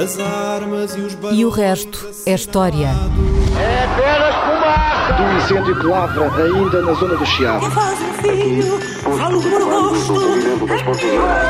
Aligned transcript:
As 0.00 0.16
armas 0.20 0.94
e 0.94 1.00
os 1.00 1.18
E 1.32 1.44
o 1.44 1.50
resto 1.50 2.08
é 2.24 2.32
história. 2.32 2.86
É 3.58 3.84
apenas 3.84 4.32
fumaça! 4.44 5.12
Do 5.14 5.24
incêndio 5.36 5.80
que 5.80 5.86
lavra 5.86 6.30
ainda 6.44 6.82
na 6.82 6.92
zona 6.92 7.16
do 7.16 7.26
Chiado. 7.26 7.68
faz 7.72 7.98
um 8.00 8.12
filho, 8.22 8.78
falo 9.18 9.42
por 9.42 9.60
de 10.94 11.10
amor. 11.10 11.48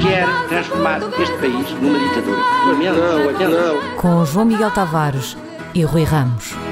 Quer 0.00 0.26
transformar 0.48 1.00
este 1.20 1.36
país 1.36 1.70
numa 1.82 1.98
ditadura. 1.98 2.38
Não, 2.64 3.50
não. 3.50 3.96
Com 3.98 4.24
João 4.24 4.46
Miguel 4.46 4.70
Tavares 4.70 5.36
e 5.74 5.84
Rui 5.84 6.04
Ramos. 6.04 6.63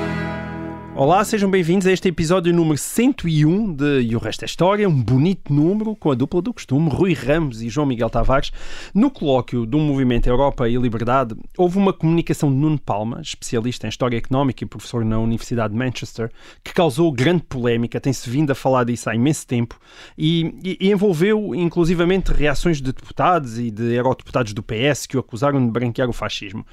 Olá, 0.94 1.24
sejam 1.24 1.50
bem-vindos 1.50 1.86
a 1.86 1.90
este 1.92 2.08
episódio 2.08 2.52
número 2.54 2.76
101 2.76 3.72
de 3.74 4.02
E 4.02 4.14
o 4.14 4.18
Resto 4.18 4.42
é 4.42 4.44
História, 4.44 4.86
um 4.86 5.02
bonito 5.02 5.50
número 5.52 5.96
com 5.96 6.10
a 6.10 6.14
dupla 6.14 6.42
do 6.42 6.52
costume, 6.52 6.90
Rui 6.90 7.14
Ramos 7.14 7.62
e 7.62 7.70
João 7.70 7.86
Miguel 7.86 8.10
Tavares. 8.10 8.52
No 8.94 9.10
colóquio 9.10 9.64
do 9.64 9.78
Movimento 9.78 10.26
Europa 10.28 10.68
e 10.68 10.76
Liberdade, 10.76 11.34
houve 11.56 11.78
uma 11.78 11.94
comunicação 11.94 12.50
de 12.52 12.56
Nuno 12.56 12.78
Palma, 12.78 13.20
especialista 13.22 13.86
em 13.86 13.88
História 13.88 14.18
Económica 14.18 14.62
e 14.62 14.66
professor 14.66 15.02
na 15.02 15.18
Universidade 15.18 15.72
de 15.72 15.78
Manchester, 15.78 16.30
que 16.62 16.74
causou 16.74 17.10
grande 17.10 17.42
polémica, 17.48 17.98
tem-se 17.98 18.28
vindo 18.28 18.50
a 18.52 18.54
falar 18.54 18.84
disso 18.84 19.08
há 19.08 19.14
imenso 19.14 19.46
tempo, 19.46 19.80
e, 20.16 20.54
e- 20.62 20.76
e 20.78 20.90
envolveu 20.92 21.54
inclusivamente 21.54 22.32
reações 22.32 22.76
de 22.82 22.92
deputados 22.92 23.58
e 23.58 23.70
de 23.70 23.94
eurodeputados 23.94 24.52
do 24.52 24.62
PS 24.62 25.06
que 25.06 25.16
o 25.16 25.20
acusaram 25.20 25.64
de 25.64 25.72
branquear 25.72 26.08
o 26.08 26.12
fascismo. 26.12 26.66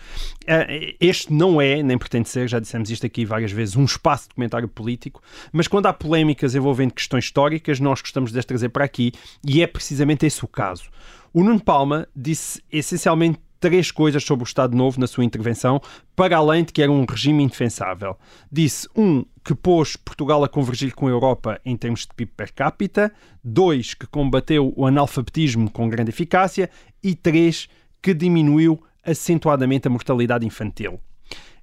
Ah, 0.45 0.67
Este 0.99 1.31
não 1.33 1.59
é, 1.61 1.81
nem 1.81 1.97
pretende 1.97 2.27
ser, 2.27 2.49
já 2.49 2.59
dissemos 2.59 2.91
isto 2.91 3.05
aqui 3.05 3.23
várias 3.25 3.51
vezes, 3.51 3.77
um 3.77 3.85
espaço 3.85 4.08
de 4.17 4.35
comentário 4.35 4.67
político, 4.67 5.21
mas 5.51 5.67
quando 5.67 5.85
há 5.85 5.93
polémicas 5.93 6.55
envolvendo 6.55 6.93
questões 6.93 7.25
históricas, 7.25 7.79
nós 7.79 8.01
gostamos 8.01 8.31
de 8.31 8.39
as 8.39 8.45
trazer 8.45 8.69
para 8.69 8.85
aqui 8.85 9.11
e 9.45 9.61
é 9.61 9.67
precisamente 9.67 10.25
esse 10.25 10.43
o 10.43 10.47
caso. 10.47 10.89
O 11.33 11.43
Nuno 11.43 11.61
Palma 11.61 12.07
disse 12.15 12.63
essencialmente 12.71 13.39
três 13.59 13.91
coisas 13.91 14.23
sobre 14.23 14.43
o 14.43 14.47
Estado 14.47 14.75
Novo 14.75 14.99
na 14.99 15.07
sua 15.07 15.25
intervenção, 15.25 15.81
para 16.15 16.37
além 16.37 16.63
de 16.63 16.71
que 16.71 16.81
era 16.81 16.91
um 16.91 17.05
regime 17.05 17.43
indefensável. 17.43 18.17
Disse, 18.51 18.87
um, 18.95 19.25
que 19.43 19.53
pôs 19.53 19.95
Portugal 19.95 20.43
a 20.43 20.49
convergir 20.49 20.95
com 20.95 21.07
a 21.07 21.11
Europa 21.11 21.59
em 21.65 21.75
termos 21.75 22.01
de 22.01 22.13
PIB 22.15 22.31
per 22.35 22.53
capita, 22.53 23.11
dois, 23.43 23.93
que 23.93 24.07
combateu 24.07 24.73
o 24.75 24.85
analfabetismo 24.85 25.69
com 25.69 25.89
grande 25.89 26.09
eficácia 26.09 26.69
e 27.03 27.13
três, 27.13 27.67
que 28.01 28.13
diminuiu 28.13 28.81
acentuadamente 29.03 29.87
a 29.87 29.91
mortalidade 29.91 30.45
infantil. 30.45 30.99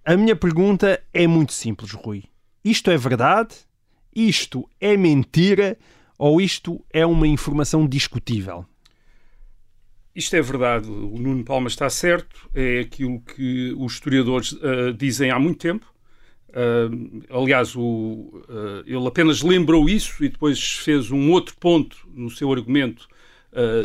A 0.04 0.16
minha 0.16 0.36
pergunta 0.36 1.02
é 1.12 1.26
muito 1.26 1.52
simples, 1.52 1.92
Rui. 1.92 2.24
Isto 2.66 2.90
é 2.90 2.96
verdade? 2.96 3.54
Isto 4.12 4.68
é 4.80 4.96
mentira? 4.96 5.78
Ou 6.18 6.40
isto 6.40 6.84
é 6.92 7.06
uma 7.06 7.28
informação 7.28 7.86
discutível? 7.86 8.66
Isto 10.16 10.34
é 10.34 10.42
verdade, 10.42 10.90
o 10.90 11.16
Nuno 11.16 11.44
Palma 11.44 11.68
está 11.68 11.88
certo, 11.88 12.50
é 12.52 12.80
aquilo 12.80 13.20
que 13.20 13.72
os 13.78 13.92
historiadores 13.92 14.58
ah, 14.60 14.90
dizem 14.90 15.30
há 15.30 15.38
muito 15.38 15.60
tempo. 15.60 15.86
Ah, 16.52 17.38
aliás, 17.38 17.76
o, 17.76 18.42
ah, 18.48 18.82
ele 18.84 19.06
apenas 19.06 19.42
lembrou 19.42 19.88
isso 19.88 20.24
e 20.24 20.28
depois 20.28 20.60
fez 20.78 21.12
um 21.12 21.30
outro 21.30 21.54
ponto 21.60 21.96
no 22.12 22.28
seu 22.30 22.52
argumento 22.52 23.08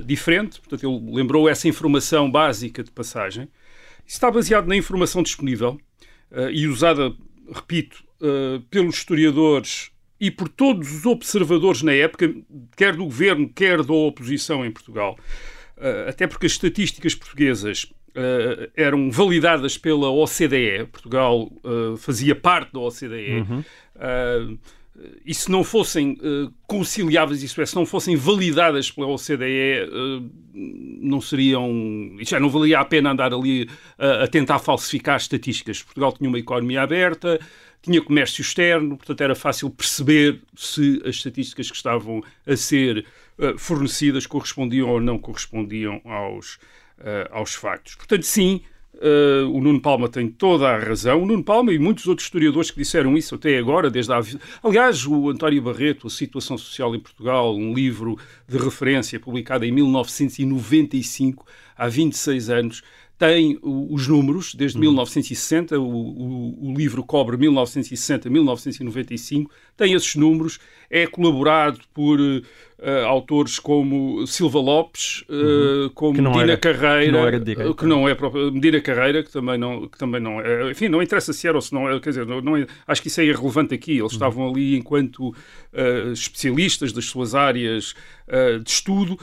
diferente. 0.06 0.59
Portanto, 0.59 0.90
ele 0.90 1.16
lembrou 1.16 1.48
essa 1.48 1.68
informação 1.68 2.32
básica 2.32 2.84
de 2.84 2.90
passagem. 2.90 3.44
Isso 4.08 4.18
está 4.18 4.32
baseado 4.32 4.66
na 4.68 4.76
informação 4.76 5.22
disponível 5.22 5.80
e 6.52 6.68
usada, 6.68 7.14
repito, 7.54 8.04
ah, 8.22 8.61
pelos 8.69 8.97
historiadores 8.97 9.91
e 10.22 10.30
por 10.30 10.47
todos 10.47 10.94
os 10.94 11.05
observadores 11.08 11.81
na 11.81 11.94
época, 11.94 12.31
quer 12.78 12.95
do 12.95 13.05
governo, 13.05 13.50
quer 13.50 13.81
da 13.81 13.94
oposição 13.94 14.63
em 14.63 14.72
Portugal. 14.72 15.17
Uh, 15.75 16.09
até 16.09 16.28
porque 16.28 16.45
as 16.45 16.52
estatísticas 16.52 17.16
portuguesas 17.16 17.86
uh, 18.11 18.72
eram 18.75 19.09
validadas 19.09 19.80
pela 19.80 20.11
OCDE, 20.11 20.86
Portugal 20.91 21.52
uh, 21.63 21.97
fazia 21.97 22.36
parte 22.36 22.72
da 22.73 22.79
OCDE, 22.79 23.66
Uh, 23.94 24.57
e 25.25 25.34
se 25.34 25.50
não 25.50 25.63
fossem 25.63 26.17
conciliáveis, 26.67 27.41
isso 27.41 27.59
é, 27.62 27.66
se 27.66 27.75
não 27.75 27.85
fossem 27.85 28.16
validadas 28.16 28.91
pela 28.91 29.07
OCDE, 29.07 29.90
não 30.53 31.22
seriam. 31.22 32.17
Já 32.19 32.40
não 32.40 32.50
valia 32.50 32.79
a 32.79 32.85
pena 32.85 33.12
andar 33.12 33.34
ali 33.34 33.69
a 33.97 34.28
tentar 34.28 34.59
falsificar 34.59 35.17
estatísticas. 35.17 35.81
Portugal 35.81 36.12
tinha 36.12 36.29
uma 36.29 36.38
economia 36.38 36.81
aberta, 36.81 37.40
tinha 37.81 38.02
comércio 38.02 38.42
externo, 38.42 38.97
portanto 38.97 39.22
era 39.22 39.36
fácil 39.36 39.69
perceber 39.69 40.42
se 40.56 41.02
as 41.03 41.16
estatísticas 41.16 41.69
que 41.69 41.75
estavam 41.75 42.24
a 42.46 42.56
ser 42.56 43.06
uh, 43.38 43.58
fornecidas 43.58 44.28
correspondiam 44.28 44.90
ou 44.90 45.02
não 45.02 45.18
correspondiam 45.18 46.02
aos, 46.06 46.56
uh, 47.00 47.28
aos 47.31 47.56
factos. 47.56 47.96
Portanto, 47.96 48.24
sim, 48.24 48.62
uh, 48.96 49.50
o 49.50 49.59
Nuno 49.59 49.81
Palma 49.81 50.08
tem 50.08 50.28
toda 50.28 50.70
a 50.70 50.78
razão. 50.78 51.24
O 51.24 51.25
Nuno 51.25 51.44
Palma 51.44 51.74
e 51.74 51.80
muitos 51.80 52.08
outros 52.08 52.28
historiadores 52.28 52.70
que 52.70 52.78
disseram 52.78 53.18
isso 53.18 53.36
até 53.36 53.58
agora, 53.58 53.90
desde 53.90 54.14
a... 54.14 54.22
Aliás, 54.64 55.06
o 55.06 55.30
António 55.30 55.62
Barreto, 55.62 56.06
A 56.06 56.09
Situação 56.09 56.58
Social 56.58 56.96
em 56.96 57.00
Portugal, 57.00 57.56
um 57.56 57.74
livro 57.74 58.18
de 58.47 58.58
referência 58.58 59.20
publicado 59.20 59.66
em 59.66 59.72
1995, 59.72 61.46
há 61.75 61.88
26 61.88 62.50
anos, 62.52 62.84
tem 63.22 63.58
os 63.62 64.08
números 64.08 64.56
desde 64.56 64.80
1960, 64.80 65.80
o, 65.80 65.84
o, 65.84 66.72
o, 66.72 66.74
livro 66.74 67.04
cobre 67.04 67.38
1960-1995, 67.38 69.46
tem 69.81 69.94
esses 69.94 70.16
números, 70.16 70.59
é 70.90 71.08
colaborado 71.08 71.80
por 71.94 72.19
uh, 72.19 72.44
autores 73.08 73.58
como 73.58 74.28
Silva 74.28 74.59
Lopes, 74.59 75.24
uh, 75.30 75.90
como 75.92 76.16
Que 76.16 76.22
não 76.22 76.31
Medina 76.31 76.52
era- 76.52 76.59
Carreira, 76.62 77.06
que 77.06 77.12
não 77.12 77.74
que 77.74 77.86
não 77.86 78.09
é 78.09 78.14
próprio, 78.14 78.52
Medina 78.52 78.81
Carreira, 78.81 79.24
que 79.24 79.31
também 79.31 79.58
não, 79.58 79.88
que 79.88 79.97
também 79.97 80.20
não 80.22 80.41
é, 80.41 80.70
enfim, 80.72 80.90
não 80.90 81.02
interessa 81.02 81.31
se 81.34 81.47
era 81.47 81.58
ou 81.58 81.62
se 81.62 81.74
não 81.74 81.90
é, 81.90 82.00
quer 82.00 82.09
dizer, 82.09 82.25
não, 82.25 82.41
não 82.41 82.58
é- 82.58 82.68
acho 82.86 83.02
que 83.02 83.08
isso 83.08 83.22
é 83.22 83.25
irrelevante 83.25 83.74
aqui, 83.74 83.97
eles 84.00 84.12
estavam 84.12 84.50
ali 84.50 84.75
enquanto 84.75 85.30
uh, 85.30 86.12
especialistas 86.14 86.91
das 86.91 87.06
suas 87.06 87.34
áreas 87.36 87.94
de 88.64 88.70
estudo 88.70 89.20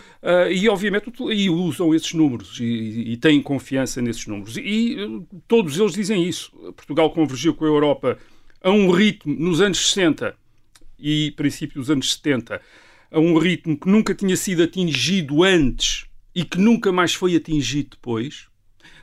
e 0.50 0.68
obviamente 0.68 1.10
e 1.32 1.48
usam 1.48 1.94
esses 1.94 2.12
números 2.12 2.58
e, 2.60 3.12
e 3.12 3.16
têm 3.16 3.40
confiança 3.40 4.02
nesses 4.02 4.26
números. 4.26 4.58
E 4.58 4.98
todos 5.46 5.78
eles 5.80 5.92
dizem 5.94 6.28
isso, 6.28 6.52
Portugal 6.76 7.10
convergiu 7.10 7.54
com 7.54 7.64
a 7.64 7.68
Europa 7.68 8.18
a 8.62 8.70
um 8.70 8.90
ritmo 8.90 9.34
nos 9.38 9.62
anos 9.62 9.92
60 9.92 10.34
e 10.98 11.32
princípio 11.36 11.80
dos 11.80 11.90
anos 11.90 12.12
70 12.14 12.60
a 13.10 13.18
um 13.18 13.38
ritmo 13.38 13.78
que 13.78 13.88
nunca 13.88 14.14
tinha 14.14 14.36
sido 14.36 14.62
atingido 14.62 15.42
antes 15.42 16.06
e 16.34 16.44
que 16.44 16.58
nunca 16.58 16.92
mais 16.92 17.14
foi 17.14 17.34
atingido 17.36 17.90
depois. 17.90 18.46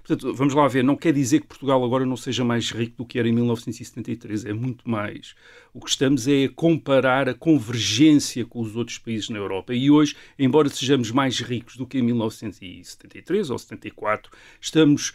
Portanto, 0.05 0.35
vamos 0.35 0.53
lá 0.53 0.67
ver, 0.67 0.83
não 0.83 0.95
quer 0.95 1.11
dizer 1.11 1.41
que 1.41 1.47
Portugal 1.47 1.83
agora 1.83 2.05
não 2.05 2.15
seja 2.15 2.45
mais 2.45 2.69
rico 2.69 2.97
do 2.97 3.05
que 3.05 3.17
era 3.17 3.27
em 3.27 3.31
1973, 3.31 4.45
é 4.45 4.53
muito 4.53 4.87
mais. 4.87 5.33
O 5.73 5.79
que 5.79 5.89
estamos 5.89 6.27
é 6.27 6.45
a 6.45 6.49
comparar 6.49 7.27
a 7.27 7.33
convergência 7.33 8.45
com 8.45 8.61
os 8.61 8.75
outros 8.75 8.99
países 8.99 9.29
na 9.29 9.39
Europa. 9.39 9.73
E 9.73 9.89
hoje, 9.89 10.15
embora 10.37 10.69
sejamos 10.69 11.09
mais 11.09 11.39
ricos 11.39 11.75
do 11.75 11.87
que 11.87 11.97
em 11.97 12.03
1973 12.03 13.49
ou 13.49 13.57
74, 13.57 14.31
estamos 14.61 15.13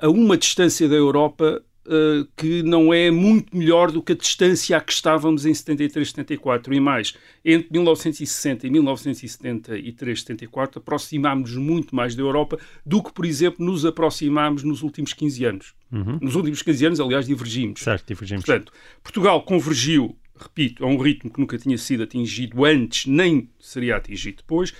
a 0.00 0.08
uma 0.08 0.36
distância 0.36 0.88
da 0.88 0.96
Europa 0.96 1.64
eh, 1.90 2.26
que 2.36 2.62
não 2.62 2.92
é 2.92 3.10
muito 3.10 3.56
melhor 3.56 3.90
do 3.90 4.02
que 4.02 4.12
a 4.12 4.14
distância 4.14 4.76
a 4.76 4.80
que 4.80 4.92
estávamos 4.92 5.46
em 5.46 5.54
73, 5.54 6.10
74 6.10 6.74
e 6.74 6.80
mais. 6.80 7.14
Entre 7.42 7.68
1960 7.70 8.66
e 8.66 8.70
1973, 8.70 10.20
74, 10.20 10.80
aproximámos-nos 10.80 11.56
muito 11.56 11.96
mais 11.96 12.14
da 12.14 12.20
Europa 12.20 12.58
do 12.84 13.02
que, 13.02 13.10
por 13.10 13.24
exemplo, 13.24 13.64
nos 13.64 13.86
aproximámos 13.86 14.62
nos 14.62 14.82
últimos 14.82 15.14
15 15.14 15.44
anos. 15.46 15.74
Nos 16.20 16.34
últimos 16.34 16.60
15 16.60 16.86
anos, 16.86 17.00
aliás, 17.00 17.26
divergimos. 17.26 17.80
Certo, 17.80 18.06
divergimos. 18.06 18.44
Portanto, 18.44 18.70
Portugal 19.02 19.42
convergiu, 19.42 20.14
repito, 20.36 20.84
a 20.84 20.86
um 20.86 20.98
ritmo 20.98 21.30
que 21.30 21.40
nunca 21.40 21.56
tinha 21.56 21.78
sido 21.78 22.02
atingido 22.02 22.66
antes, 22.66 23.06
nem 23.06 23.48
seria 23.58 23.96
atingido 23.96 24.38
depois. 24.38 24.74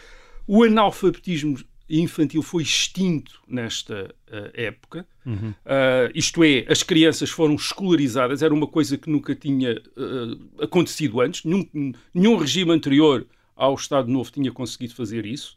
O 0.46 0.62
analfabetismo 0.62 1.56
infantil 1.88 2.42
foi 2.42 2.62
extinto 2.62 3.40
nesta 3.48 4.14
eh, 4.30 4.50
época. 4.66 5.06
Ah, 5.66 6.10
isto 6.14 6.42
é, 6.44 6.64
as 6.68 6.82
crianças 6.82 7.30
foram 7.30 7.54
escolarizadas, 7.54 8.42
era 8.42 8.52
uma 8.54 8.66
coisa 8.66 8.96
que 8.98 9.10
nunca 9.10 9.34
tinha 9.34 9.70
eh, 9.72 10.62
acontecido 10.64 11.20
antes. 11.20 11.44
Nenhum, 11.44 11.92
nenhum 12.14 12.36
regime 12.36 12.72
anterior 12.72 13.26
ao 13.56 13.74
Estado 13.74 14.10
Novo 14.10 14.30
tinha 14.30 14.50
conseguido 14.52 14.94
fazer 14.94 15.24
isso. 15.26 15.56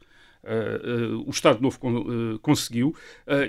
O 1.27 1.29
Estado 1.29 1.61
Novo 1.61 1.77
con- 1.79 2.39
conseguiu. 2.41 2.95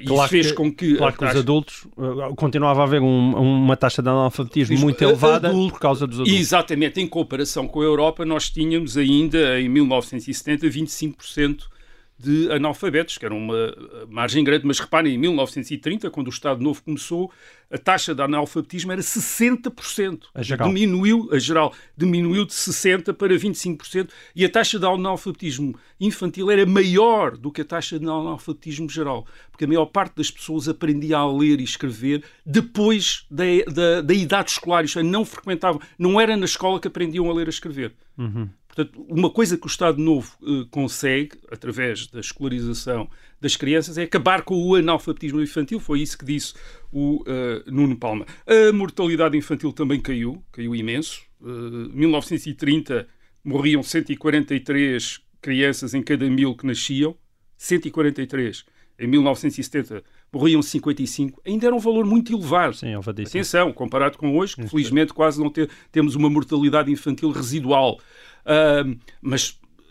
E 0.02 0.04
isso 0.04 0.28
fez 0.28 0.52
com 0.52 0.70
que. 0.70 0.96
claro 0.96 1.14
a 1.14 1.16
que 1.16 1.24
os 1.24 1.28
taxa- 1.30 1.38
adultos 1.40 1.86
uh, 1.96 2.34
continuava 2.36 2.82
a 2.82 2.84
haver 2.84 3.00
um- 3.00 3.34
uma 3.34 3.76
taxa 3.78 4.02
de 4.02 4.10
analfabetismo 4.10 4.74
Diz- 4.74 4.82
muito 4.84 5.02
elevada 5.02 5.48
adulto- 5.48 5.72
por 5.72 5.80
causa 5.80 6.06
dos 6.06 6.20
adultos. 6.20 6.38
Exatamente, 6.38 7.00
em 7.00 7.06
comparação 7.06 7.66
com 7.66 7.80
a 7.80 7.84
Europa, 7.84 8.26
nós 8.26 8.50
tínhamos 8.50 8.98
ainda 8.98 9.58
em 9.58 9.70
1970 9.70 10.68
25% 10.68 11.62
de 12.22 12.52
analfabetos, 12.52 13.18
que 13.18 13.24
era 13.24 13.34
uma 13.34 13.56
eh, 13.56 14.06
margem 14.08 14.44
grande, 14.44 14.64
mas 14.64 14.78
reparem, 14.78 15.14
em 15.14 15.18
1930, 15.18 16.08
quando 16.08 16.28
o 16.28 16.30
Estado 16.30 16.62
Novo 16.62 16.80
começou, 16.80 17.32
a 17.68 17.76
taxa 17.76 18.14
de 18.14 18.22
analfabetismo 18.22 18.92
era 18.92 19.00
60%. 19.00 20.26
A 20.32 20.42
geral. 20.42 20.68
Diminuiu, 20.68 21.28
a 21.32 21.38
geral, 21.40 21.74
diminuiu 21.96 22.44
de 22.44 22.52
60% 22.52 23.12
para 23.12 23.34
25%, 23.34 24.08
e 24.36 24.44
a 24.44 24.48
taxa 24.48 24.78
de 24.78 24.86
analfabetismo 24.86 25.74
infantil 26.00 26.48
era 26.48 26.64
maior 26.64 27.36
do 27.36 27.50
que 27.50 27.62
a 27.62 27.64
taxa 27.64 27.98
de 27.98 28.04
analfabetismo 28.04 28.88
geral, 28.88 29.26
porque 29.50 29.64
a 29.64 29.68
maior 29.68 29.86
parte 29.86 30.14
das 30.14 30.30
pessoas 30.30 30.68
aprendia 30.68 31.16
a 31.16 31.32
ler 31.32 31.60
e 31.60 31.64
escrever 31.64 32.22
depois 32.46 33.26
da, 33.28 33.44
da, 33.66 34.00
da 34.00 34.14
idade 34.14 34.52
escolar, 34.52 34.84
isto 34.84 35.00
é, 35.00 35.02
não 35.02 35.24
frequentavam, 35.24 35.80
não 35.98 36.20
era 36.20 36.36
na 36.36 36.44
escola 36.44 36.78
que 36.78 36.86
aprendiam 36.86 37.28
a 37.28 37.34
ler 37.34 37.46
e 37.46 37.48
a 37.48 37.50
escrever. 37.50 37.94
Uhum. 38.16 38.48
Portanto, 38.74 39.04
uma 39.08 39.28
coisa 39.28 39.58
que 39.58 39.66
o 39.66 39.68
Estado 39.68 39.98
Novo 40.02 40.32
eh, 40.42 40.66
consegue, 40.70 41.32
através 41.50 42.06
da 42.06 42.20
escolarização 42.20 43.06
das 43.38 43.54
crianças, 43.54 43.98
é 43.98 44.04
acabar 44.04 44.42
com 44.42 44.54
o 44.56 44.74
analfabetismo 44.74 45.42
infantil. 45.42 45.78
Foi 45.78 46.00
isso 46.00 46.16
que 46.16 46.24
disse 46.24 46.54
o 46.90 47.22
eh, 47.26 47.62
Nuno 47.66 47.96
Palma. 47.98 48.24
A 48.46 48.72
mortalidade 48.72 49.36
infantil 49.36 49.72
também 49.72 50.00
caiu, 50.00 50.42
caiu 50.50 50.74
imenso. 50.74 51.20
Em 51.44 51.90
1930 51.94 53.06
morriam 53.44 53.82
143 53.82 55.20
crianças 55.40 55.92
em 55.92 56.02
cada 56.02 56.28
mil 56.30 56.54
que 56.56 56.66
nasciam. 56.66 57.14
143. 57.58 58.64
Em 58.98 59.06
1970 59.06 60.02
morriam 60.32 60.62
55. 60.62 61.40
Ainda 61.46 61.66
era 61.66 61.74
um 61.74 61.78
valor 61.78 62.04
muito 62.06 62.32
elevado. 62.32 62.74
Sim. 62.76 62.94
Atenção, 63.36 63.72
comparado 63.72 64.16
com 64.18 64.36
hoje, 64.36 64.56
que 64.56 64.66
felizmente 64.68 65.12
quase 65.12 65.40
não 65.40 65.50
te- 65.50 65.68
temos 65.90 66.14
uma 66.14 66.30
mortalidade 66.30 66.90
infantil 66.90 67.30
residual. 67.30 67.98
Ah, 68.44 68.84
mas 69.20 69.50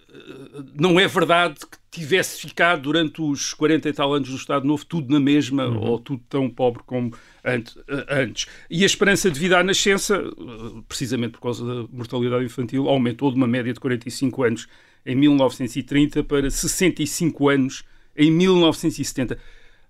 uh, 0.09 0.65
não 0.75 0.99
é 0.99 1.07
verdade 1.07 1.55
que 1.69 1.77
tivesse 1.99 2.39
ficado 2.39 2.83
durante 2.83 3.21
os 3.21 3.53
40 3.53 3.89
e 3.89 3.93
tal 3.93 4.13
anos 4.13 4.29
do 4.29 4.35
Estado 4.35 4.65
Novo 4.65 4.85
tudo 4.85 5.11
na 5.11 5.19
mesma 5.19 5.65
ou 5.67 5.99
tudo 5.99 6.23
tão 6.29 6.49
pobre 6.49 6.83
como 6.85 7.09
uh, 7.09 8.05
antes. 8.09 8.47
E 8.69 8.83
a 8.83 8.85
esperança 8.85 9.29
de 9.29 9.39
vida 9.39 9.57
à 9.57 9.63
nascença, 9.63 10.21
uh, 10.21 10.83
precisamente 10.83 11.33
por 11.33 11.41
causa 11.41 11.65
da 11.65 11.87
mortalidade 11.91 12.45
infantil, 12.45 12.87
aumentou 12.87 13.31
de 13.31 13.37
uma 13.37 13.47
média 13.47 13.73
de 13.73 13.79
45 13.79 14.43
anos 14.43 14.67
em 15.05 15.15
1930 15.15 16.23
para 16.23 16.49
65 16.49 17.49
anos 17.49 17.83
em 18.15 18.29
1970. 18.29 19.37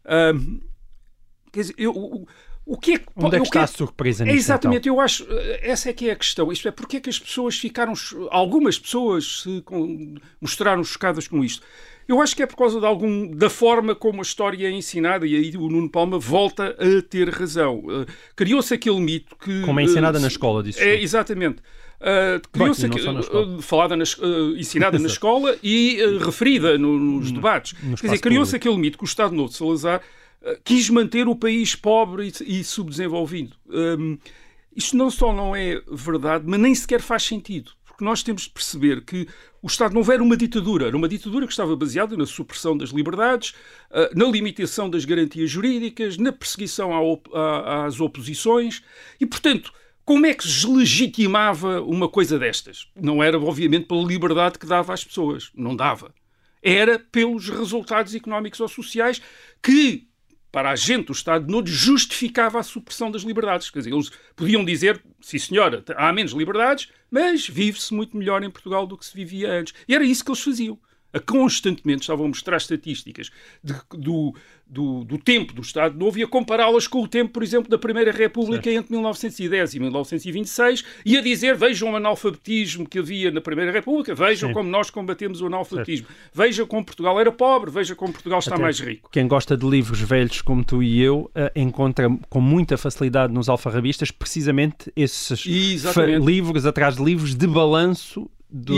Ah, 0.06 0.31
quer 1.52 1.62
dizer, 1.62 1.75
eu, 1.78 2.28
o, 2.74 2.78
que 2.78 2.94
é 2.94 2.98
que... 3.00 3.06
Onde 3.16 3.36
é 3.36 3.40
que 3.40 3.46
está 3.48 3.60
quero- 3.60 3.64
a 3.64 3.68
surpresa 3.68 4.24
é 4.24 4.26
nisso? 4.28 4.38
exatamente, 4.38 4.88
eu 4.88 5.00
acho, 5.00 5.26
eh, 5.30 5.60
essa 5.72 5.90
é 5.90 5.94
que 5.94 6.10
é 6.10 6.14
a 6.14 6.16
questão. 6.16 6.52
Isto 6.52 6.68
é, 6.68 6.72
porque 6.72 6.98
é 6.98 7.00
que 7.00 7.10
as 7.10 7.20
pessoas 7.20 7.58
ficaram, 7.58 7.94
algumas 8.30 8.78
pessoas 8.80 9.42
se 9.44 9.64
mostraram 10.40 10.84
chocadas 10.84 11.28
com 11.28 11.44
isto? 11.44 11.62
Eu 12.08 12.20
acho 12.22 12.36
que 12.36 12.44
é 12.44 12.46
por 12.48 12.58
causa 12.58 12.80
de 12.80 12.86
algum, 12.86 13.30
da 13.32 13.50
forma 13.50 13.96
como 13.96 14.20
a 14.20 14.22
história 14.24 14.68
é 14.68 14.72
ensinada, 14.72 15.26
e 15.26 15.36
aí 15.36 15.56
o 15.56 15.70
Nuno 15.70 15.90
Palma 15.90 16.18
volta 16.20 16.76
a 16.80 17.02
ter 17.02 17.30
razão. 17.30 17.84
Eh, 17.90 18.06
Criou-se 18.36 18.74
aquele 18.74 19.00
mito 19.00 19.36
que. 19.38 19.52
Então? 19.52 19.66
Como 19.68 19.80
é 19.80 19.84
ensinada 19.84 20.18
eh, 20.18 20.22
na 20.22 20.28
escola, 20.28 20.62
disse 20.64 20.82
É, 20.82 21.02
exatamente. 21.02 21.60
Uh, 22.02 22.42
criou-se 22.52 22.88
uh, 22.88 23.62
falada 23.62 23.96
na 23.96 24.04
uh, 24.04 24.58
ensinada 24.58 24.98
na 24.98 25.06
escola 25.06 25.56
e 25.62 26.02
uh, 26.04 26.18
referida 26.26 26.76
no- 26.76 26.98
nos 26.98 27.32
debates. 27.32 27.74
Quer 27.74 28.08
dizer, 28.08 28.20
criou-se 28.20 28.56
aquele 28.56 28.76
mito 28.78 28.98
que 28.98 29.04
o 29.04 29.06
Estado 29.06 29.36
Novo 29.36 29.50
de 29.50 29.56
Salazar 29.58 30.00
uh, 30.00 30.02
quis 30.64 30.90
manter 30.90 31.28
o 31.28 31.36
país 31.36 31.76
pobre 31.76 32.32
e, 32.46 32.64
subdesenvolvido. 32.64 33.56
Um, 33.68 34.18
isto 34.76 34.96
não 34.96 35.10
só 35.12 35.34
não 35.34 35.56
é 35.56 35.82
verdade, 35.90 36.46
mas 36.48 36.60
nem 36.60 36.74
sequer 36.74 37.02
faz 37.02 37.24
sentido. 37.24 37.72
Porque 37.86 38.06
nós 38.06 38.24
temos 38.24 38.44
de 38.44 38.50
perceber 38.50 39.04
que 39.04 39.28
o 39.62 39.68
Estado 39.68 39.94
Novo 39.94 40.12
era 40.12 40.24
uma 40.24 40.36
ditadura. 40.38 40.88
Era 40.88 40.98
uma 40.98 41.08
ditadura 41.08 41.46
que 41.46 41.54
estava 41.54 41.76
baseada 41.76 42.16
na 42.18 42.26
supressão 42.26 42.76
das 42.76 42.90
liberdades, 42.90 43.52
uh, 43.92 44.18
na 44.18 44.26
limitação 44.26 44.90
das 44.90 45.06
garantias 45.06 45.50
jurídicas, 45.50 46.18
na 46.18 46.32
perseguição 46.32 46.92
às 47.86 48.00
oposições 48.00 48.82
e, 49.20 49.26
portanto, 49.26 49.72
como 50.04 50.26
é 50.26 50.34
que 50.34 50.48
se 50.48 50.68
legitimava 50.68 51.82
uma 51.82 52.10
coisa 52.10 52.40
destas? 52.40 52.88
Não 52.96 53.22
era, 53.22 53.40
obviamente, 53.40 53.86
pela 53.86 54.04
liberdade 54.04 54.58
que 54.58 54.66
dava 54.66 54.94
às 54.94 55.04
pessoas. 55.04 55.52
Não 55.56 55.76
dava. 55.76 56.14
Era 56.62 57.00
pelos 57.00 57.50
resultados 57.50 58.16
económicos 58.16 58.60
ou 58.60 58.68
sociais 58.68 59.22
que, 59.62 60.08
para 60.51 60.71
a 60.71 60.75
gente 60.75 61.07
do 61.07 61.13
Estado 61.13 61.50
Novo, 61.50 61.68
justificava 61.68 62.59
a 62.59 62.63
supressão 62.63 63.09
das 63.09 63.21
liberdades. 63.21 63.69
Quer 63.69 63.80
dizer, 63.80 63.94
eles 63.94 64.12
podiam 64.36 64.65
dizer, 64.65 65.01
sim 65.21 65.39
senhora, 65.39 65.83
há 65.95 66.12
menos 66.12 66.33
liberdades, 66.33 66.89
mas 67.09 67.48
vive-se 67.48 67.94
muito 67.94 68.18
melhor 68.18 68.44
em 68.44 68.50
Portugal 68.50 68.86
do 68.86 68.98
que 68.98 69.06
se 69.06 69.15
vivia 69.15 69.51
antes. 69.51 69.74
E 69.88 69.95
era 69.95 70.03
isso 70.03 70.24
que 70.24 70.31
eles 70.31 70.44
faziam. 70.44 70.77
A 71.13 71.19
constantemente 71.19 72.02
estavam 72.02 72.25
a 72.25 72.28
mostrar 72.30 72.58
estatísticas 72.58 73.30
de- 73.63 73.74
do, 73.98 74.34
do, 74.66 75.04
do 75.04 75.18
tempo 75.18 75.54
do 75.54 75.62
Estado 75.62 75.98
Novo 75.98 76.18
e 76.18 76.24
a 76.24 76.28
compará-las 76.28 76.88
com 76.88 77.04
o 77.04 77.08
tempo, 77.08 77.34
por 77.34 77.44
exemplo, 77.44 77.69
da 77.69 77.78
Primeira 77.78 78.12
República 78.12 78.72
entre 78.72 78.92
1910 78.94 79.74
e 79.74 79.80
1926 79.80 80.86
e 81.06 81.18
a 81.18 81.22
dizer, 81.22 81.56
vejam 81.58 81.92
o 81.92 81.96
analfabetismo 81.96 82.88
que 82.88 83.00
havia 83.00 83.30
na 83.31 83.42
Primeira 83.42 83.72
República, 83.72 84.16
vejam 84.16 84.50
Sim. 84.50 84.54
como 84.54 84.69
nós 84.69 84.90
combatemos 84.90 85.42
o 85.42 85.48
analfabetismo, 85.48 86.08
vejam 86.34 86.66
como 86.66 86.86
Portugal 86.86 87.19
era 87.19 87.31
pobre, 87.31 87.69
vejam 87.69 87.96
como 87.96 88.13
Portugal 88.13 88.40
está 88.40 88.56
Até 88.56 88.63
mais 88.63 88.80
rico. 88.80 89.10
Quem 89.12 89.28
gosta 89.28 89.58
de 89.58 89.68
livros 89.68 90.00
velhos 90.00 90.42
como 90.42 90.63
tu 90.63 90.81
e 90.81 91.02
eu 91.02 91.30
eh, 91.36 91.52
encontra 91.56 92.08
com 92.30 92.40
muita 92.40 92.78
facilidade 92.78 93.34
nos 93.34 93.50
alfarrabistas 93.50 94.12
precisamente 94.12 94.92
esses 94.96 95.46
livros 96.24 96.66
atrás 96.66 96.96
de 96.96 97.04
livros 97.04 97.36
de 97.36 97.48
balanço 97.48 98.30
do, 98.51 98.75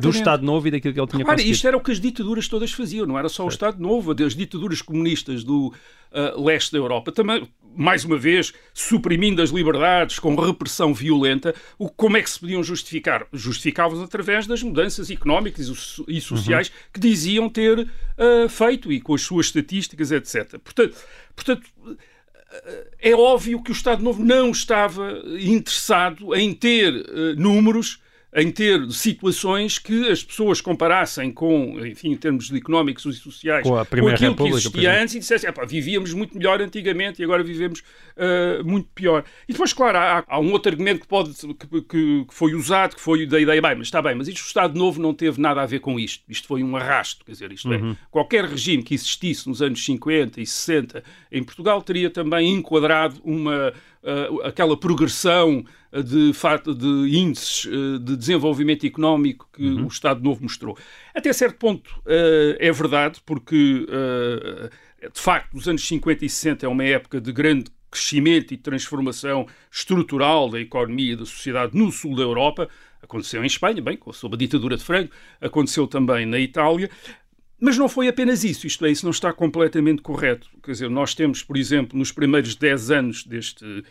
do 0.00 0.10
Estado 0.10 0.44
Novo 0.44 0.66
e 0.66 0.72
daquilo 0.72 0.92
que 0.92 1.00
ele 1.00 1.06
tinha 1.06 1.18
Repare, 1.18 1.36
conseguido. 1.36 1.54
isto 1.54 1.68
era 1.68 1.76
o 1.76 1.80
que 1.80 1.92
as 1.92 2.00
ditaduras 2.00 2.48
todas 2.48 2.72
faziam, 2.72 3.06
não 3.06 3.16
era 3.16 3.28
só 3.28 3.44
o 3.44 3.48
Estado 3.48 3.80
Novo, 3.80 4.12
as 4.24 4.34
ditaduras 4.34 4.82
comunistas 4.82 5.44
do 5.44 5.72
ah, 6.12 6.34
leste 6.36 6.72
da 6.72 6.78
Europa 6.78 7.12
também, 7.12 7.48
mais 7.76 8.04
uma 8.04 8.18
vez, 8.18 8.52
suprimindo 8.72 9.40
as 9.40 9.50
liberdades 9.50 10.18
com 10.18 10.34
repressão 10.34 10.92
violenta, 10.92 11.54
o, 11.78 11.88
como 11.88 12.16
é 12.16 12.22
que 12.22 12.30
se 12.30 12.40
podiam 12.40 12.62
justificar? 12.62 13.26
Justificavam-se 13.32 14.02
através 14.04 14.46
das 14.48 14.62
mudanças 14.62 15.10
económicas 15.10 15.68
e 15.68 16.20
so- 16.20 16.36
sociais 16.36 16.72
que 16.92 16.98
diziam 16.98 17.48
ter 17.48 17.88
ah, 18.18 18.48
feito 18.48 18.92
e 18.92 19.00
com 19.00 19.14
as 19.14 19.22
suas 19.22 19.46
estatísticas, 19.46 20.10
etc. 20.10 20.58
Portanto, 20.58 20.96
portanto 21.36 21.62
é 23.00 23.14
óbvio 23.14 23.62
que 23.62 23.70
o 23.70 23.72
Estado 23.72 24.02
Novo 24.02 24.24
não 24.24 24.50
estava 24.50 25.20
interessado 25.40 26.34
em 26.34 26.54
ter 26.54 26.94
eh, 26.94 27.34
números, 27.36 27.98
em 28.36 28.50
ter 28.50 28.90
situações 28.90 29.78
que 29.78 30.08
as 30.10 30.22
pessoas 30.24 30.60
comparassem 30.60 31.30
com, 31.30 31.78
enfim, 31.86 32.10
em 32.12 32.16
termos 32.16 32.48
de 32.48 32.56
económicos 32.56 33.04
e 33.06 33.12
sociais, 33.12 33.62
Com 33.62 33.76
a 33.76 33.84
Primeira 33.84 34.16
aquilo 34.16 34.30
República, 34.32 34.58
que 34.58 34.66
existia 34.68 35.00
antes 35.02 35.14
e 35.14 35.18
dissessem, 35.20 35.48
"Epá, 35.48 35.64
vivíamos 35.64 36.12
muito 36.12 36.36
melhor 36.36 36.60
antigamente 36.60 37.22
e 37.22 37.24
agora 37.24 37.42
vivemos 37.44 37.82
eh, 38.16 38.62
muito 38.64 38.88
pior. 38.94 39.24
E 39.48 39.52
depois, 39.52 39.72
claro, 39.72 39.98
há, 39.98 40.24
há 40.28 40.38
um 40.40 40.52
outro 40.52 40.70
argumento 40.70 41.00
que, 41.00 41.06
pode, 41.08 41.32
que, 41.34 41.82
que- 41.82 42.24
que 42.26 42.34
foi 42.34 42.54
usado, 42.54 42.94
que 42.94 43.00
foi 43.00 43.26
da 43.26 43.40
ideia, 43.40 43.60
bem, 43.60 43.74
mas 43.76 43.88
está 43.88 44.00
bem, 44.00 44.14
mas 44.14 44.28
isto 44.28 44.40
o 44.42 44.46
Estado 44.46 44.78
Novo 44.78 45.00
não 45.02 45.12
teve 45.12 45.40
nada 45.40 45.60
a 45.62 45.66
ver 45.66 45.80
com 45.80 45.98
isto. 45.98 46.22
Isto 46.28 46.46
foi 46.46 46.62
um 46.62 46.76
arrasto, 46.76 47.24
quer 47.24 47.32
dizer, 47.32 47.50
isto 47.52 47.68
Uhum. 47.68 47.92
é, 47.92 47.96
qualquer 48.12 48.44
regime 48.44 48.82
que 48.84 48.94
existisse 48.94 49.48
nos 49.48 49.60
anos 49.60 49.84
50 49.84 50.40
e 50.40 50.46
60 50.46 51.02
em 51.32 51.42
Portugal 51.42 51.82
teria 51.82 52.08
também 52.08 52.52
enquadrado 52.54 53.20
uma, 53.24 53.72
ah, 54.04 54.48
aquela 54.48 54.76
progressão 54.78 55.64
ah, 55.90 56.02
de, 56.02 56.32
fato, 56.34 56.74
de 56.74 57.16
índices 57.16 57.66
ah, 57.66 57.98
de 57.98 58.16
desenvolvimento 58.16 58.86
económico 58.86 59.48
que 59.52 59.64
o 59.64 59.86
Estado 59.86 60.22
Novo 60.22 60.42
mostrou. 60.42 60.76
Até 61.14 61.32
certo 61.32 61.58
ponto 61.58 61.90
ah, 62.06 62.56
é 62.58 62.70
verdade, 62.70 63.20
porque 63.24 63.86
ah, 63.88 64.70
de 65.12 65.20
facto 65.20 65.54
os 65.54 65.68
anos 65.68 65.86
50 65.86 66.24
e 66.24 66.28
60 66.28 66.66
é 66.66 66.68
uma 66.68 66.84
época 66.84 67.20
de 67.20 67.32
grande 67.32 67.70
crescimento 67.94 68.52
e 68.52 68.56
transformação 68.56 69.46
estrutural 69.70 70.50
da 70.50 70.60
economia 70.60 71.12
e 71.12 71.16
da 71.16 71.24
sociedade 71.24 71.78
no 71.78 71.92
sul 71.92 72.16
da 72.16 72.22
Europa. 72.22 72.68
Aconteceu 73.00 73.42
em 73.42 73.46
Espanha, 73.46 73.80
bem, 73.80 73.98
sob 74.12 74.34
a 74.34 74.38
ditadura 74.38 74.76
de 74.76 74.82
Franco, 74.82 75.14
aconteceu 75.40 75.86
também 75.86 76.26
na 76.26 76.38
Itália. 76.38 76.90
Mas 77.64 77.78
não 77.78 77.88
foi 77.88 78.08
apenas 78.08 78.44
isso, 78.44 78.66
isto 78.66 78.84
é, 78.84 78.90
isso 78.90 79.06
não 79.06 79.10
está 79.10 79.32
completamente 79.32 80.02
correto. 80.02 80.50
Quer 80.62 80.72
dizer, 80.72 80.90
nós 80.90 81.14
temos, 81.14 81.42
por 81.42 81.56
exemplo, 81.56 81.98
nos 81.98 82.12
primeiros 82.12 82.54
10 82.54 82.90
anos 82.90 83.24
deste 83.24 83.82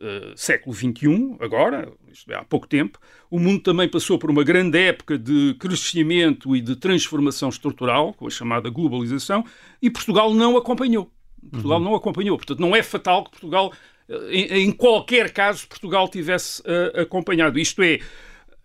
eh, 0.00 0.32
século 0.34 0.74
XXI, 0.74 1.36
agora, 1.38 1.92
isto 2.10 2.32
é, 2.32 2.34
há 2.34 2.42
pouco 2.42 2.66
tempo, 2.66 2.98
o 3.30 3.38
mundo 3.38 3.60
também 3.60 3.86
passou 3.90 4.18
por 4.18 4.30
uma 4.30 4.42
grande 4.42 4.78
época 4.78 5.18
de 5.18 5.54
crescimento 5.60 6.56
e 6.56 6.62
de 6.62 6.74
transformação 6.76 7.50
estrutural, 7.50 8.14
com 8.14 8.26
a 8.26 8.30
chamada 8.30 8.70
globalização, 8.70 9.44
e 9.82 9.90
Portugal 9.90 10.32
não 10.32 10.56
acompanhou. 10.56 11.12
Portugal 11.50 11.78
não 11.78 11.94
acompanhou. 11.94 12.38
Portanto, 12.38 12.60
não 12.60 12.74
é 12.74 12.82
fatal 12.82 13.24
que 13.24 13.32
Portugal, 13.32 13.70
eh, 14.08 14.28
em, 14.30 14.68
em 14.68 14.72
qualquer 14.72 15.30
caso, 15.30 15.68
Portugal 15.68 16.08
tivesse 16.08 16.62
eh, 16.64 17.02
acompanhado. 17.02 17.58
Isto 17.58 17.82
é, 17.82 17.98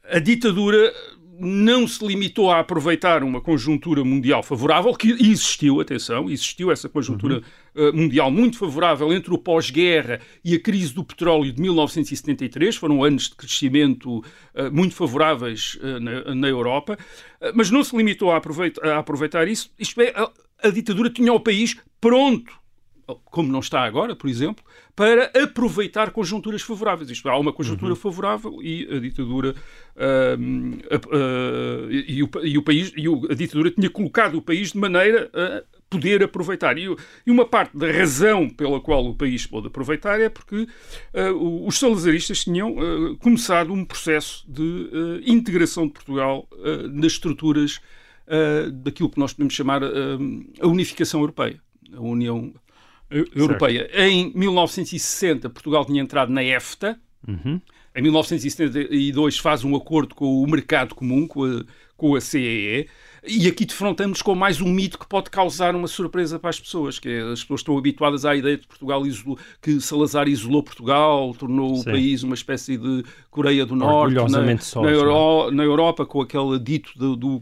a 0.09 0.19
ditadura 0.19 0.93
não 1.39 1.87
se 1.87 2.05
limitou 2.05 2.51
a 2.51 2.59
aproveitar 2.59 3.23
uma 3.23 3.41
conjuntura 3.41 4.03
mundial 4.03 4.41
favorável, 4.41 4.93
que 4.93 5.11
existiu, 5.11 5.81
atenção, 5.81 6.29
existiu 6.29 6.71
essa 6.71 6.87
conjuntura 6.87 7.41
uhum. 7.75 7.89
uh, 7.89 7.93
mundial 7.93 8.31
muito 8.31 8.57
favorável 8.57 9.11
entre 9.11 9.33
o 9.33 9.37
pós-guerra 9.37 10.19
e 10.43 10.55
a 10.55 10.59
crise 10.59 10.93
do 10.93 11.03
petróleo 11.03 11.51
de 11.51 11.61
1973, 11.61 12.75
foram 12.75 13.03
anos 13.03 13.29
de 13.29 13.35
crescimento 13.35 14.19
uh, 14.19 14.23
muito 14.71 14.95
favoráveis 14.95 15.77
uh, 15.81 15.99
na, 15.99 16.35
na, 16.35 16.47
Europa, 16.47 16.97
mas 17.53 17.69
não 17.69 17.83
se 17.83 17.95
limitou 17.95 18.31
a 18.31 18.37
aproveitar, 18.37 18.87
a 18.87 18.99
aproveitar 18.99 19.47
isso, 19.47 19.71
isto 19.77 19.99
é, 20.01 20.13
a, 20.15 20.31
a 20.67 20.69
ditadura 20.69 21.09
tinha 21.09 21.33
o 21.33 21.39
país 21.39 21.75
pronto 21.99 22.64
como 23.25 23.51
não 23.51 23.59
está 23.59 23.83
agora, 23.83 24.15
por 24.15 24.29
exemplo, 24.29 24.63
para 24.95 25.31
aproveitar 25.43 26.11
conjunturas 26.11 26.61
favoráveis. 26.61 27.09
Isto 27.09 27.29
há 27.29 27.37
uma 27.37 27.53
conjuntura 27.53 27.93
uhum. 27.93 27.99
favorável 27.99 28.59
e 28.61 28.87
a 28.89 28.99
ditadura 28.99 29.51
uh, 29.95 31.15
uh, 31.15 31.91
e, 31.91 32.23
o, 32.23 32.29
e, 32.43 32.57
o, 32.57 32.63
país 32.63 32.91
e 32.95 33.05
a 33.31 33.35
ditadura 33.35 33.71
tinha 33.71 33.89
colocado 33.89 34.35
o 34.35 34.41
país 34.41 34.71
de 34.71 34.79
maneira 34.79 35.29
a 35.33 35.63
poder 35.89 36.23
aproveitar. 36.23 36.77
E, 36.77 36.85
e 37.25 37.31
uma 37.31 37.45
parte 37.45 37.77
da 37.77 37.91
razão 37.91 38.49
pela 38.49 38.79
qual 38.81 39.05
o 39.05 39.15
país 39.15 39.45
pôde 39.45 39.67
aproveitar 39.67 40.19
é 40.19 40.29
porque 40.29 40.67
uh, 41.13 41.67
os 41.67 41.77
salazaristas 41.77 42.43
tinham 42.43 42.75
começado 43.19 43.71
um 43.71 43.85
processo 43.85 44.45
de 44.47 45.21
integração 45.25 45.85
de 45.87 45.93
Portugal 45.93 46.47
nas 46.91 47.13
estruturas 47.13 47.79
daquilo 48.83 49.09
que 49.09 49.19
nós 49.19 49.33
podemos 49.33 49.53
chamar 49.53 49.83
a 49.83 50.67
unificação 50.67 51.19
europeia. 51.19 51.61
A 51.93 52.01
União 52.01 52.53
Europeia. 53.09 53.81
Certo. 53.81 53.99
Em 53.99 54.31
1960, 54.35 55.49
Portugal 55.49 55.85
tinha 55.85 56.01
entrado 56.01 56.31
na 56.31 56.43
EFTA. 56.43 56.99
Uhum. 57.27 57.59
Em 57.95 58.01
1972 58.01 59.37
faz 59.37 59.63
um 59.63 59.75
acordo 59.75 60.13
com 60.15 60.43
o 60.43 60.47
mercado 60.47 60.93
comum, 60.93 61.25
com 61.27 61.45
a, 61.45 61.63
com 61.95 62.15
a 62.15 62.21
CEE. 62.21 62.87
E 63.27 63.47
aqui 63.47 63.65
defrontamos 63.65 64.21
com 64.21 64.35
mais 64.35 64.61
um 64.61 64.69
mito 64.69 64.99
que 64.99 65.07
pode 65.07 65.31
causar 65.31 65.75
uma 65.75 65.87
surpresa 65.87 66.37
para 66.37 66.51
as 66.51 66.59
pessoas, 66.59 66.99
que 66.99 67.09
é, 67.09 67.21
as 67.21 67.41
pessoas 67.41 67.61
estão 67.61 67.75
habituadas 67.75 68.23
à 68.23 68.35
ideia 68.35 68.55
de 68.55 68.67
Portugal 68.67 69.05
isolou, 69.07 69.39
que 69.59 69.81
Salazar 69.81 70.27
isolou 70.27 70.61
Portugal, 70.61 71.33
tornou 71.33 71.75
Sim. 71.75 71.81
o 71.81 71.85
país 71.85 72.21
uma 72.21 72.35
espécie 72.35 72.77
de 72.77 73.03
Coreia 73.31 73.65
do 73.65 73.75
Norte 73.75 74.13
na, 74.13 74.57
sós, 74.59 74.85
na, 74.85 74.91
Euro, 74.91 75.49
na, 75.51 75.63
Europa 75.63 76.05
com 76.05 76.21
aquele 76.21 76.59
dito 76.59 76.91
do, 76.95 77.15
do, 77.15 77.39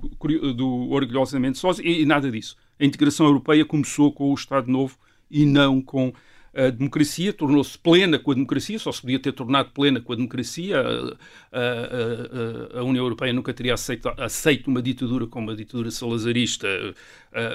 do 0.53 0.91
orgulhosamente 0.91 1.57
sós 1.57 1.79
e, 1.79 2.01
e 2.01 2.05
nada 2.05 2.31
disso. 2.31 2.55
A 2.79 2.85
integração 2.85 3.25
europeia 3.25 3.65
começou 3.65 4.11
com 4.13 4.31
o 4.31 4.33
Estado 4.33 4.71
Novo 4.71 4.97
e 5.29 5.45
não 5.45 5.81
com 5.81 6.13
a 6.55 6.69
democracia, 6.69 7.33
tornou-se 7.33 7.77
plena 7.77 8.19
com 8.19 8.31
a 8.31 8.35
democracia, 8.35 8.77
só 8.77 8.91
se 8.91 9.01
podia 9.01 9.19
ter 9.19 9.33
tornado 9.33 9.71
plena 9.71 9.99
com 9.99 10.13
a 10.13 10.15
democracia. 10.15 10.79
A, 10.79 11.17
a, 11.57 12.77
a, 12.77 12.79
a 12.79 12.83
União 12.83 13.03
Europeia 13.03 13.33
nunca 13.33 13.53
teria 13.53 13.73
aceito, 13.73 14.07
aceito, 14.17 14.67
uma 14.67 14.81
ditadura 14.81 15.25
como 15.25 15.49
a 15.49 15.55
ditadura 15.55 15.89
salazarista, 15.89 16.67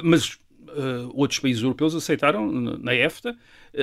mas 0.03 0.39
outros 1.15 1.39
países 1.39 1.63
europeus 1.63 1.95
aceitaram 1.95 2.51
na 2.51 2.95
EFTA 2.95 3.37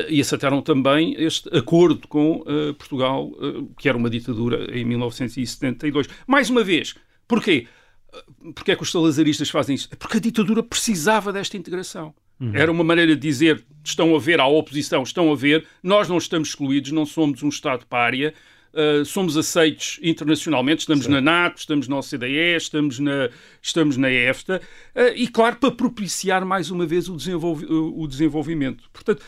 e 0.09 0.19
aceitaram 0.19 0.61
também 0.61 1.15
este 1.17 1.47
acordo 1.55 2.07
com 2.07 2.43
Portugal, 2.77 3.31
que 3.79 3.87
era 3.87 3.97
uma 3.97 4.09
ditadura 4.09 4.77
em 4.77 4.83
1972. 4.83 6.07
Mais 6.27 6.49
uma 6.49 6.63
vez, 6.63 6.93
porquê? 7.27 7.67
Porquê 8.53 8.71
é 8.71 8.75
que 8.75 8.83
os 8.83 8.91
salazaristas 8.91 9.49
fazem 9.49 9.75
isso? 9.75 9.89
Porque 9.97 10.17
a 10.17 10.21
ditadura 10.21 10.61
precisava 10.61 11.33
desta 11.33 11.57
integração. 11.57 12.13
Uhum. 12.39 12.51
Era 12.53 12.71
uma 12.71 12.83
maneira 12.83 13.15
de 13.15 13.21
dizer: 13.21 13.63
estão 13.83 14.15
a 14.15 14.19
ver, 14.19 14.39
à 14.39 14.47
oposição, 14.47 15.03
estão 15.03 15.31
a 15.31 15.35
ver, 15.35 15.65
nós 15.81 16.07
não 16.09 16.17
estamos 16.17 16.49
excluídos, 16.49 16.91
não 16.91 17.05
somos 17.05 17.41
um 17.43 17.49
Estado 17.49 17.85
pária, 17.85 18.33
uh, 18.73 19.05
somos 19.05 19.37
aceitos 19.37 19.99
internacionalmente, 20.01 20.81
estamos 20.81 21.07
na 21.07 21.21
NATO, 21.21 21.57
estamos 21.57 21.87
na 21.87 21.97
OCDE, 21.97 22.55
estamos 22.57 22.99
na, 22.99 23.29
estamos 23.61 23.97
na 23.97 24.11
EFTA, 24.11 24.61
uh, 24.95 25.15
e 25.15 25.27
claro, 25.27 25.55
para 25.57 25.71
propiciar 25.71 26.45
mais 26.45 26.69
uma 26.69 26.85
vez 26.85 27.07
o, 27.07 27.15
desenvolvi 27.15 27.65
o 27.65 28.07
desenvolvimento. 28.07 28.89
Portanto, 28.91 29.23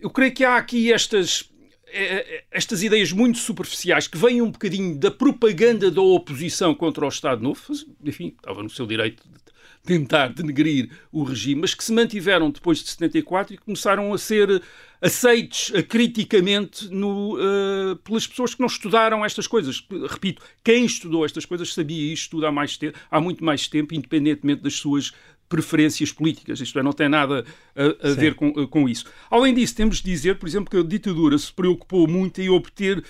eu 0.00 0.10
creio 0.10 0.32
que 0.32 0.44
há 0.44 0.56
aqui 0.56 0.92
estas 0.92 1.50
eh, 1.94 2.44
estas 2.50 2.82
ideias 2.82 3.12
muito 3.12 3.36
superficiais 3.36 4.08
que 4.08 4.16
vêm 4.16 4.40
um 4.40 4.50
bocadinho 4.50 4.98
da 4.98 5.10
propaganda 5.10 5.90
da 5.90 6.00
oposição 6.00 6.74
contra 6.74 7.04
o 7.04 7.08
Estado 7.08 7.42
Novo, 7.42 7.60
enfim, 8.02 8.34
estava 8.34 8.62
no 8.62 8.70
seu 8.70 8.86
direito 8.86 9.22
de 9.28 9.41
tentar 9.84 10.28
denegrir 10.28 10.90
o 11.10 11.24
regime, 11.24 11.62
mas 11.62 11.74
que 11.74 11.82
se 11.82 11.92
mantiveram 11.92 12.50
depois 12.50 12.78
de 12.78 12.88
74 12.90 13.54
e 13.54 13.58
começaram 13.58 14.14
a 14.14 14.18
ser 14.18 14.62
aceitos 15.00 15.72
criticamente 15.88 16.88
no, 16.88 17.34
uh, 17.34 17.96
pelas 17.96 18.26
pessoas 18.26 18.54
que 18.54 18.60
não 18.60 18.68
estudaram 18.68 19.24
estas 19.24 19.48
coisas. 19.48 19.84
Repito, 20.08 20.42
quem 20.62 20.84
estudou 20.84 21.24
estas 21.24 21.44
coisas 21.44 21.74
sabia 21.74 22.12
isto 22.12 22.30
tudo 22.30 22.46
há, 22.46 22.52
mais 22.52 22.76
tempo, 22.76 22.96
há 23.10 23.20
muito 23.20 23.44
mais 23.44 23.66
tempo, 23.66 23.94
independentemente 23.94 24.62
das 24.62 24.74
suas 24.74 25.12
preferências 25.48 26.12
políticas. 26.12 26.60
Isto 26.60 26.78
é, 26.78 26.82
não 26.82 26.92
tem 26.92 27.08
nada 27.08 27.44
a, 27.74 28.08
a 28.08 28.14
ver 28.14 28.34
com, 28.34 28.66
com 28.68 28.88
isso. 28.88 29.04
Além 29.28 29.52
disso, 29.52 29.74
temos 29.74 29.96
de 29.96 30.04
dizer, 30.04 30.38
por 30.38 30.48
exemplo, 30.48 30.70
que 30.70 30.76
a 30.76 30.82
ditadura 30.82 31.36
se 31.36 31.52
preocupou 31.52 32.06
muito 32.06 32.40
em 32.40 32.48
obter 32.48 33.04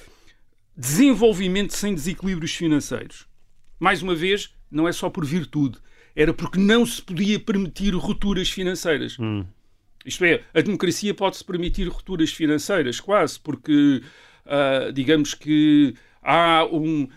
desenvolvimento 0.74 1.74
sem 1.74 1.94
desequilíbrios 1.94 2.54
financeiros. 2.54 3.26
Mais 3.78 4.02
uma 4.02 4.14
vez, 4.14 4.54
não 4.70 4.88
é 4.88 4.92
só 4.92 5.10
por 5.10 5.24
virtude 5.24 5.78
era 6.14 6.33
porque 6.33 6.59
não 6.59 6.85
se 6.85 7.00
podia 7.00 7.38
permitir 7.38 7.95
rupturas 7.95 8.50
financeiras. 8.50 9.16
Hum. 9.19 9.45
Isto 10.04 10.25
é, 10.25 10.42
a 10.52 10.61
democracia 10.61 11.14
pode-se 11.14 11.45
permitir 11.45 11.88
rupturas 11.88 12.31
financeiras, 12.33 13.00
quase, 13.00 13.38
porque, 13.38 14.02
uh, 14.47 14.92
digamos 14.92 15.35
que 15.35 15.95
há 16.23 16.66
um. 16.71 17.09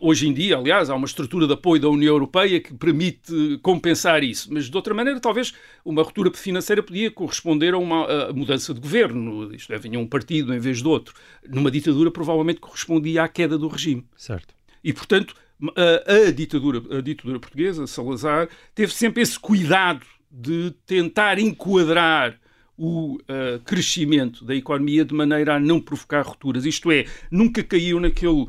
Hoje 0.00 0.26
em 0.26 0.32
dia, 0.32 0.56
aliás, 0.56 0.88
há 0.88 0.94
uma 0.94 1.04
estrutura 1.04 1.46
de 1.46 1.52
apoio 1.52 1.80
da 1.82 1.88
União 1.90 2.14
Europeia 2.14 2.58
que 2.60 2.72
permite 2.72 3.58
compensar 3.62 4.24
isso, 4.24 4.48
mas 4.50 4.70
de 4.70 4.76
outra 4.76 4.94
maneira, 4.94 5.20
talvez 5.20 5.52
uma 5.84 6.02
ruptura 6.02 6.32
financeira 6.32 6.82
podia 6.82 7.10
corresponder 7.10 7.74
a 7.74 7.78
uma 7.78 8.06
a 8.06 8.32
mudança 8.32 8.72
de 8.72 8.80
governo, 8.80 9.54
isto 9.54 9.70
é, 9.74 9.78
vinha 9.78 9.98
um 9.98 10.06
partido 10.06 10.54
em 10.54 10.58
vez 10.58 10.78
de 10.78 10.88
outro. 10.88 11.14
Numa 11.46 11.70
ditadura, 11.70 12.10
provavelmente 12.10 12.58
correspondia 12.58 13.24
à 13.24 13.28
queda 13.28 13.58
do 13.58 13.68
regime. 13.68 14.06
Certo. 14.16 14.54
E, 14.82 14.94
portanto, 14.94 15.34
a, 15.74 16.28
a, 16.28 16.32
ditadura, 16.32 16.98
a 16.98 17.00
ditadura 17.00 17.38
portuguesa, 17.38 17.86
Salazar, 17.86 18.48
teve 18.74 18.92
sempre 18.92 19.22
esse 19.22 19.38
cuidado 19.38 20.04
de 20.30 20.74
tentar 20.86 21.38
enquadrar 21.38 22.38
o 22.76 23.14
uh, 23.14 23.58
crescimento 23.64 24.44
da 24.44 24.54
economia 24.54 25.04
de 25.04 25.14
maneira 25.14 25.54
a 25.54 25.60
não 25.60 25.80
provocar 25.80 26.22
rupturas. 26.22 26.66
Isto 26.66 26.92
é, 26.92 27.06
nunca 27.30 27.62
caiu 27.62 27.98
naquele 27.98 28.42
uh, 28.42 28.48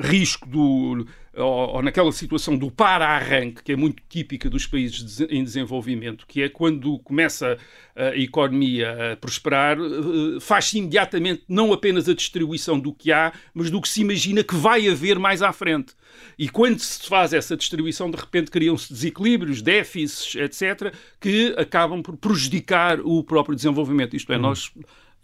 risco 0.00 0.48
do 0.48 1.06
ou, 1.36 1.76
ou, 1.76 1.82
naquela 1.82 2.12
situação 2.12 2.56
do 2.56 2.70
para-arranque, 2.70 3.62
que 3.62 3.72
é 3.72 3.76
muito 3.76 4.02
típica 4.08 4.48
dos 4.48 4.66
países 4.66 5.20
em 5.20 5.42
desenvolvimento, 5.42 6.26
que 6.26 6.42
é 6.42 6.48
quando 6.48 6.98
começa 7.00 7.58
a 7.96 8.16
economia 8.16 9.12
a 9.12 9.16
prosperar, 9.16 9.78
eh, 9.78 10.40
faz-se 10.40 10.78
imediatamente 10.78 11.44
não 11.48 11.72
apenas 11.72 12.08
a 12.08 12.14
distribuição 12.14 12.78
do 12.78 12.92
que 12.92 13.12
há, 13.12 13.32
mas 13.52 13.70
do 13.70 13.80
que 13.80 13.88
se 13.88 14.00
imagina 14.00 14.42
que 14.42 14.54
vai 14.54 14.88
haver 14.88 15.18
mais 15.18 15.42
à 15.42 15.52
frente. 15.52 15.94
E 16.36 16.48
quando 16.48 16.80
se 16.80 17.08
faz 17.08 17.32
essa 17.32 17.56
distribuição, 17.56 18.10
de 18.10 18.16
repente 18.16 18.50
criam-se 18.50 18.92
desequilíbrios, 18.92 19.62
déficits, 19.62 20.34
etc., 20.34 20.92
que 21.20 21.54
acabam 21.56 22.02
por 22.02 22.16
prejudicar 22.16 23.00
o 23.00 23.22
próprio 23.22 23.54
desenvolvimento. 23.54 24.16
Isto 24.16 24.32
é, 24.32 24.36
uhum. 24.36 24.42
nós 24.42 24.72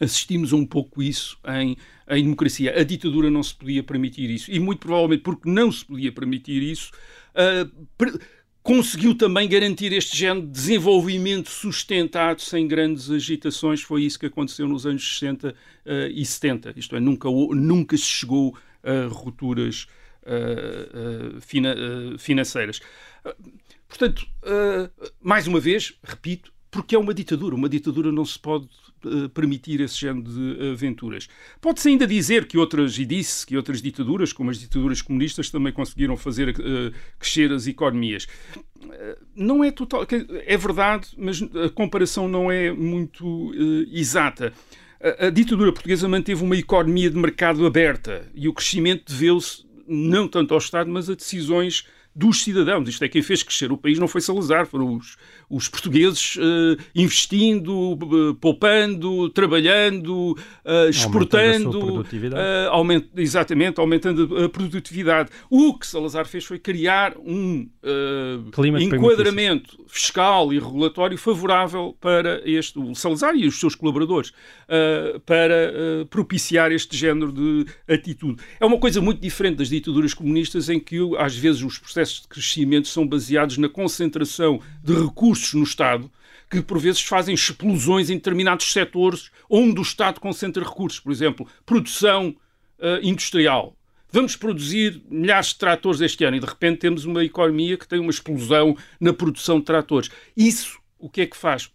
assistimos 0.00 0.52
um 0.52 0.64
pouco 0.64 1.02
isso 1.02 1.38
em, 1.46 1.76
em 2.10 2.24
democracia. 2.24 2.78
A 2.78 2.82
ditadura 2.82 3.30
não 3.30 3.42
se 3.42 3.54
podia 3.54 3.82
permitir 3.82 4.28
isso. 4.30 4.50
E 4.50 4.58
muito 4.58 4.80
provavelmente 4.80 5.22
porque 5.22 5.48
não 5.48 5.70
se 5.70 5.84
podia 5.84 6.10
permitir 6.10 6.62
isso, 6.62 6.90
uh, 7.34 8.20
conseguiu 8.62 9.14
também 9.14 9.48
garantir 9.48 9.92
este 9.92 10.16
género 10.16 10.46
de 10.46 10.52
desenvolvimento 10.52 11.48
sustentado 11.48 12.40
sem 12.40 12.66
grandes 12.66 13.10
agitações. 13.10 13.80
Foi 13.80 14.02
isso 14.02 14.18
que 14.18 14.26
aconteceu 14.26 14.66
nos 14.68 14.84
anos 14.86 15.18
60 15.18 15.48
uh, 15.48 15.54
ah, 15.86 16.08
e 16.12 16.24
70. 16.24 16.74
Isto 16.76 16.96
é, 16.96 17.00
nunca, 17.00 17.28
nunca 17.30 17.96
se 17.96 18.04
chegou 18.04 18.56
a 18.82 19.06
rupturas 19.06 19.86
uh, 20.22 21.40
fina, 21.40 21.74
financeiras. 22.18 22.80
Portanto, 23.88 24.26
mais 25.20 25.46
uma 25.46 25.60
vez, 25.60 25.94
repito, 26.02 26.52
porque 26.70 26.94
é 26.94 26.98
uma 26.98 27.12
ditadura. 27.12 27.54
Uma 27.54 27.68
ditadura 27.68 28.10
não 28.12 28.24
se 28.24 28.38
pode 28.38 28.68
permitir 29.33 29.80
esse 29.80 29.99
género 29.99 30.23
de 30.23 30.71
aventuras. 30.71 31.28
Pode-se 31.61 31.88
ainda 31.88 32.07
dizer 32.07 32.47
que 32.47 32.59
outras, 32.59 32.99
e 32.99 33.04
disse 33.04 33.47
que 33.47 33.57
outras 33.57 33.80
ditaduras, 33.80 34.33
como 34.33 34.50
as 34.50 34.59
ditaduras 34.59 35.02
comunistas, 35.02 35.50
também 35.50 35.73
conseguiram 35.73 36.16
fazer 36.16 36.50
uh, 36.50 36.92
crescer 37.19 37.52
as 37.52 37.66
economias. 37.66 38.26
Uh, 38.76 39.25
não 39.35 39.64
é 39.64 39.71
total. 39.71 40.07
É 40.47 40.57
verdade, 40.57 41.09
mas 41.16 41.42
a 41.42 41.69
comparação 41.71 42.28
não 42.28 42.50
é 42.50 42.73
muito 42.73 43.52
exata. 43.90 44.52
A, 45.02 45.26
a 45.26 45.30
ditadura 45.30 45.73
portuguesa 45.73 46.09
manteve 46.09 46.45
uma 46.45 46.57
economia 46.57 47.11
de 47.11 47.16
mercado 47.16 47.64
aberta 47.64 48.28
e 48.35 48.49
o 48.49 48.52
crescimento 48.52 49.11
deveu-se 49.11 49.64
não 49.88 50.28
tanto 50.28 50.54
ao 50.54 50.59
Estado, 50.59 50.90
mas 50.90 51.11
a 51.11 51.14
decisões 51.14 51.85
dos 52.14 52.42
cidadãos. 52.42 52.88
Isto 52.88 53.04
é, 53.04 53.09
quem 53.09 53.23
fez 53.23 53.42
crescer 53.42 53.73
o 53.73 53.76
país 53.76 53.99
não 53.99 54.09
foi 54.09 54.21
Salazar, 54.21 54.66
foram 54.66 54.97
os, 54.97 55.16
os 55.50 55.69
portugueses 55.69 56.37
uh, 56.37 56.80
investindo, 56.95 57.95
uh, 57.95 58.35
poupando, 58.37 59.28
trabalhando, 59.30 60.38
uh, 60.64 60.88
exportando, 60.88 62.07
aument, 62.71 63.04
exatamente, 63.16 63.80
aumentando 63.80 64.45
a 64.45 64.49
produtividade. 64.49 65.30
O 65.50 65.75
que 65.75 65.87
Salazar 65.87 66.26
fez 66.26 66.45
foi 66.45 66.59
criar 66.59 67.16
um 67.19 67.69
enquadramento 68.78 69.85
fiscal 69.88 70.52
e 70.52 70.59
regulatório 70.59 71.19
favorável 71.19 71.97
para 72.00 72.40
este, 72.45 72.78
o 72.78 72.95
Salazar 72.95 73.35
e 73.35 73.49
os 73.49 73.59
seus 73.59 73.75
colaboradores, 73.75 74.33
para 75.26 75.73
propiciar 76.09 76.71
este 76.71 76.97
género 76.97 77.33
de 77.33 77.66
atitude. 77.88 78.40
É 78.61 78.66
uma 78.66 78.78
coisa 78.78 79.00
muito 79.00 79.21
diferente 79.21 79.57
das 79.57 79.69
ditaduras 79.69 80.14
comunistas 80.14 80.69
em 80.69 80.78
que 80.78 80.99
às 81.19 81.35
vezes 81.35 81.62
os 81.62 81.78
processos 81.78 82.21
de 82.23 82.28
crescimento 82.28 82.87
são 82.87 83.07
baseados 83.07 83.59
na 83.59 83.69
concentração 83.69 84.61
de 84.85 84.95
recursos 84.95 85.39
no 85.54 85.62
Estado 85.62 86.11
que 86.50 86.61
por 86.61 86.78
vezes 86.80 87.00
fazem 87.00 87.32
explosões 87.32 88.11
em 88.11 88.16
determinados 88.16 88.73
setores 88.73 89.30
onde 89.49 89.78
o 89.78 89.82
Estado 89.82 90.18
concentra 90.18 90.64
recursos. 90.64 90.99
Por 90.99 91.12
exemplo, 91.12 91.47
produção 91.64 92.35
uh, 92.78 92.99
industrial. 93.02 93.76
Vamos 94.11 94.35
produzir 94.35 95.00
milhares 95.09 95.49
de 95.49 95.59
tratores 95.59 96.00
este 96.00 96.25
ano 96.25 96.37
e 96.37 96.40
de 96.40 96.47
repente 96.47 96.78
temos 96.78 97.04
uma 97.04 97.25
economia 97.25 97.76
que 97.76 97.87
tem 97.87 98.00
uma 98.00 98.11
explosão 98.11 98.76
na 99.00 99.12
produção 99.12 99.61
de 99.61 99.64
tratores. 99.64 100.11
Isso 100.37 100.80
o 100.99 101.09
que 101.09 101.23
é 101.23 101.26
que 101.26 101.37
faz? 101.37 101.70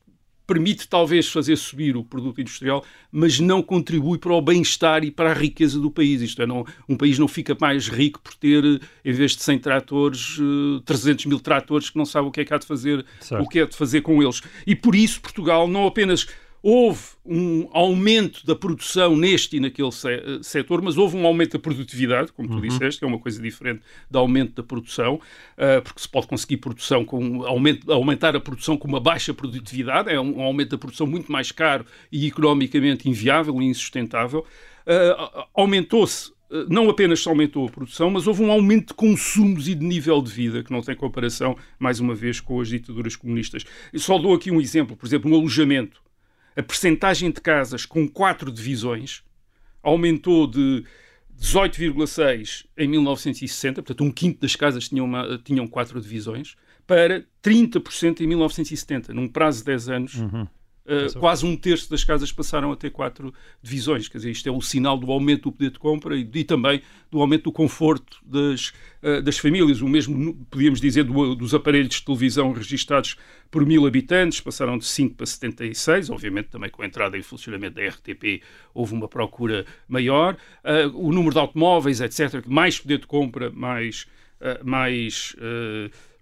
Permite 0.45 0.87
talvez 0.87 1.27
fazer 1.27 1.55
subir 1.55 1.97
o 1.97 2.03
produto 2.03 2.39
industrial, 2.39 2.83
mas 3.11 3.39
não 3.39 3.61
contribui 3.61 4.17
para 4.17 4.33
o 4.33 4.41
bem-estar 4.41 5.03
e 5.03 5.11
para 5.11 5.31
a 5.31 5.33
riqueza 5.33 5.79
do 5.79 5.89
país. 5.89 6.21
Isto 6.21 6.41
é, 6.41 6.45
não, 6.45 6.65
um 6.87 6.95
país 6.95 7.17
não 7.17 7.27
fica 7.27 7.55
mais 7.59 7.87
rico 7.87 8.19
por 8.21 8.33
ter, 8.35 8.63
em 9.03 9.11
vez 9.11 9.35
de 9.35 9.43
100 9.43 9.59
tratores, 9.59 10.37
300 10.85 11.25
eh, 11.25 11.29
mil 11.29 11.39
tratores 11.39 11.89
que 11.89 11.97
não 11.97 12.05
sabe 12.05 12.27
o 12.27 12.31
que 12.31 12.41
é 12.41 12.45
que 12.45 12.53
há 12.53 12.57
de 12.57 12.65
fazer, 12.65 13.05
certo. 13.19 13.43
o 13.43 13.47
que 13.47 13.59
é 13.59 13.65
de 13.65 13.75
fazer 13.75 14.01
com 14.01 14.21
eles. 14.21 14.41
E 14.67 14.75
por 14.75 14.95
isso 14.95 15.21
Portugal 15.21 15.67
não 15.67 15.87
apenas 15.87 16.27
houve 16.67 17.00
um 17.24 17.69
aumento 17.72 18.43
da 18.43 18.55
produção 18.55 19.15
neste 19.15 19.57
e 19.57 19.60
naquele 19.60 19.91
se 19.91 20.10
setor, 20.41 20.81
mas 20.81 20.98
houve 20.98 21.15
um 21.15 21.24
aumento 21.24 21.51
da 21.51 21.60
produtividade, 21.60 22.34
como 22.34 22.50
tu 22.50 22.55
uhum. 22.55 22.62
disseste, 22.62 22.98
que 22.98 23.05
é 23.05 23.07
uma 23.07 23.19
coisa 23.19 23.39
diferente 23.39 23.84
do 24.10 24.17
aumento 24.17 24.55
da 24.55 24.63
produção, 24.63 25.13
uh, 25.13 25.79
porque 25.84 26.01
se 26.01 26.10
pode 26.10 26.25
conseguir 26.25 26.57
produção 26.57 27.05
com 27.05 27.45
aumento, 27.45 27.91
aumentar 27.91 28.36
a 28.36 28.39
produção 28.39 28.77
com 28.77 28.88
uma 28.88 29.00
baixa 29.00 29.31
produtividade, 29.31 30.10
é 30.10 30.19
um, 30.19 30.39
um 30.39 30.41
aumento 30.41 30.72
da 30.72 30.77
produção 30.79 31.05
muito 31.05 31.31
mais 31.31 31.51
caro 31.51 31.86
e 32.12 32.25
economicamente 32.25 33.07
inviável 33.07 33.62
e 33.62 33.65
insustentável. 33.65 34.43
Uh, 34.88 35.45
Aumentou-se 35.53 36.34
não 36.67 36.89
apenas 36.89 37.22
se 37.22 37.29
aumentou 37.29 37.67
a 37.67 37.69
produção, 37.69 38.10
mas 38.10 38.25
houve 38.25 38.41
um 38.41 38.51
aumento 38.51 38.88
de 38.88 38.93
consumos 38.95 39.67
e 39.67 39.75
de 39.75 39.86
nível 39.86 40.19
de 40.19 40.31
vida 40.31 40.63
que 40.63 40.72
não 40.72 40.81
tem 40.81 40.95
comparação, 40.95 41.55
mais 41.77 42.00
uma 42.00 42.15
vez, 42.15 42.39
com 42.39 42.60
as 42.60 42.69
ditaduras 42.69 43.15
comunistas. 43.15 43.63
Eu 43.93 44.00
só 44.00 44.17
dou 44.17 44.34
aqui 44.34 44.50
um 44.50 44.60
exemplo, 44.60 44.95
por 44.95 45.05
exemplo, 45.05 45.29
um 45.29 45.36
alojamento 45.36 46.03
a 46.55 46.63
percentagem 46.63 47.31
de 47.31 47.41
casas 47.41 47.85
com 47.85 48.07
quatro 48.07 48.51
divisões 48.51 49.24
aumentou 49.83 50.47
de 50.47 50.83
18,6 51.39 52.65
em 52.77 52.88
1960, 52.88 53.81
portanto 53.81 54.03
um 54.03 54.12
quinto 54.12 54.41
das 54.41 54.55
casas 54.55 54.88
tinham, 54.88 55.05
uma, 55.05 55.38
tinham 55.43 55.67
quatro 55.67 56.00
divisões, 56.00 56.55
para 56.88 57.25
30% 57.43 58.21
em 58.21 58.27
1970, 58.27 59.13
num 59.13 59.27
prazo 59.27 59.59
de 59.59 59.65
10 59.65 59.89
anos. 59.89 60.15
Uhum. 60.15 60.47
Uh, 60.85 61.19
quase 61.19 61.43
um 61.43 61.57
terço 61.57 61.89
das 61.89 62.03
casas 62.03 62.31
passaram 62.31 62.71
a 62.71 62.75
ter 62.75 62.91
quatro 62.91 63.33
divisões. 63.59 64.07
Quer 64.07 64.19
dizer, 64.19 64.29
isto 64.29 64.47
é 64.47 64.51
o 64.51 64.61
sinal 64.61 64.95
do 64.97 65.11
aumento 65.11 65.43
do 65.43 65.51
poder 65.51 65.71
de 65.71 65.79
compra 65.79 66.15
e, 66.15 66.29
e 66.31 66.43
também 66.43 66.79
do 67.09 67.19
aumento 67.21 67.45
do 67.45 67.51
conforto 67.51 68.19
das, 68.23 68.71
uh, 69.01 69.19
das 69.23 69.39
famílias. 69.39 69.81
O 69.81 69.87
mesmo, 69.87 70.35
podíamos 70.51 70.79
dizer, 70.79 71.03
do, 71.03 71.33
dos 71.33 71.55
aparelhos 71.55 71.95
de 71.95 72.05
televisão 72.05 72.51
registados 72.51 73.17
por 73.49 73.65
mil 73.65 73.87
habitantes, 73.87 74.39
passaram 74.39 74.77
de 74.77 74.85
5 74.85 75.15
para 75.15 75.25
76. 75.25 76.11
Obviamente, 76.11 76.49
também 76.49 76.69
com 76.69 76.83
a 76.83 76.85
entrada 76.85 77.17
em 77.17 77.23
funcionamento 77.23 77.75
da 77.75 77.87
RTP 77.87 78.43
houve 78.71 78.93
uma 78.93 79.07
procura 79.07 79.65
maior. 79.87 80.37
Uh, 80.63 80.95
o 80.95 81.11
número 81.11 81.33
de 81.33 81.39
automóveis, 81.39 81.99
etc., 81.99 82.45
mais 82.45 82.79
poder 82.79 82.99
de 82.99 83.07
compra, 83.07 83.49
mais. 83.49 84.05
mais 84.63 85.35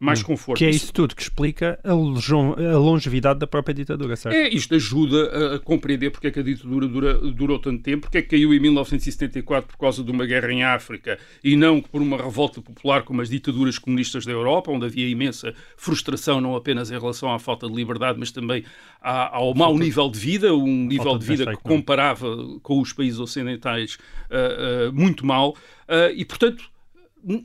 mais 0.03 0.21
hum. 0.21 0.25
conforto. 0.25 0.59
Que 0.59 0.65
é 0.65 0.69
isso 0.69 0.91
tudo 0.91 1.15
que 1.15 1.21
explica 1.21 1.79
a, 1.83 1.91
a 1.91 2.77
longevidade 2.77 3.39
da 3.39 3.47
própria 3.47 3.73
ditadura, 3.73 4.15
certo? 4.15 4.35
É, 4.35 4.49
isto 4.49 4.75
ajuda 4.75 5.53
a, 5.53 5.55
a 5.55 5.59
compreender 5.59 6.11
porque 6.11 6.27
é 6.27 6.31
que 6.31 6.39
a 6.39 6.43
ditadura 6.43 6.87
dura, 6.87 7.13
durou 7.31 7.57
tanto 7.57 7.81
tempo, 7.81 8.01
porque 8.01 8.17
é 8.17 8.21
que 8.21 8.29
caiu 8.29 8.53
em 8.53 8.59
1974 8.59 9.69
por 9.69 9.77
causa 9.77 10.03
de 10.03 10.11
uma 10.11 10.25
guerra 10.25 10.51
em 10.51 10.63
África 10.63 11.17
e 11.41 11.55
não 11.55 11.81
por 11.81 12.01
uma 12.01 12.17
revolta 12.17 12.61
popular 12.61 13.03
como 13.03 13.21
as 13.21 13.29
ditaduras 13.29 13.79
comunistas 13.79 14.25
da 14.25 14.31
Europa, 14.31 14.71
onde 14.71 14.85
havia 14.85 15.07
imensa 15.07 15.53
frustração 15.77 16.41
não 16.41 16.55
apenas 16.55 16.91
em 16.91 16.99
relação 16.99 17.33
à 17.33 17.39
falta 17.39 17.67
de 17.67 17.73
liberdade, 17.73 18.19
mas 18.19 18.31
também 18.31 18.65
à, 19.01 19.37
ao 19.37 19.53
mau 19.53 19.77
nível 19.77 20.09
de 20.09 20.19
vida, 20.19 20.53
um 20.53 20.85
nível 20.85 21.17
de 21.17 21.25
vida 21.25 21.55
que 21.55 21.63
comparava 21.63 22.35
com 22.61 22.81
os 22.81 22.91
países 22.91 23.19
ocidentais 23.19 23.97
uh, 24.29 24.89
uh, 24.89 24.93
muito 24.93 25.25
mal. 25.25 25.51
Uh, 25.83 26.11
e, 26.15 26.25
portanto, 26.25 26.72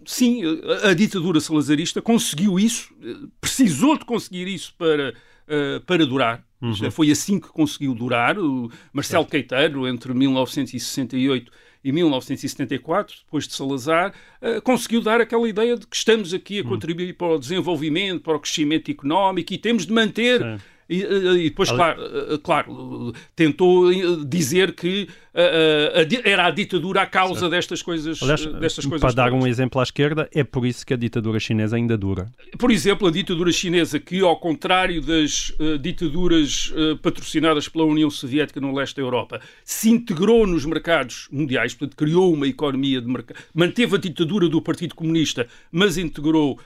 sim, 0.04 0.42
a, 0.84 0.94
ditadura 0.94 1.40
salazarista 1.40 2.02
conseguiu 2.02 2.58
isso, 2.58 2.92
precisou 3.40 3.98
de 3.98 4.04
conseguir 4.04 4.48
isso 4.48 4.74
para, 4.76 5.14
uh, 5.46 5.80
para 5.84 6.04
durar. 6.06 6.44
Uhum. 6.60 6.90
Foi 6.90 7.10
assim 7.10 7.38
que 7.38 7.48
conseguiu 7.48 7.94
durar. 7.94 8.38
O 8.38 8.70
Marcelo 8.92 9.22
certo. 9.22 9.30
Queiteiro, 9.30 9.86
entre 9.86 10.12
1968 10.12 11.52
e 11.84 11.92
1974, 11.92 13.16
depois 13.24 13.46
de 13.46 13.54
Salazar, 13.54 14.12
uh, 14.42 14.60
conseguiu 14.62 15.00
dar 15.00 15.20
aquela 15.20 15.48
ideia 15.48 15.76
de 15.76 15.86
que 15.86 15.96
estamos 15.96 16.34
aqui 16.34 16.58
a 16.58 16.62
uhum. 16.62 16.70
contribuir 16.70 17.14
para 17.14 17.34
o 17.34 17.38
desenvolvimento, 17.38 18.22
para 18.22 18.36
o 18.36 18.40
crescimento 18.40 18.90
económico 18.90 19.52
e 19.52 19.58
temos 19.58 19.86
de 19.86 19.92
manter. 19.92 20.40
Sim 20.40 20.58
e, 20.88 21.02
e 21.02 21.50
depois, 21.50 21.70
claro, 21.70 22.00
eh, 22.02 22.38
claro, 22.42 23.12
tentou 23.36 23.92
dizer 24.24 24.74
que 24.74 25.06
uh, 25.38 26.28
era 26.28 26.46
a 26.46 26.50
ditadura 26.50 27.02
a 27.02 27.06
causa 27.06 27.40
certo. 27.40 27.50
destas 27.50 27.82
coisas. 27.82 28.22
Aliás, 28.22 28.44
destas 28.44 28.84
coisas 28.84 29.00
para 29.00 29.14
dar 29.14 29.32
um 29.32 29.46
exemplo 29.46 29.80
à 29.80 29.84
esquerda, 29.84 30.28
é 30.34 30.42
por 30.42 30.66
isso 30.66 30.84
que 30.84 30.92
a 30.92 30.96
ditadura 30.96 31.38
chinesa 31.38 31.76
ainda 31.76 31.96
dura. 31.96 32.30
Por 32.58 32.70
exemplo, 32.70 33.06
a 33.06 33.10
ditadura 33.10 33.52
chinesa, 33.52 34.00
que 34.00 34.20
ao 34.20 34.38
contrário 34.38 35.00
das 35.00 35.50
uh, 35.60 35.78
ditaduras 35.78 36.72
uh, 36.72 36.96
patrocinadas 36.98 37.68
pela 37.68 37.84
União 37.84 38.10
Soviética 38.10 38.60
no 38.60 38.74
leste 38.74 38.96
da 38.96 39.02
Europa, 39.02 39.40
se 39.64 39.90
integrou 39.90 40.46
nos 40.46 40.64
mercados 40.64 41.28
mundiais, 41.30 41.74
portanto, 41.74 41.96
criou 41.96 42.32
uma 42.32 42.46
economia 42.46 43.00
de 43.00 43.06
mercado, 43.06 43.38
manteve 43.54 43.96
a 43.96 43.98
ditadura 43.98 44.48
do 44.48 44.60
Partido 44.60 44.94
Comunista, 44.94 45.46
mas 45.70 45.96
integrou 45.96 46.58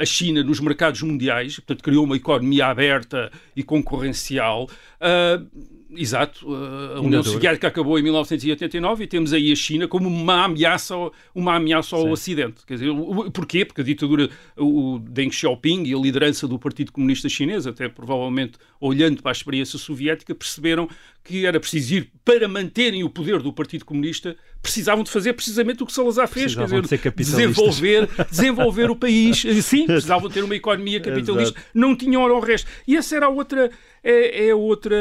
a 0.00 0.04
China 0.04 0.42
nos 0.42 0.58
mercados 0.58 1.02
mundiais, 1.02 1.54
portanto, 1.56 1.82
criou 1.82 2.04
uma 2.04 2.16
economia 2.16 2.66
aberta 2.66 3.30
e 3.54 3.62
concorrencial. 3.62 4.68
Uh, 5.00 5.76
Exato, 5.96 6.46
a 6.54 7.00
União 7.00 7.22
Soviética 7.22 7.68
acabou 7.68 7.98
em 7.98 8.02
1989 8.02 9.04
e 9.04 9.06
temos 9.06 9.32
aí 9.32 9.52
a 9.52 9.56
China 9.56 9.88
como 9.88 10.08
uma 10.08 10.44
ameaça, 10.44 10.94
uma 11.34 11.56
ameaça 11.56 11.96
ao 11.96 12.02
Sim. 12.02 12.10
Ocidente. 12.10 12.66
Quer 12.66 12.74
dizer, 12.74 12.90
porquê? 13.32 13.64
Porque 13.64 13.80
a 13.80 13.84
ditadura, 13.84 14.28
o 14.56 14.98
Deng 14.98 15.30
Xiaoping 15.30 15.84
e 15.84 15.94
a 15.94 15.98
liderança 15.98 16.46
do 16.46 16.58
Partido 16.58 16.92
Comunista 16.92 17.28
Chinês, 17.28 17.66
até 17.66 17.88
provavelmente 17.88 18.58
olhando 18.80 19.22
para 19.22 19.30
a 19.30 19.32
experiência 19.32 19.78
soviética, 19.78 20.34
perceberam 20.34 20.88
que 21.26 21.44
era 21.44 21.58
preciso 21.58 21.94
ir 21.94 22.12
para 22.24 22.46
manterem 22.46 23.02
o 23.02 23.10
poder 23.10 23.42
do 23.42 23.52
Partido 23.52 23.84
Comunista, 23.84 24.36
precisavam 24.62 25.02
de 25.02 25.10
fazer 25.10 25.32
precisamente 25.32 25.82
o 25.82 25.86
que 25.86 25.92
Salazar 25.92 26.28
fez, 26.28 26.54
quer 26.54 26.64
dizer, 26.64 26.82
de 26.82 27.10
desenvolver, 27.24 28.08
desenvolver 28.30 28.90
o 28.90 28.96
país. 28.96 29.42
Sim, 29.62 29.86
precisavam 29.86 30.30
ter 30.30 30.44
uma 30.44 30.54
economia 30.54 31.00
capitalista, 31.00 31.58
Exato. 31.58 31.70
não 31.74 31.96
tinham 31.96 32.22
hora 32.22 32.34
o 32.34 32.40
resto. 32.40 32.70
E 32.86 32.96
essa 32.96 33.16
era 33.16 33.26
a 33.26 33.28
outra, 33.28 33.70
é, 34.02 34.48
é 34.48 34.54
outra, 34.54 34.96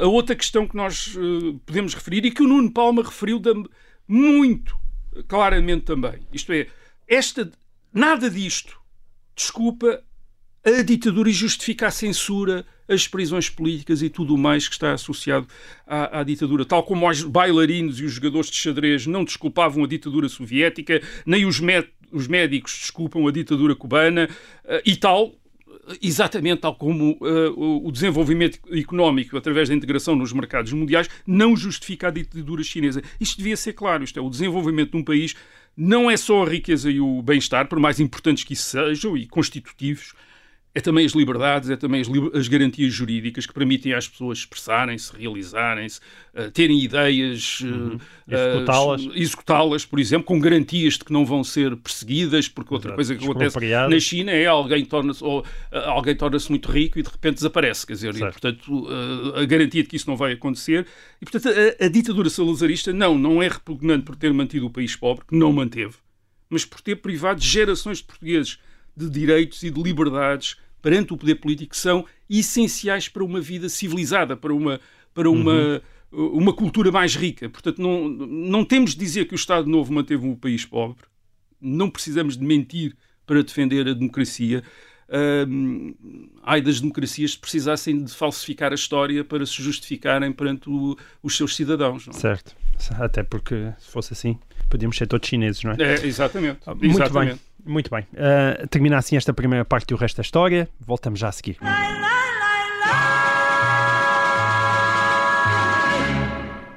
a 0.00 0.06
outra 0.06 0.34
questão 0.34 0.66
que 0.66 0.76
nós 0.76 1.14
uh, 1.16 1.60
podemos 1.66 1.94
referir 1.94 2.24
e 2.24 2.30
que 2.30 2.42
o 2.42 2.46
Nuno 2.46 2.72
Palma 2.72 3.02
referiu 3.02 3.40
muito 4.06 4.76
claramente 5.26 5.84
também. 5.84 6.20
Isto 6.32 6.52
é, 6.52 6.66
esta, 7.06 7.50
nada 7.92 8.30
disto 8.30 8.78
desculpa 9.34 10.02
a 10.64 10.82
ditadura 10.82 11.30
e 11.30 11.32
justifica 11.32 11.86
a 11.86 11.90
censura, 11.90 12.66
as 12.88 13.06
prisões 13.06 13.50
políticas 13.50 14.02
e 14.02 14.08
tudo 14.08 14.34
o 14.34 14.38
mais 14.38 14.66
que 14.66 14.74
está 14.74 14.92
associado 14.92 15.46
à, 15.86 16.20
à, 16.20 16.22
ditadura. 16.22 16.64
Tal 16.64 16.82
como 16.82 17.08
os 17.08 17.22
bailarinos 17.22 18.00
e 18.00 18.04
os 18.04 18.12
jogadores 18.12 18.50
de 18.50 18.56
xadrez 18.56 19.06
não 19.06 19.24
desculpavam 19.24 19.84
a 19.84 19.86
ditadura 19.86 20.28
soviética, 20.28 21.02
nem 21.26 21.44
os, 21.44 21.60
os 22.10 22.26
médicos 22.26 22.72
desculpam 22.80 23.26
a 23.28 23.30
ditadura 23.30 23.74
cubana 23.74 24.28
uh, 24.64 24.80
e 24.84 24.96
tal. 24.96 25.34
Exatamente 26.02 26.60
tal 26.60 26.74
como 26.74 27.12
uh, 27.12 27.86
o 27.86 27.90
desenvolvimento 27.90 28.58
económico 28.70 29.38
através 29.38 29.70
da 29.70 29.74
integração 29.74 30.14
nos 30.14 30.34
mercados 30.34 30.70
mundiais 30.70 31.08
não 31.26 31.56
justifica 31.56 32.08
a 32.08 32.10
ditadura 32.10 32.62
chinesa. 32.62 33.02
Isto 33.18 33.38
devia 33.38 33.56
ser 33.56 33.72
claro. 33.72 34.04
Isto 34.04 34.18
é, 34.18 34.22
o 34.22 34.28
desenvolvimento 34.28 34.90
de 34.90 34.96
um 34.98 35.04
país 35.04 35.34
não 35.74 36.10
é 36.10 36.16
só 36.16 36.42
a 36.42 36.48
riqueza 36.48 36.90
e 36.90 37.00
o 37.00 37.22
bem-estar, 37.22 37.68
por 37.68 37.78
mais 37.78 38.00
importantes 38.00 38.44
que 38.44 38.52
isso 38.52 38.64
sejam 38.64 39.16
e 39.16 39.26
constitutivos, 39.26 40.12
é 40.78 40.80
também 40.80 41.04
as 41.04 41.12
liberdades, 41.12 41.70
é 41.70 41.76
também 41.76 42.00
as, 42.00 42.08
as, 42.34 42.46
garantias 42.46 42.92
jurídicas 42.92 43.46
que 43.46 43.52
permitem 43.52 43.94
às 43.94 44.06
pessoas 44.06 44.38
expressarem-se, 44.38 45.12
realizarem-se, 45.14 45.98
uh, 46.34 46.50
terem 46.52 46.80
ideias, 46.80 47.60
uhum. 47.60 47.96
uh, 47.96 48.00
executá-las. 48.32 49.04
Uh, 49.04 49.12
executá-las, 49.14 49.84
por 49.84 49.98
exemplo, 49.98 50.24
com 50.24 50.38
garantias 50.38 50.94
de 50.94 51.00
que 51.00 51.12
não 51.12 51.26
vão 51.26 51.42
ser 51.42 51.76
perseguidas, 51.76 52.48
porque 52.48 52.72
outra 52.72 52.90
Exato. 52.90 52.96
coisa 52.96 53.16
que 53.16 53.24
acontece 53.24 53.58
na 53.90 53.98
China 53.98 54.30
é 54.30 54.46
alguém 54.46 54.84
torna-se 54.84 55.24
alguém 55.72 56.14
torna-se 56.14 56.48
muito 56.48 56.70
rico 56.70 56.98
e 56.98 57.02
de 57.02 57.08
repente 57.08 57.34
desaparece, 57.34 57.84
quer 57.84 57.94
dizer, 57.94 58.14
e, 58.14 58.20
portanto, 58.20 58.88
a 59.34 59.44
garantia 59.44 59.82
de 59.82 59.88
que 59.88 59.96
isso 59.96 60.08
não 60.08 60.16
vai 60.16 60.32
acontecer. 60.32 60.86
E, 61.20 61.24
portanto, 61.24 61.48
a, 61.48 61.86
a 61.86 61.88
ditadura 61.88 62.30
salazarista, 62.30 62.92
não, 62.92 63.18
não 63.18 63.42
é 63.42 63.48
repugnante 63.48 64.04
por 64.04 64.14
ter 64.14 64.32
mantido 64.32 64.66
o 64.66 64.70
país 64.70 64.94
pobre, 64.94 65.24
que 65.26 65.36
não 65.36 65.52
manteve, 65.52 65.94
mas 66.48 66.64
por 66.64 66.80
ter 66.80 66.96
privado 66.96 67.42
gerações 67.42 67.98
de 67.98 68.04
portugueses 68.04 68.58
de 68.96 69.08
direitos 69.08 69.62
e 69.62 69.70
de 69.70 69.82
liberdades 69.82 70.56
perante 70.80 71.12
o 71.12 71.16
poder 71.16 71.36
político 71.36 71.76
são 71.76 72.04
essenciais 72.28 73.08
para 73.08 73.24
uma 73.24 73.40
vida 73.40 73.68
civilizada, 73.68 74.36
para 74.36 74.52
uma, 74.52 74.80
para 75.12 75.30
uma, 75.30 75.82
uhum. 76.12 76.28
uma 76.38 76.52
cultura 76.52 76.90
mais 76.90 77.16
rica. 77.16 77.48
Portanto, 77.48 77.80
não, 77.80 78.08
não 78.08 78.64
temos 78.64 78.92
de 78.92 78.98
dizer 78.98 79.26
que 79.26 79.34
o 79.34 79.36
Estado 79.36 79.68
Novo 79.68 79.92
manteve 79.92 80.26
um 80.26 80.34
país 80.34 80.64
pobre, 80.64 81.04
não 81.60 81.90
precisamos 81.90 82.36
de 82.36 82.44
mentir 82.44 82.96
para 83.26 83.42
defender 83.42 83.88
a 83.88 83.92
democracia. 83.92 84.62
Uh, 85.08 85.96
ai 86.42 86.60
das 86.60 86.80
democracias 86.80 87.32
se 87.32 87.38
precisassem 87.38 88.04
de 88.04 88.12
falsificar 88.12 88.72
a 88.72 88.74
história 88.74 89.24
para 89.24 89.46
se 89.46 89.62
justificarem 89.62 90.30
perante 90.32 90.68
o, 90.68 90.96
os 91.22 91.34
seus 91.34 91.56
cidadãos. 91.56 92.06
Não? 92.06 92.12
Certo, 92.12 92.54
até 92.98 93.22
porque 93.22 93.72
se 93.78 93.90
fosse 93.90 94.12
assim 94.12 94.38
podíamos 94.68 94.96
ser 94.96 95.06
todos 95.06 95.28
chineses, 95.28 95.62
não 95.64 95.72
é? 95.72 95.76
É, 95.80 96.06
exatamente. 96.06 96.60
Muito 96.66 96.84
exatamente. 96.84 97.32
bem. 97.32 97.40
Muito 97.68 97.90
bem. 97.90 98.06
Uh, 98.14 98.66
termina 98.68 98.96
assim 98.96 99.14
esta 99.14 99.34
primeira 99.34 99.62
parte 99.62 99.90
e 99.90 99.94
o 99.94 99.96
resto 99.98 100.16
da 100.16 100.22
história. 100.22 100.66
Voltamos 100.80 101.20
já 101.20 101.28
a 101.28 101.32
seguir. 101.32 101.58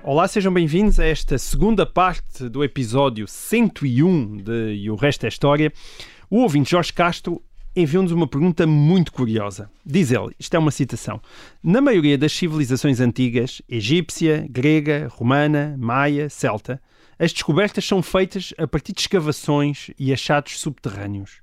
Olá, 0.03 0.27
sejam 0.27 0.53
bem-vindos 0.53 0.99
a 0.99 1.05
esta 1.05 1.37
segunda 1.37 1.85
parte 1.85 2.49
do 2.49 2.61
episódio 2.61 3.25
101 3.25 4.37
de 4.37 4.73
E 4.73 4.91
o 4.91 4.95
Resto 4.95 5.25
é 5.25 5.29
História. 5.29 5.71
O 6.29 6.39
ouvinte 6.39 6.71
Jorge 6.71 6.91
Castro 6.91 7.41
enviou-nos 7.73 8.11
uma 8.11 8.27
pergunta 8.27 8.67
muito 8.67 9.13
curiosa. 9.13 9.71
Diz 9.85 10.11
ele, 10.11 10.35
isto 10.37 10.53
é 10.53 10.59
uma 10.59 10.71
citação: 10.71 11.21
Na 11.63 11.79
maioria 11.79 12.17
das 12.17 12.33
civilizações 12.33 12.99
antigas, 12.99 13.61
egípcia, 13.69 14.45
grega, 14.49 15.07
romana, 15.09 15.73
maia, 15.79 16.29
celta, 16.29 16.81
as 17.21 17.31
descobertas 17.31 17.85
são 17.85 18.01
feitas 18.01 18.51
a 18.57 18.65
partir 18.65 18.93
de 18.93 19.01
escavações 19.01 19.91
e 19.99 20.11
achados 20.11 20.59
subterrâneos. 20.59 21.39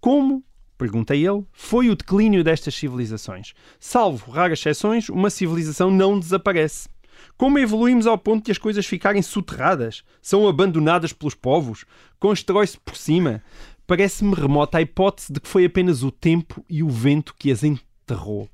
Como, 0.00 0.44
pergunta 0.78 1.16
ele, 1.16 1.44
foi 1.50 1.90
o 1.90 1.96
declínio 1.96 2.44
destas 2.44 2.76
civilizações? 2.76 3.52
Salvo 3.80 4.30
raras 4.30 4.60
exceções, 4.60 5.08
uma 5.08 5.28
civilização 5.28 5.90
não 5.90 6.16
desaparece. 6.16 6.88
Como 7.36 7.58
evoluímos 7.58 8.06
ao 8.06 8.16
ponto 8.16 8.44
de 8.44 8.52
as 8.52 8.58
coisas 8.58 8.86
ficarem 8.86 9.20
soterradas? 9.20 10.04
São 10.22 10.46
abandonadas 10.46 11.12
pelos 11.12 11.34
povos? 11.34 11.84
Constrói-se 12.20 12.78
por 12.78 12.94
cima? 12.94 13.42
Parece-me 13.88 14.32
remota 14.32 14.78
a 14.78 14.80
hipótese 14.80 15.32
de 15.32 15.40
que 15.40 15.48
foi 15.48 15.64
apenas 15.64 16.04
o 16.04 16.12
tempo 16.12 16.64
e 16.70 16.84
o 16.84 16.88
vento 16.88 17.34
que 17.36 17.50
as 17.50 17.64
enterrou. 17.64 18.48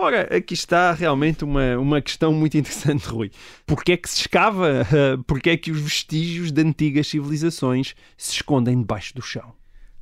Ora, 0.00 0.28
aqui 0.36 0.54
está 0.54 0.92
realmente 0.92 1.42
uma, 1.42 1.76
uma 1.76 2.00
questão 2.00 2.32
muito 2.32 2.56
interessante, 2.56 3.02
Rui. 3.10 3.32
Porquê 3.66 3.92
é 3.92 3.96
que 3.96 4.08
se 4.08 4.20
escava? 4.20 4.86
Porquê 5.26 5.50
é 5.50 5.56
que 5.56 5.72
os 5.72 5.80
vestígios 5.80 6.52
de 6.52 6.62
antigas 6.62 7.08
civilizações 7.08 7.96
se 8.16 8.34
escondem 8.34 8.78
debaixo 8.78 9.12
do 9.12 9.20
chão? 9.20 9.52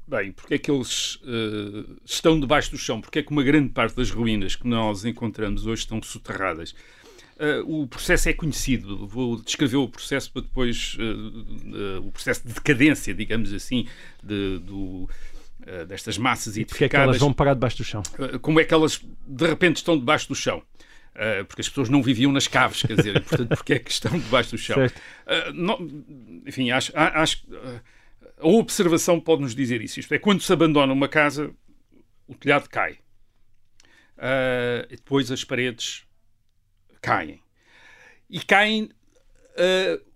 Bem, 0.07 0.33
porque 0.33 0.53
é 0.53 0.59
que 0.59 0.71
eles 0.71 1.17
uh, 1.17 1.99
estão 2.05 2.39
debaixo 2.39 2.71
do 2.73 2.77
chão? 2.77 3.01
Porque 3.01 3.21
é 3.21 3.23
que 3.23 3.31
uma 3.33 3.43
grande 3.43 3.71
parte 3.71 3.97
das 3.97 4.11
ruínas 4.11 4.55
que 4.55 4.69
nós 4.69 5.07
encontramos 5.07 5.67
hoje 5.67 5.81
estão 5.81 6.03
soterradas? 6.03 6.73
Uh, 7.41 7.83
o 7.83 7.87
processo 7.87 8.29
é 8.29 8.35
conhecido. 8.35 9.07
Vou 9.07 9.41
descrever 9.41 9.77
o 9.79 9.89
processo 9.89 10.31
para 10.31 10.43
depois. 10.43 10.95
Uh, 11.01 12.07
o 12.07 12.13
processo 12.13 12.47
de 12.47 12.53
decadência, 12.53 13.15
digamos 13.15 13.51
assim, 13.51 13.89
de, 14.23 14.59
do, 14.59 15.09
destas 15.87 16.19
massas 16.19 16.57
e 16.57 16.65
porque 16.65 16.85
é 16.85 16.89
que 16.89 16.97
elas 16.97 17.19
vão 17.19 17.33
parar 17.33 17.55
debaixo 17.55 17.79
do 17.79 17.85
chão? 17.85 18.03
Eh, 18.19 18.39
como 18.39 18.61
é 18.61 18.65
que 18.65 18.73
elas 18.73 19.01
de 19.27 19.47
repente 19.47 19.77
estão 19.77 19.99
debaixo 19.99 20.29
do 20.29 20.35
chão? 20.35 20.63
Uh, 21.15 21.47
porque 21.47 21.63
as 21.63 21.69
pessoas 21.69 21.89
não 21.89 22.03
viviam 22.03 22.31
nas 22.31 22.47
caves, 22.47 22.83
quer 22.83 22.95
dizer, 22.95 23.23
portanto, 23.25 23.49
porque 23.49 23.73
é 23.73 23.79
que 23.79 23.91
estão 23.91 24.19
debaixo 24.19 24.51
do 24.51 24.59
chão? 24.59 24.77
Uh, 24.85 25.53
não, 25.55 25.79
enfim, 26.47 26.71
acho, 26.71 26.93
acho 26.95 27.43
uh, 27.49 27.81
a 28.39 28.47
observação 28.47 29.19
pode 29.19 29.41
nos 29.41 29.55
dizer 29.55 29.81
isso. 29.81 29.99
Isto 29.99 30.13
é, 30.13 30.19
quando 30.19 30.43
se 30.43 30.53
abandona 30.53 30.93
uma 30.93 31.09
casa, 31.09 31.51
o 32.29 32.35
telhado 32.35 32.69
cai. 32.69 32.99
e 34.91 34.97
depois 34.97 35.31
as 35.33 35.43
paredes 35.43 36.05
caem. 37.01 37.41
E 38.29 38.39
caem 38.41 38.91
Uh, 38.91 38.96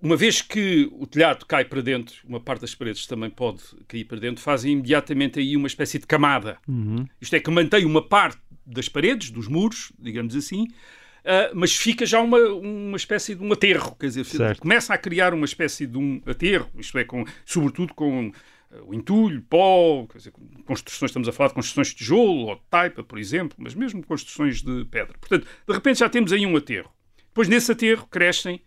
uma 0.00 0.16
vez 0.16 0.42
que 0.42 0.88
o 0.92 1.06
telhado 1.06 1.46
cai 1.46 1.64
para 1.64 1.80
dentro, 1.80 2.16
uma 2.26 2.40
parte 2.40 2.62
das 2.62 2.74
paredes 2.74 3.06
também 3.06 3.30
pode 3.30 3.62
cair 3.88 4.04
para 4.04 4.18
dentro, 4.18 4.42
fazem 4.42 4.72
imediatamente 4.72 5.38
aí 5.38 5.56
uma 5.56 5.66
espécie 5.66 5.98
de 5.98 6.06
camada. 6.06 6.58
Uhum. 6.68 7.06
Isto 7.20 7.36
é 7.36 7.40
que 7.40 7.50
mantém 7.50 7.84
uma 7.84 8.06
parte 8.06 8.38
das 8.66 8.88
paredes, 8.88 9.30
dos 9.30 9.48
muros, 9.48 9.92
digamos 9.98 10.36
assim, 10.36 10.64
uh, 10.64 11.54
mas 11.54 11.74
fica 11.74 12.06
já 12.06 12.20
uma, 12.20 12.38
uma 12.38 12.96
espécie 12.96 13.34
de 13.34 13.42
um 13.42 13.52
aterro, 13.52 13.96
quer 13.96 14.06
dizer, 14.06 14.24
certo. 14.24 14.60
começa 14.60 14.94
a 14.94 14.98
criar 14.98 15.34
uma 15.34 15.44
espécie 15.44 15.86
de 15.86 15.98
um 15.98 16.20
aterro, 16.26 16.70
isto 16.76 16.96
é, 16.98 17.04
com, 17.04 17.24
sobretudo 17.44 17.94
com 17.94 18.28
uh, 18.28 18.32
o 18.86 18.94
entulho, 18.94 19.42
pó, 19.48 20.06
quer 20.06 20.18
dizer, 20.18 20.32
construções, 20.64 21.10
estamos 21.10 21.28
a 21.28 21.32
falar 21.32 21.48
de 21.48 21.54
construções 21.54 21.88
de 21.88 21.96
tijolo 21.96 22.46
ou 22.46 22.54
de 22.54 22.62
taipa, 22.70 23.02
por 23.02 23.18
exemplo, 23.18 23.56
mas 23.58 23.74
mesmo 23.74 24.04
construções 24.04 24.62
de 24.62 24.84
pedra. 24.84 25.16
Portanto, 25.18 25.46
de 25.66 25.74
repente 25.74 25.98
já 25.98 26.08
temos 26.08 26.32
aí 26.32 26.46
um 26.46 26.56
aterro. 26.56 26.90
Depois 27.28 27.48
nesse 27.48 27.72
aterro 27.72 28.06
crescem 28.10 28.60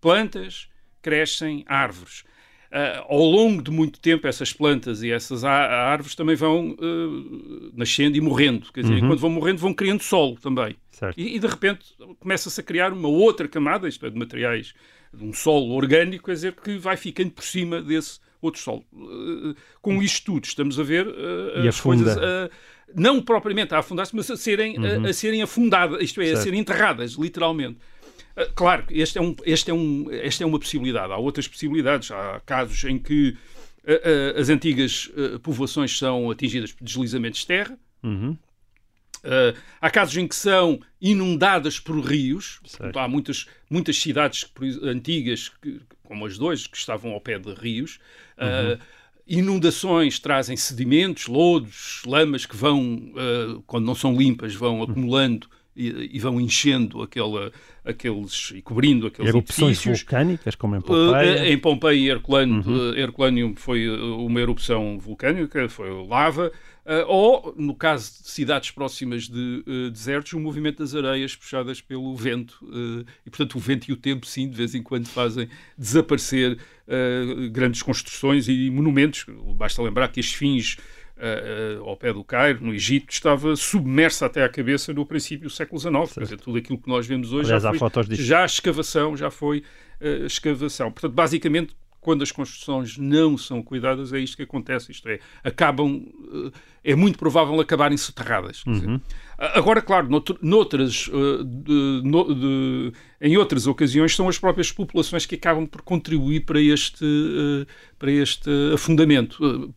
plantas, 0.00 0.68
crescem 1.02 1.64
árvores. 1.66 2.24
Uh, 2.66 3.06
ao 3.08 3.24
longo 3.24 3.62
de 3.62 3.70
muito 3.70 4.00
tempo, 4.00 4.26
essas 4.26 4.52
plantas 4.52 5.02
e 5.02 5.10
essas 5.10 5.44
árvores 5.44 6.16
também 6.16 6.34
vão 6.34 6.70
uh, 6.70 7.70
nascendo 7.74 8.16
e 8.16 8.20
morrendo. 8.20 8.72
Quer 8.72 8.82
dizer, 8.82 8.94
uhum. 8.94 9.08
quando 9.08 9.18
vão 9.20 9.30
morrendo, 9.30 9.58
vão 9.58 9.72
criando 9.72 10.02
solo 10.02 10.36
também. 10.36 10.76
E, 11.16 11.36
e, 11.36 11.38
de 11.38 11.46
repente 11.46 11.94
começa-se 12.18 12.60
a 12.60 12.64
criar 12.64 12.92
uma 12.92 13.08
outra 13.08 13.46
camada, 13.46 13.88
isto 13.88 14.04
é, 14.04 14.10
de 14.10 14.18
materiais, 14.18 14.74
de 15.14 15.24
um 15.24 15.32
solo 15.32 15.74
orgânico, 15.74 16.26
quer 16.26 16.32
dizer, 16.32 16.52
que 16.54 16.76
vai 16.76 16.96
ficando 16.96 17.30
por 17.30 17.44
cima 17.44 17.80
desse 17.80 18.18
outro 18.42 18.60
solo. 18.60 18.84
Uh, 18.92 19.54
com 19.80 20.02
isto 20.02 20.24
tudo, 20.24 20.44
estamos 20.44 20.80
a 20.80 20.82
ver 20.82 21.06
as 21.68 21.80
coisas. 21.80 22.18
não 22.94 23.22
propriamente 23.22 23.74
a 23.74 23.78
afundar-se, 23.78 24.14
mas 24.14 24.28
a 24.28 24.36
serem, 24.36 24.76
uhum. 24.76 25.06
a, 25.06 25.10
a, 25.10 25.12
serem 25.12 25.40
afundadas, 25.40 26.02
isto 26.02 26.20
é, 26.20 26.26
certo. 26.26 26.38
a 26.38 26.42
serem 26.42 26.60
enterradas, 26.60 27.12
literalmente. 27.12 27.78
Claro, 28.54 28.84
este 28.90 29.16
é, 29.16 29.20
um, 29.20 29.34
este, 29.44 29.70
é 29.70 29.74
um, 29.74 30.08
esta 30.10 30.44
é 30.44 30.46
uma 30.46 30.58
possibilidade. 30.58 31.12
Há 31.12 31.16
outras 31.16 31.48
possibilidades. 31.48 32.10
Há 32.10 32.40
casos 32.44 32.84
em 32.84 32.98
que 32.98 33.30
uh, 33.30 34.36
uh, 34.36 34.40
as 34.40 34.50
antigas 34.50 35.10
uh, 35.16 35.40
povoações 35.40 35.98
são 35.98 36.30
atingidas 36.30 36.70
por 36.70 36.84
deslizamentos 36.84 37.40
de 37.40 37.46
terra. 37.46 37.78
Uhum. 38.02 38.36
há 39.80 39.90
casos 39.90 40.16
em 40.16 40.28
que 40.28 40.36
são 40.36 40.78
inundadas 41.00 41.80
por 41.80 41.98
rios. 41.98 42.60
Portanto, 42.60 42.98
há 42.98 43.08
muitas, 43.08 43.46
muitas 43.70 43.96
cidades 43.96 44.46
antigas, 44.82 45.48
que, 45.48 45.80
como 46.04 46.26
as 46.26 46.36
duas, 46.36 46.66
que 46.66 46.76
estavam 46.76 47.12
ao 47.12 47.20
pé 47.20 47.38
de 47.38 47.52
rios. 47.54 47.98
Uhum. 48.38 48.78
Inundações 49.26 50.20
trazem 50.20 50.56
sedimentos, 50.56 51.26
lodos, 51.26 52.02
lamas 52.06 52.46
que 52.46 52.54
vão, 52.54 53.12
quando 53.66 53.86
não 53.86 53.94
são 53.96 54.14
limpas, 54.14 54.54
vão 54.54 54.84
acumulando 54.84 55.48
e, 55.76 56.10
e 56.16 56.18
vão 56.18 56.40
enchendo 56.40 57.02
aquela, 57.02 57.52
aqueles 57.84 58.52
e 58.54 58.62
cobrindo 58.62 59.06
aqueles 59.06 59.28
Erupções 59.28 59.78
edifícios. 59.78 60.00
vulcânicas, 60.00 60.54
como 60.54 60.76
em 60.76 60.80
Pompeia. 60.80 61.42
Uh, 61.42 61.46
em 61.46 61.58
Pompeia 61.58 61.94
e 61.94 62.08
Herculâneo, 62.08 62.62
uhum. 62.66 62.90
uh, 62.90 62.94
Herculâneo 62.96 63.54
foi 63.56 63.88
uma 63.88 64.40
erupção 64.40 64.98
vulcânica, 64.98 65.68
foi 65.68 65.90
lava. 66.06 66.50
Uh, 66.86 67.02
ou, 67.08 67.54
no 67.58 67.74
caso 67.74 68.22
de 68.22 68.30
cidades 68.30 68.70
próximas 68.70 69.28
de 69.28 69.64
uh, 69.66 69.90
desertos, 69.90 70.32
o 70.34 70.38
movimento 70.38 70.78
das 70.78 70.94
areias 70.94 71.34
puxadas 71.34 71.80
pelo 71.80 72.14
vento. 72.14 72.56
Uh, 72.62 73.04
e, 73.26 73.30
portanto, 73.30 73.56
o 73.56 73.58
vento 73.58 73.90
e 73.90 73.92
o 73.92 73.96
tempo, 73.96 74.24
sim, 74.24 74.48
de 74.48 74.56
vez 74.56 74.72
em 74.72 74.82
quando 74.82 75.08
fazem 75.08 75.48
desaparecer 75.76 76.58
grandes 77.50 77.82
construções 77.82 78.46
e 78.46 78.70
monumentos. 78.70 79.26
Basta 79.56 79.82
lembrar 79.82 80.06
que 80.06 80.20
as 80.20 80.32
fins 80.32 80.76
uh, 81.16 81.84
ao 81.84 81.96
pé 81.96 82.12
do 82.12 82.22
Cairo, 82.22 82.64
no 82.64 82.74
Egito, 82.74 83.10
estava 83.10 83.56
submersa 83.56 84.26
até 84.26 84.44
à 84.44 84.48
cabeça 84.48 84.92
no 84.92 85.04
princípio 85.06 85.48
do 85.48 85.50
século 85.50 85.80
XIX. 85.80 86.12
Quer 86.12 86.22
dizer, 86.22 86.40
tudo 86.40 86.58
aquilo 86.58 86.78
que 86.78 86.88
nós 86.88 87.06
vemos 87.06 87.32
hoje 87.32 87.52
Aliás, 87.52 87.62
já, 87.62 87.72
foi, 87.90 88.04
já 88.10 88.44
escavação, 88.44 89.16
já 89.16 89.30
foi 89.30 89.58
uh, 90.00 90.26
escavação. 90.26 90.90
Portanto, 90.90 91.12
basicamente, 91.12 91.76
quando 92.00 92.22
as 92.22 92.30
construções 92.30 92.96
não 92.96 93.36
são 93.36 93.60
cuidadas, 93.60 94.12
é 94.12 94.20
isto 94.20 94.36
que 94.36 94.44
acontece. 94.44 94.92
Isto 94.92 95.08
é, 95.08 95.18
acabam, 95.42 96.06
é 96.84 96.94
muito 96.94 97.18
provável 97.18 97.60
acabarem 97.60 97.96
soterradas. 97.96 98.62
Uhum. 98.64 99.00
Agora, 99.36 99.82
claro, 99.82 100.08
noutras, 100.40 101.10
de, 101.44 102.02
de, 102.02 102.92
em 103.20 103.36
outras 103.36 103.66
ocasiões, 103.66 104.14
são 104.14 104.28
as 104.28 104.38
próprias 104.38 104.70
populações 104.70 105.26
que 105.26 105.34
acabam 105.34 105.66
por 105.66 105.82
contribuir 105.82 106.44
para 106.44 106.60
este, 106.60 107.04
para 107.98 108.12
este 108.12 108.48
afundamento. 108.72 109.74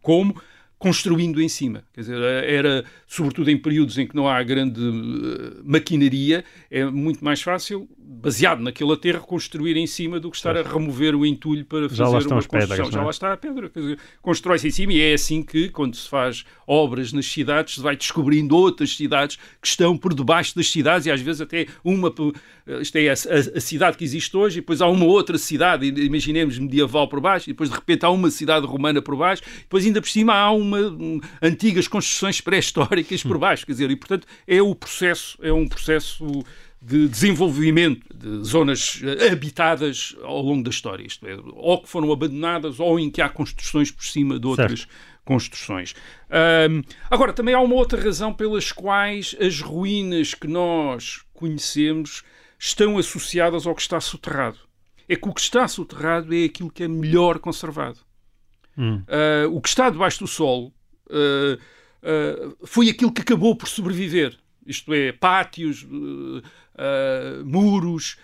Como 0.00 0.40
construindo 0.78 1.42
em 1.42 1.48
cima. 1.48 1.82
Quer 1.92 2.02
dizer, 2.02 2.18
era, 2.22 2.84
sobretudo 3.06 3.50
em 3.50 3.58
períodos 3.58 3.98
em 3.98 4.06
que 4.06 4.14
não 4.14 4.28
há 4.28 4.40
grande 4.42 4.80
uh, 4.80 5.62
maquinaria, 5.64 6.44
é 6.70 6.84
muito 6.84 7.24
mais 7.24 7.42
fácil, 7.42 7.88
baseado 7.98 8.60
naquele 8.60 8.92
aterro, 8.92 9.20
construir 9.22 9.76
em 9.76 9.86
cima 9.86 10.20
do 10.20 10.30
que 10.30 10.36
estar 10.36 10.56
a 10.56 10.62
remover 10.62 11.14
o 11.14 11.26
entulho 11.26 11.64
para 11.64 11.88
fazer 11.88 12.02
uma 12.02 12.12
construção. 12.12 12.48
Pedras, 12.48 12.90
Já 12.90 13.00
é? 13.00 13.04
lá 13.04 13.10
está 13.10 13.32
a 13.32 13.36
pedra. 13.36 13.70
Constrói-se 14.22 14.68
em 14.68 14.70
cima 14.70 14.92
e 14.92 15.00
é 15.00 15.14
assim 15.14 15.42
que, 15.42 15.68
quando 15.68 15.96
se 15.96 16.08
faz 16.08 16.44
obras 16.66 17.12
nas 17.12 17.26
cidades, 17.26 17.74
se 17.74 17.80
vai 17.80 17.96
descobrindo 17.96 18.56
outras 18.56 18.96
cidades 18.96 19.36
que 19.60 19.66
estão 19.66 19.96
por 19.96 20.14
debaixo 20.14 20.54
das 20.54 20.70
cidades 20.70 21.06
e 21.06 21.10
às 21.10 21.20
vezes 21.20 21.40
até 21.40 21.66
uma. 21.82 22.14
Isto 22.80 22.96
é 22.96 23.08
a, 23.08 23.12
a, 23.12 23.56
a 23.56 23.60
cidade 23.60 23.96
que 23.96 24.04
existe 24.04 24.36
hoje 24.36 24.58
e 24.58 24.60
depois 24.60 24.80
há 24.80 24.86
uma 24.86 25.04
outra 25.04 25.36
cidade, 25.38 25.86
imaginemos 25.86 26.58
medieval 26.58 27.08
por 27.08 27.20
baixo, 27.20 27.50
e 27.50 27.52
depois 27.52 27.68
de 27.68 27.74
repente 27.74 28.04
há 28.04 28.10
uma 28.10 28.30
cidade 28.30 28.66
romana 28.66 29.02
por 29.02 29.16
baixo, 29.16 29.42
depois 29.60 29.84
ainda 29.84 30.00
por 30.00 30.08
cima 30.08 30.34
há 30.34 30.52
uma, 30.68 30.80
um, 30.80 31.20
antigas 31.42 31.88
construções 31.88 32.40
pré-históricas 32.40 33.22
por 33.22 33.38
baixo, 33.38 33.64
quer 33.66 33.72
dizer, 33.72 33.90
e 33.90 33.96
portanto 33.96 34.26
é 34.46 34.60
o 34.60 34.74
processo, 34.74 35.38
é 35.42 35.52
um 35.52 35.66
processo 35.66 36.44
de 36.80 37.08
desenvolvimento 37.08 38.06
de 38.14 38.44
zonas 38.44 39.00
habitadas 39.30 40.16
ao 40.22 40.40
longo 40.40 40.62
da 40.62 40.70
história, 40.70 41.04
isto 41.04 41.26
é, 41.26 41.36
ou 41.54 41.82
que 41.82 41.88
foram 41.88 42.12
abandonadas 42.12 42.78
ou 42.78 43.00
em 43.00 43.10
que 43.10 43.20
há 43.20 43.28
construções 43.28 43.90
por 43.90 44.04
cima 44.04 44.38
de 44.38 44.46
outras 44.46 44.80
certo. 44.80 44.92
construções. 45.24 45.94
Um, 46.70 46.82
agora, 47.10 47.32
também 47.32 47.54
há 47.54 47.60
uma 47.60 47.74
outra 47.74 48.00
razão 48.00 48.32
pelas 48.32 48.70
quais 48.70 49.34
as 49.40 49.60
ruínas 49.60 50.34
que 50.34 50.46
nós 50.46 51.22
conhecemos 51.34 52.22
estão 52.58 52.96
associadas 52.96 53.66
ao 53.66 53.74
que 53.74 53.82
está 53.82 54.00
soterrado. 54.00 54.58
É 55.08 55.16
que 55.16 55.28
o 55.28 55.32
que 55.32 55.40
está 55.40 55.66
soterrado 55.66 56.34
é 56.34 56.44
aquilo 56.44 56.70
que 56.70 56.84
é 56.84 56.88
melhor 56.88 57.38
conservado. 57.38 58.07
Hum. 58.78 59.02
Uh, 59.08 59.56
o 59.56 59.60
que 59.60 59.68
está 59.68 59.90
debaixo 59.90 60.20
do 60.20 60.28
solo 60.28 60.72
uh, 61.10 61.54
uh, 61.54 62.56
foi 62.64 62.88
aquilo 62.88 63.12
que 63.12 63.22
acabou 63.22 63.56
por 63.56 63.68
sobreviver. 63.68 64.38
Isto 64.64 64.92
é, 64.92 65.12
pátios, 65.12 65.86
muros. 67.42 68.18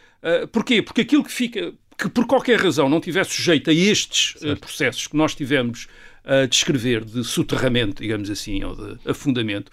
porquê? 0.53 0.83
Porque 0.83 1.01
aquilo 1.01 1.25
que 1.25 1.33
fica, 1.33 1.73
que 1.97 2.07
por 2.11 2.27
qualquer 2.27 2.61
razão 2.61 2.87
não 2.87 3.01
tivesse 3.01 3.33
sujeito 3.33 3.71
a 3.71 3.73
estes 3.73 4.35
processos 4.61 5.07
que 5.07 5.17
nós 5.17 5.35
tivemos 5.35 5.89
a 6.23 6.45
descrever 6.45 7.03
de 7.03 7.25
soterramento, 7.25 8.03
digamos 8.03 8.29
assim, 8.29 8.63
ou 8.63 8.77
de 8.77 9.09
afundamento, 9.09 9.73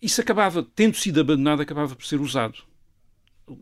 isso 0.00 0.20
acabava, 0.20 0.64
tendo 0.76 0.96
sido 0.96 1.20
abandonado, 1.20 1.60
acabava 1.60 1.96
por 1.96 2.06
ser 2.06 2.20
usado 2.20 2.58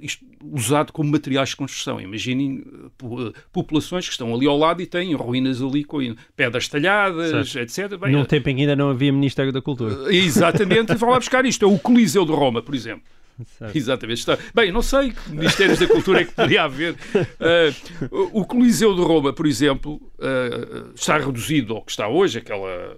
isto, 0.01 0.25
usado 0.43 0.93
como 0.93 1.11
materiais 1.11 1.51
de 1.51 1.57
construção. 1.57 2.01
Imaginem 2.01 2.65
uh, 3.03 3.33
populações 3.53 4.07
que 4.07 4.13
estão 4.13 4.35
ali 4.35 4.47
ao 4.47 4.57
lado 4.57 4.83
e 4.83 4.87
têm 4.87 5.15
ruínas 5.15 5.63
ali 5.63 5.85
com 5.85 5.99
pedras 6.37 6.69
talhadas, 6.69 7.51
certo. 7.51 7.81
etc. 7.81 7.99
Bem, 7.99 8.13
Num 8.13 8.23
uh, 8.23 8.27
tempo 8.27 8.49
em 8.49 8.57
que 8.57 8.61
ainda 8.63 8.77
não 8.77 8.91
havia 8.91 9.13
Ministério 9.13 9.53
da 9.53 9.63
Cultura. 9.63 9.95
Exatamente, 10.15 10.93
e 10.93 10.97
vão 10.97 11.11
lá 11.11 11.19
buscar 11.19 11.45
isto. 11.45 11.65
É 11.65 11.69
o 11.69 11.79
Coliseu 11.79 12.25
de 12.25 12.33
Roma, 12.33 12.63
por 12.63 12.75
exemplo. 12.75 13.03
Certo. 13.59 13.77
Exatamente. 13.77 14.19
Está... 14.19 14.39
Bem, 14.53 14.73
não 14.73 14.83
sei 14.83 15.13
que 15.13 15.31
Ministérios 15.31 15.79
da 15.79 15.87
Cultura 15.87 16.23
é 16.23 16.25
que 16.25 16.33
poderia 16.33 16.65
haver. 16.65 16.95
Uh, 16.95 18.29
o 18.33 18.45
Coliseu 18.45 18.95
de 18.95 19.01
Roma, 19.01 19.33
por 19.33 19.47
exemplo, 19.47 19.95
uh, 20.19 20.93
está 20.95 21.19
reduzido 21.19 21.75
ao 21.75 21.83
que 21.83 21.93
está 21.93 22.09
hoje, 22.09 22.39
aquela 22.39 22.97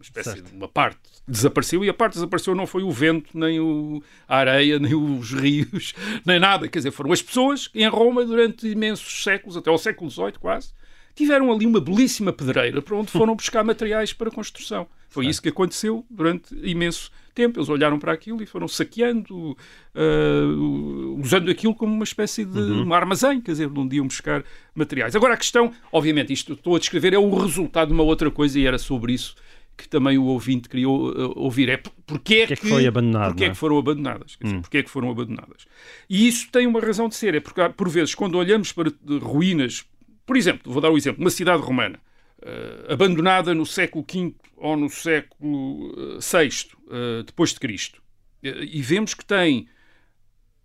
espécie 0.00 0.30
certo. 0.30 0.50
de 0.50 0.56
uma 0.56 0.68
parte 0.68 0.98
desapareceu 1.28 1.84
e 1.84 1.88
a 1.88 1.94
parte 1.94 2.12
que 2.12 2.18
desapareceu 2.18 2.54
não 2.54 2.66
foi 2.66 2.82
o 2.82 2.90
vento, 2.90 3.36
nem 3.38 3.60
o, 3.60 4.02
a 4.26 4.38
areia, 4.38 4.78
nem 4.78 4.94
os 4.94 5.32
rios, 5.32 5.94
nem 6.24 6.40
nada. 6.40 6.68
Quer 6.68 6.78
dizer, 6.78 6.90
foram 6.90 7.12
as 7.12 7.22
pessoas 7.22 7.68
que 7.68 7.80
em 7.80 7.88
Roma 7.88 8.24
durante 8.24 8.66
imensos 8.66 9.22
séculos, 9.22 9.56
até 9.56 9.70
ao 9.70 9.78
século 9.78 10.10
XVIII 10.10 10.32
quase, 10.40 10.72
tiveram 11.14 11.52
ali 11.52 11.66
uma 11.66 11.80
belíssima 11.80 12.32
pedreira 12.32 12.80
para 12.80 12.96
onde 12.96 13.10
foram 13.10 13.34
buscar 13.34 13.64
materiais 13.64 14.12
para 14.12 14.30
construção. 14.30 14.86
Foi 15.08 15.26
isso 15.26 15.42
que 15.42 15.48
aconteceu 15.48 16.04
durante 16.08 16.54
imenso 16.62 17.10
tempo. 17.34 17.58
Eles 17.58 17.68
olharam 17.68 17.98
para 17.98 18.12
aquilo 18.12 18.42
e 18.42 18.46
foram 18.46 18.68
saqueando, 18.68 19.56
uh, 19.94 21.18
usando 21.20 21.50
aquilo 21.50 21.74
como 21.74 21.92
uma 21.92 22.04
espécie 22.04 22.44
de 22.44 22.58
uhum. 22.58 22.86
um 22.86 22.94
armazém, 22.94 23.40
quer 23.40 23.52
dizer, 23.52 23.70
onde 23.74 23.96
iam 23.96 24.06
buscar 24.06 24.44
materiais. 24.74 25.16
Agora 25.16 25.34
a 25.34 25.36
questão, 25.36 25.72
obviamente, 25.90 26.32
isto 26.32 26.52
estou 26.52 26.76
a 26.76 26.78
descrever, 26.78 27.14
é 27.14 27.18
o 27.18 27.34
resultado 27.34 27.88
de 27.88 27.94
uma 27.94 28.04
outra 28.04 28.30
coisa 28.30 28.58
e 28.58 28.66
era 28.66 28.78
sobre 28.78 29.12
isso 29.12 29.34
que 29.78 29.88
também 29.88 30.18
o 30.18 30.24
ouvinte 30.24 30.68
queria 30.68 30.88
uh, 30.88 31.32
ouvir. 31.38 31.68
É 31.68 31.76
porque 32.06 32.34
é, 32.34 32.46
que, 32.48 32.52
é 32.52 32.56
que, 32.56 32.68
foi 32.68 32.86
abandonado, 32.86 33.28
porque 33.30 33.44
é? 33.44 33.50
que 33.50 33.56
foram 33.56 33.78
abandonadas. 33.78 34.36
Quer 34.36 34.44
dizer, 34.44 34.56
hum. 34.56 34.60
porque 34.60 34.78
é 34.78 34.82
que 34.82 34.90
foram 34.90 35.10
abandonadas. 35.10 35.66
E 36.10 36.26
isso 36.26 36.50
tem 36.50 36.66
uma 36.66 36.80
razão 36.80 37.08
de 37.08 37.14
ser. 37.14 37.34
É 37.34 37.40
porque, 37.40 37.66
por 37.70 37.88
vezes, 37.88 38.14
quando 38.14 38.36
olhamos 38.36 38.72
para 38.72 38.90
ruínas, 39.22 39.86
por 40.26 40.36
exemplo, 40.36 40.72
vou 40.72 40.82
dar 40.82 40.90
um 40.90 40.96
exemplo, 40.96 41.22
uma 41.22 41.30
cidade 41.30 41.62
romana, 41.62 42.00
uh, 42.42 42.92
abandonada 42.92 43.54
no 43.54 43.64
século 43.64 44.04
V 44.10 44.34
ou 44.56 44.76
no 44.76 44.90
século 44.90 45.94
VI 46.18 46.48
uh, 46.88 47.22
depois 47.22 47.54
de 47.54 47.60
Cristo, 47.60 48.02
e 48.42 48.82
vemos 48.82 49.14
que 49.14 49.24
tem 49.24 49.68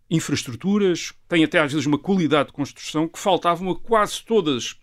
infraestruturas, 0.10 1.14
tem 1.28 1.44
até 1.44 1.60
às 1.60 1.72
vezes 1.72 1.88
uma 1.88 1.98
qualidade 1.98 2.48
de 2.48 2.54
construção 2.54 3.08
que 3.08 3.18
faltavam 3.18 3.72
a 3.72 3.80
quase 3.80 4.24
todas 4.24 4.76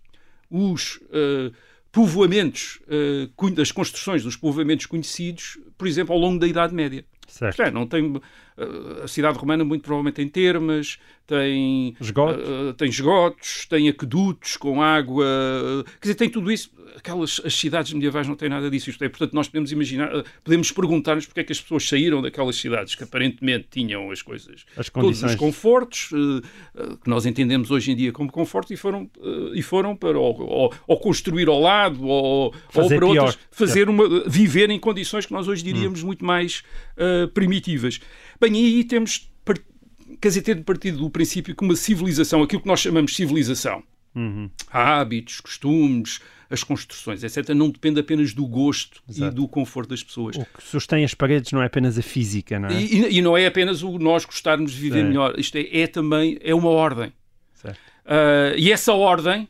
os 0.51 0.97
uh, 0.97 1.53
povoamentos, 1.93 2.81
uh, 2.87 3.51
das 3.51 3.73
construções 3.73 4.23
dos 4.23 4.37
povoamentos 4.37 4.87
conhecidos, 4.87 5.59
por 5.77 5.89
exemplo, 5.89 6.15
ao 6.15 6.21
longo 6.21 6.39
da 6.39 6.47
Idade 6.47 6.75
Média. 6.75 7.05
Certo. 7.27 7.63
É, 7.63 7.71
não 7.71 7.87
tem, 7.87 8.21
a 9.05 9.09
cidade 9.09 9.39
romana 9.39 9.65
muito 9.65 9.83
provavelmente 9.83 10.15
tem 10.15 10.29
termas, 10.29 10.99
tem 11.27 11.97
esgotos, 12.01 12.49
uh, 12.49 12.75
tem, 12.75 12.89
esgotos 12.89 13.67
tem 13.67 13.89
aquedutos 13.89 14.57
com 14.57 14.83
água, 14.83 15.25
quer 16.01 16.09
dizer, 16.09 16.15
tem 16.15 16.29
tudo 16.29 16.51
isso 16.51 16.71
aquelas 16.97 17.41
as 17.45 17.55
cidades 17.55 17.93
medievais 17.93 18.27
não 18.27 18.37
têm 18.37 18.49
nada 18.49 18.71
disso. 18.71 18.91
Isto 18.91 19.05
é, 19.05 19.09
portanto, 19.09 19.33
nós 19.33 19.49
podemos 19.49 19.73
imaginar, 19.73 20.15
eh, 20.15 20.25
podemos 20.45 20.71
perguntar-nos 20.71 21.27
porque 21.27 21.41
é 21.41 21.45
que 21.45 21.53
as 21.53 21.61
pessoas 21.61 21.89
saíram 21.89 22.23
daquelas 22.23 22.57
cidades 22.57 22.95
que 22.95 23.05
aparentemente 23.05 23.69
tinham 23.71 24.11
as 24.11 24.23
coisas, 24.23 24.65
as 24.77 24.89
todos 24.89 25.23
os 25.23 25.35
confortos 25.35 26.11
uh, 26.13 26.39
uh, 26.75 26.97
que 26.99 27.09
nós 27.09 27.27
entendemos 27.27 27.71
hoje 27.71 27.93
em 27.93 27.97
dia 27.97 28.13
como 28.13 28.31
conforto 28.31 28.73
e 28.73 28.77
foram, 28.77 29.11
e 29.55 29.63
foram 29.63 29.97
para 29.97 30.19
ou, 30.19 30.41
ou, 30.41 30.75
ou, 30.87 31.01
construir 31.01 31.49
ao 31.49 31.61
lado 31.61 32.05
ou, 32.07 32.55
ou 32.75 32.89
para 32.89 32.89
pior. 32.89 33.09
outras 33.09 33.39
fazer 33.51 33.89
uma, 33.89 34.29
viver 34.29 34.71
em 34.71 34.79
condições 34.79 35.27
que 35.27 35.33
nós 35.33 35.49
hoje 35.49 35.63
diríamos 35.63 36.03
hum. 36.03 36.07
muito 36.07 36.25
mais 36.25 36.63
primitivas. 37.35 38.01
Bem, 38.41 38.50
e 38.59 38.77
aí 38.77 38.85
temos, 38.85 39.31
quer 40.21 40.29
dizer, 40.29 40.43
ter 40.43 40.63
partido 40.65 40.99
do 40.99 41.11
princípio 41.11 41.55
que 41.55 41.65
uma 41.65 41.77
civilização, 41.77 42.43
aquilo 42.43 42.63
que 42.63 42.69
nós 42.69 42.81
chamamos 42.81 43.13
de 43.13 43.17
civilização, 43.17 43.83
uhum. 44.15 44.51
hábitos, 44.71 45.41
costumes, 45.41 46.21
as 46.51 46.65
construções, 46.65 47.23
etc., 47.23 47.51
não 47.51 47.71
depende 47.71 48.01
apenas 48.01 48.35
do 48.35 48.45
gosto 48.47 49.01
Exato. 49.09 49.33
e 49.33 49.35
do 49.35 49.47
conforto 49.47 49.91
das 49.91 50.03
pessoas. 50.03 50.37
O 50.37 50.45
que 50.45 50.63
sustém 50.63 51.05
as 51.05 51.15
paredes 51.15 51.53
não 51.53 51.63
é 51.63 51.67
apenas 51.67 51.97
a 51.97 52.03
física, 52.03 52.59
não 52.59 52.69
é? 52.69 52.83
E, 52.83 53.19
e 53.19 53.23
não 53.23 53.37
é 53.37 53.47
apenas 53.47 53.83
o 53.83 53.99
nós 53.99 54.25
gostarmos 54.25 54.73
de 54.73 54.81
viver 54.81 55.05
melhor. 55.05 55.39
Isto 55.39 55.59
é, 55.59 55.81
é, 55.83 55.87
também 55.87 56.39
é 56.43 56.55
uma 56.55 56.71
ordem. 56.71 57.13
Uh, 57.65 58.57
e 58.57 58.73
essa 58.73 58.93
ordem 58.93 59.49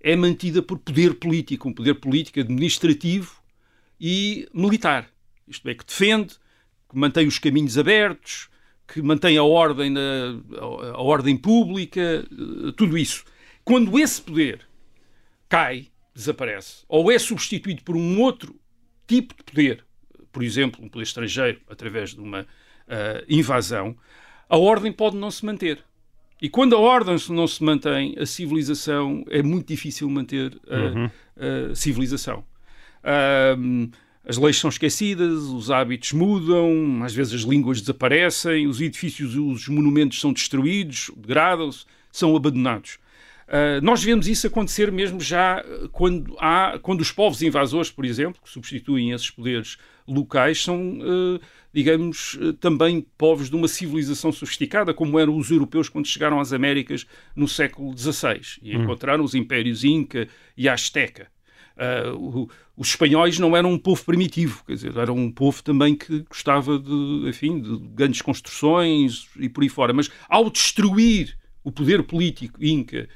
é 0.00 0.16
mantida 0.16 0.60
por 0.60 0.78
poder 0.78 1.14
político, 1.14 1.68
um 1.68 1.72
poder 1.72 1.94
político, 1.94 2.40
administrativo 2.40 3.36
e 4.00 4.48
militar. 4.52 5.08
Isto 5.46 5.68
é, 5.68 5.74
que 5.74 5.86
defende, 5.86 6.34
que 6.92 6.98
mantém 6.98 7.26
os 7.26 7.38
caminhos 7.38 7.78
abertos, 7.78 8.48
que 8.86 9.00
mantém 9.00 9.38
a 9.38 9.42
ordem, 9.42 9.90
na, 9.90 10.38
a, 10.58 11.02
ordem 11.02 11.36
pública, 11.36 12.24
uh, 12.30 12.72
tudo 12.72 12.98
isso. 12.98 13.24
Quando 13.64 13.98
esse 13.98 14.20
poder 14.20 14.60
cai, 15.48 15.88
desaparece. 16.14 16.84
Ou 16.88 17.10
é 17.10 17.18
substituído 17.18 17.82
por 17.82 17.96
um 17.96 18.20
outro 18.20 18.54
tipo 19.06 19.34
de 19.34 19.42
poder, 19.42 19.84
por 20.30 20.42
exemplo, 20.42 20.84
um 20.84 20.88
poder 20.88 21.04
estrangeiro, 21.04 21.60
através 21.68 22.10
de 22.10 22.20
uma 22.20 22.42
uh, 22.42 23.24
invasão, 23.26 23.96
a 24.48 24.58
ordem 24.58 24.92
pode 24.92 25.16
não 25.16 25.30
se 25.30 25.44
manter. 25.46 25.82
E 26.40 26.48
quando 26.48 26.76
a 26.76 26.78
ordem 26.78 27.16
não 27.30 27.46
se 27.46 27.64
mantém, 27.64 28.14
a 28.18 28.26
civilização 28.26 29.24
é 29.30 29.42
muito 29.42 29.68
difícil 29.68 30.10
manter 30.10 30.60
a, 30.68 30.76
uhum. 30.76 31.10
a 31.70 31.74
civilização. 31.74 32.44
Um, 33.56 33.90
as 34.24 34.36
leis 34.36 34.56
são 34.56 34.70
esquecidas, 34.70 35.42
os 35.44 35.70
hábitos 35.70 36.12
mudam, 36.12 37.02
às 37.02 37.12
vezes 37.12 37.34
as 37.34 37.40
línguas 37.40 37.80
desaparecem, 37.80 38.66
os 38.66 38.80
edifícios, 38.80 39.34
os 39.34 39.68
monumentos 39.68 40.20
são 40.20 40.32
destruídos, 40.32 41.10
degradam-se, 41.16 41.84
são 42.10 42.36
abandonados. 42.36 42.98
Uh, 43.48 43.84
nós 43.84 44.02
vemos 44.02 44.28
isso 44.28 44.46
acontecer 44.46 44.90
mesmo 44.90 45.20
já 45.20 45.62
quando, 45.90 46.36
há, 46.38 46.78
quando 46.80 47.00
os 47.00 47.10
povos 47.10 47.42
invasores, 47.42 47.90
por 47.90 48.04
exemplo, 48.04 48.40
que 48.42 48.48
substituem 48.48 49.10
esses 49.10 49.30
poderes 49.30 49.76
locais, 50.06 50.62
são, 50.62 51.00
uh, 51.00 51.40
digamos, 51.72 52.34
uh, 52.34 52.52
também 52.54 53.04
povos 53.18 53.50
de 53.50 53.56
uma 53.56 53.68
civilização 53.68 54.32
sofisticada, 54.32 54.94
como 54.94 55.18
eram 55.18 55.36
os 55.36 55.50
europeus 55.50 55.88
quando 55.88 56.06
chegaram 56.06 56.40
às 56.40 56.52
Américas 56.52 57.04
no 57.34 57.48
século 57.48 57.96
XVI 57.96 58.40
e 58.62 58.76
hum. 58.76 58.84
encontraram 58.84 59.24
os 59.24 59.34
impérios 59.34 59.84
Inca 59.84 60.28
e 60.56 60.68
Azteca. 60.68 61.26
O, 62.18 62.48
os 62.76 62.88
espanhóis 62.88 63.38
não 63.38 63.56
eram 63.56 63.72
um 63.72 63.78
povo 63.78 64.04
primitivo, 64.04 64.62
quer 64.66 64.74
dizer, 64.74 64.96
eram 64.96 65.16
um 65.16 65.30
povo 65.30 65.62
também 65.62 65.94
que 65.94 66.20
gostava 66.28 66.78
de, 66.78 67.28
enfim, 67.28 67.60
de 67.60 67.76
grandes 67.94 68.22
construções 68.22 69.26
e 69.38 69.48
por 69.48 69.62
aí 69.62 69.68
fora. 69.68 69.92
Mas 69.92 70.10
ao 70.28 70.50
destruir 70.50 71.36
o 71.64 71.70
poder 71.70 72.02
político 72.02 72.62
Inca 72.62 73.08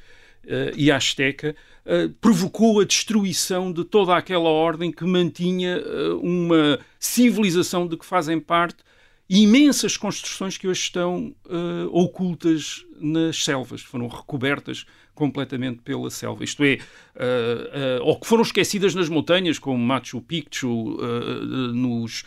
uh, 0.45 0.73
e 0.77 0.91
a 0.91 0.97
Azteca, 0.97 1.55
uh, 1.85 2.09
provocou 2.21 2.81
a 2.81 2.85
destruição 2.85 3.73
de 3.73 3.85
toda 3.85 4.17
aquela 4.17 4.49
ordem 4.49 4.93
que 4.93 5.05
mantinha 5.05 5.79
uh, 5.79 6.21
uma 6.21 6.79
civilização 6.99 7.87
de 7.87 7.97
que 7.97 8.07
fazem 8.07 8.41
parte 8.41 8.85
imensas 9.29 9.97
construções 9.97 10.57
que 10.57 10.69
hoje 10.69 10.83
estão 10.83 11.35
uh, 11.47 11.89
ocultas 11.91 12.85
nas 13.01 13.43
selvas, 13.43 13.83
foram 13.83 14.07
recobertas 14.07 14.87
completamente 15.17 15.81
pela 15.83 16.11
selva. 16.11 16.45
Isto 16.45 16.63
é, 16.63 16.75
uh, 16.75 18.01
uh, 18.01 18.05
ou 18.05 18.21
que 18.21 18.27
foram 18.27 18.43
esquecidas 18.43 18.95
nas 18.95 19.09
montanhas, 19.09 19.59
como 19.59 19.79
Machu 19.79 20.21
Picchu, 20.21 20.97
nos, 21.75 22.25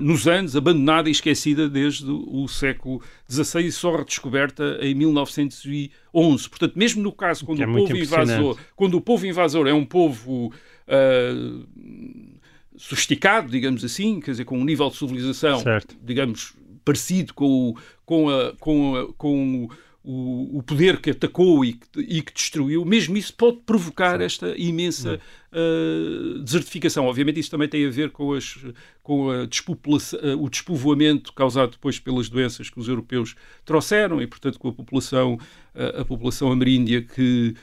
nos 0.00 0.26
Andes, 0.26 0.56
abandonada 0.56 1.08
e 1.08 1.12
esquecida 1.12 1.68
desde 1.68 2.10
o 2.10 2.48
século 2.48 3.00
XVI 3.30 3.66
e 3.66 3.72
só 3.72 3.94
redescoberta 3.94 4.78
em 4.80 4.94
1911. 4.94 6.48
Portanto, 6.48 6.72
mesmo 6.76 7.02
no 7.02 7.12
caso 7.12 7.44
quando, 7.44 7.62
é 7.62 7.66
o, 7.66 7.74
povo 7.74 7.96
invasor, 7.96 8.58
quando 8.74 8.94
o 8.94 9.00
povo 9.00 9.26
invasor 9.26 9.68
é 9.68 9.72
um 9.72 9.84
povo 9.84 10.52
sofisticado, 12.76 13.50
digamos 13.50 13.84
assim, 13.84 14.20
quer 14.20 14.32
dizer, 14.32 14.44
com 14.44 14.58
um 14.58 14.64
nível 14.64 14.90
de 14.90 14.96
civilização, 14.96 15.60
certo. 15.60 15.96
digamos, 16.02 16.54
parecido 16.84 17.32
com, 17.34 17.70
o, 17.70 17.76
com, 18.04 18.28
a, 18.28 18.52
com, 18.58 18.96
a, 18.96 19.12
com 19.14 19.68
o, 20.04 20.58
o, 20.58 20.62
poder 20.62 21.00
que 21.00 21.10
atacou 21.10 21.64
e 21.64 21.72
que, 21.72 22.00
e 22.00 22.20
que, 22.20 22.32
destruiu, 22.32 22.84
mesmo 22.84 23.16
isso 23.16 23.32
pode 23.32 23.56
provocar 23.64 24.18
Sim. 24.18 24.24
esta 24.24 24.54
imensa 24.58 25.18
uh, 25.50 26.38
desertificação. 26.40 27.06
Obviamente 27.06 27.40
isso 27.40 27.50
também 27.50 27.66
tem 27.66 27.86
a 27.86 27.90
ver 27.90 28.10
com, 28.10 28.34
as, 28.34 28.54
com 29.02 29.30
a 29.30 29.44
uh, 29.44 29.48
o 30.38 30.50
despovoamento 30.50 31.32
causado 31.32 31.72
depois 31.72 31.98
pelas 31.98 32.28
doenças 32.28 32.68
que 32.68 32.78
os 32.78 32.86
europeus 32.86 33.34
trouxeram 33.64 34.20
e, 34.20 34.26
portanto, 34.26 34.58
com 34.58 34.68
a 34.68 34.72
população, 34.74 35.38
uh, 35.74 36.02
a 36.02 36.04
população 36.04 36.52
ameríndia 36.52 37.00
que 37.00 37.54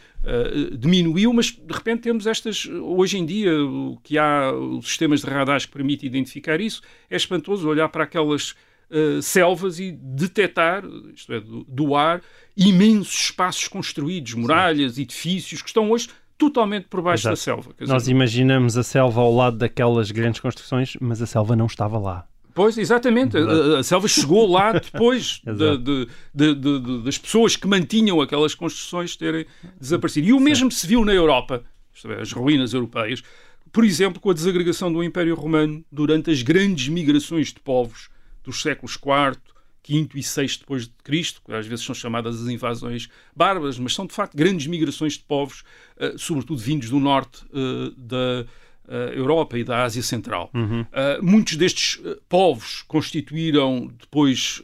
diminuiu, 0.78 1.34
mas 1.34 1.48
de 1.48 1.74
repente 1.74 2.02
temos 2.02 2.28
estas, 2.28 2.68
hoje 2.68 3.18
em 3.18 3.26
dia, 3.26 3.60
o 3.60 3.98
que 4.04 4.20
há 4.20 4.54
os 4.54 4.86
sistemas 4.86 5.22
de 5.22 5.26
radares 5.26 5.66
que 5.66 5.72
permitem 5.72 6.08
identificar 6.08 6.62
isso, 6.62 6.84
é 7.10 7.16
espantoso 7.16 7.68
olhar 7.68 7.90
para 7.90 8.04
aquelas 8.04 8.54
uh, 8.92 9.22
selvas 9.22 9.80
e 9.80 9.92
detectar, 9.92 10.84
isto 11.16 11.34
é, 11.34 11.40
do, 11.40 11.64
do, 11.64 11.96
ar, 11.96 12.22
imensos 12.56 13.26
espaços 13.26 13.68
construídos, 13.68 14.34
muralhas, 14.34 14.96
Sim. 14.96 15.02
edifícios, 15.02 15.62
que 15.62 15.70
estão 15.70 15.90
hoje 15.90 16.10
totalmente 16.38 16.88
por 16.88 17.02
baixo 17.02 17.22
Exato. 17.22 17.36
da 17.36 17.42
selva. 17.42 17.76
Nós 17.82 18.08
imaginamos 18.08 18.78
a 18.78 18.84
selva 18.84 19.22
ao 19.22 19.34
lado 19.34 19.58
daquelas 19.58 20.12
grandes 20.12 20.42
construções, 20.42 20.98
mas 21.00 21.22
a 21.22 21.26
selva 21.26 21.56
não 21.56 21.68
estava 21.68 21.98
lá. 21.98 22.28
Pois, 22.54 22.78
exatamente. 22.78 23.38
A, 23.38 23.80
a, 23.80 23.84
selva 23.84 24.08
chegou 24.08 24.50
lá 24.50 24.74
depois 24.80 25.42
de, 25.46 25.78
de, 25.78 26.56
de, 26.56 27.04
das 27.04 27.18
pessoas 27.18 27.56
que 27.56 27.68
mantinham 27.68 28.20
aquelas 28.20 28.54
construções 28.54 29.16
terem 29.16 29.46
desaparecido. 29.80 30.28
E 30.28 30.34
o 30.34 30.40
mesmo 30.40 30.72
se 30.72 30.86
viu 30.86 31.06
na 31.06 31.14
Europa, 31.14 31.64
é, 32.06 32.22
as 32.22 32.32
ruínas 32.32 32.74
europeias, 32.74 33.24
por 33.72 33.86
exemplo, 33.86 34.20
com 34.20 34.30
a 34.30 34.34
desagregação 34.34 34.92
do 34.92 35.04
Império 35.04 35.36
Romano 35.36 35.84
durante 35.92 36.30
as 36.30 36.42
grandes 36.42 36.90
migrações 36.90 37.48
de 37.48 37.60
povos 37.60 38.10
dos 38.44 38.62
séculos 38.62 38.96
IV, 38.96 39.40
V 39.88 40.10
e 40.16 40.22
VI 40.22 40.58
depois 40.60 40.84
de 40.86 40.94
Cristo, 41.04 41.42
que 41.44 41.52
às 41.54 41.66
vezes 41.66 41.84
são 41.84 41.96
chamadas 41.96 42.42
as 42.42 42.48
invasões 42.48 43.10
bárbaras, 43.36 43.80
mas 43.80 43.94
são 43.94 44.06
de 44.06 44.14
facto 44.14 44.36
grandes 44.36 44.68
migrações 44.68 45.14
de 45.14 45.24
povos, 45.24 45.64
uh, 45.98 46.18
sobretudo 46.18 46.60
vindos 46.60 46.90
do 46.90 47.00
norte 47.00 47.44
uh, 47.46 47.92
da 47.98 48.46
uh, 48.88 48.94
Europa 49.14 49.58
e 49.58 49.64
da 49.64 49.84
Ásia 49.84 50.04
Central. 50.04 50.50
Uhum. 50.54 50.86
muitos 51.22 51.56
destes 51.56 52.00
povos 52.30 52.84
constituíram 52.88 53.92
depois 54.00 54.62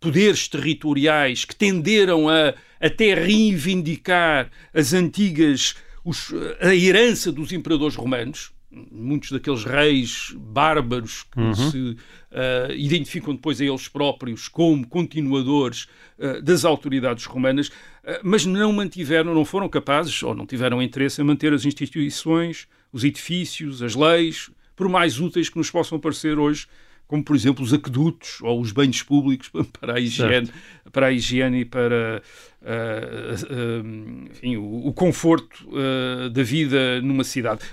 poderes 0.00 0.48
territoriais 0.48 1.44
que 1.44 1.54
tenderam 1.54 2.28
a 2.28 2.54
até 2.80 3.14
reivindicar 3.14 4.50
as 4.74 4.92
antigas 4.92 5.76
os, 6.04 6.32
a 6.60 6.74
herança 6.74 7.30
dos 7.30 7.52
imperadores 7.52 7.94
romanos, 7.94 8.51
muitos 8.90 9.30
daqueles 9.30 9.64
reis 9.64 10.34
bárbaros 10.36 11.24
que 11.24 11.38
uhum. 11.38 11.54
se 11.54 11.78
uh, 11.78 12.72
identificam 12.74 13.34
depois 13.34 13.60
a 13.60 13.64
eles 13.64 13.86
próprios 13.86 14.48
como 14.48 14.86
continuadores 14.86 15.86
uh, 16.18 16.40
das 16.42 16.64
autoridades 16.64 17.26
romanas, 17.26 17.68
uh, 17.68 18.20
mas 18.22 18.46
não 18.46 18.72
mantiveram, 18.72 19.34
não 19.34 19.44
foram 19.44 19.68
capazes 19.68 20.22
ou 20.22 20.34
não 20.34 20.46
tiveram 20.46 20.82
interesse 20.82 21.20
em 21.20 21.24
manter 21.24 21.52
as 21.52 21.66
instituições, 21.66 22.66
os 22.92 23.04
edifícios, 23.04 23.82
as 23.82 23.94
leis, 23.94 24.50
por 24.74 24.88
mais 24.88 25.20
úteis 25.20 25.50
que 25.50 25.58
nos 25.58 25.70
possam 25.70 25.98
parecer 25.98 26.38
hoje, 26.38 26.66
como 27.06 27.22
por 27.22 27.36
exemplo 27.36 27.64
os 27.64 27.72
aquedutos 27.72 28.40
ou 28.40 28.60
os 28.60 28.72
banhos 28.72 29.02
públicos 29.02 29.50
para 29.78 29.94
a 29.94 30.00
higiene, 30.00 30.50
para 30.90 31.06
a 31.06 31.12
higiene 31.12 31.60
e 31.60 31.64
para 31.64 32.22
enfim, 34.30 34.56
o, 34.56 34.86
o, 34.86 34.92
conforto 34.92 35.68
da 36.32 36.42
vida 36.44 37.00
numa 37.00 37.24
cidade 37.24 37.64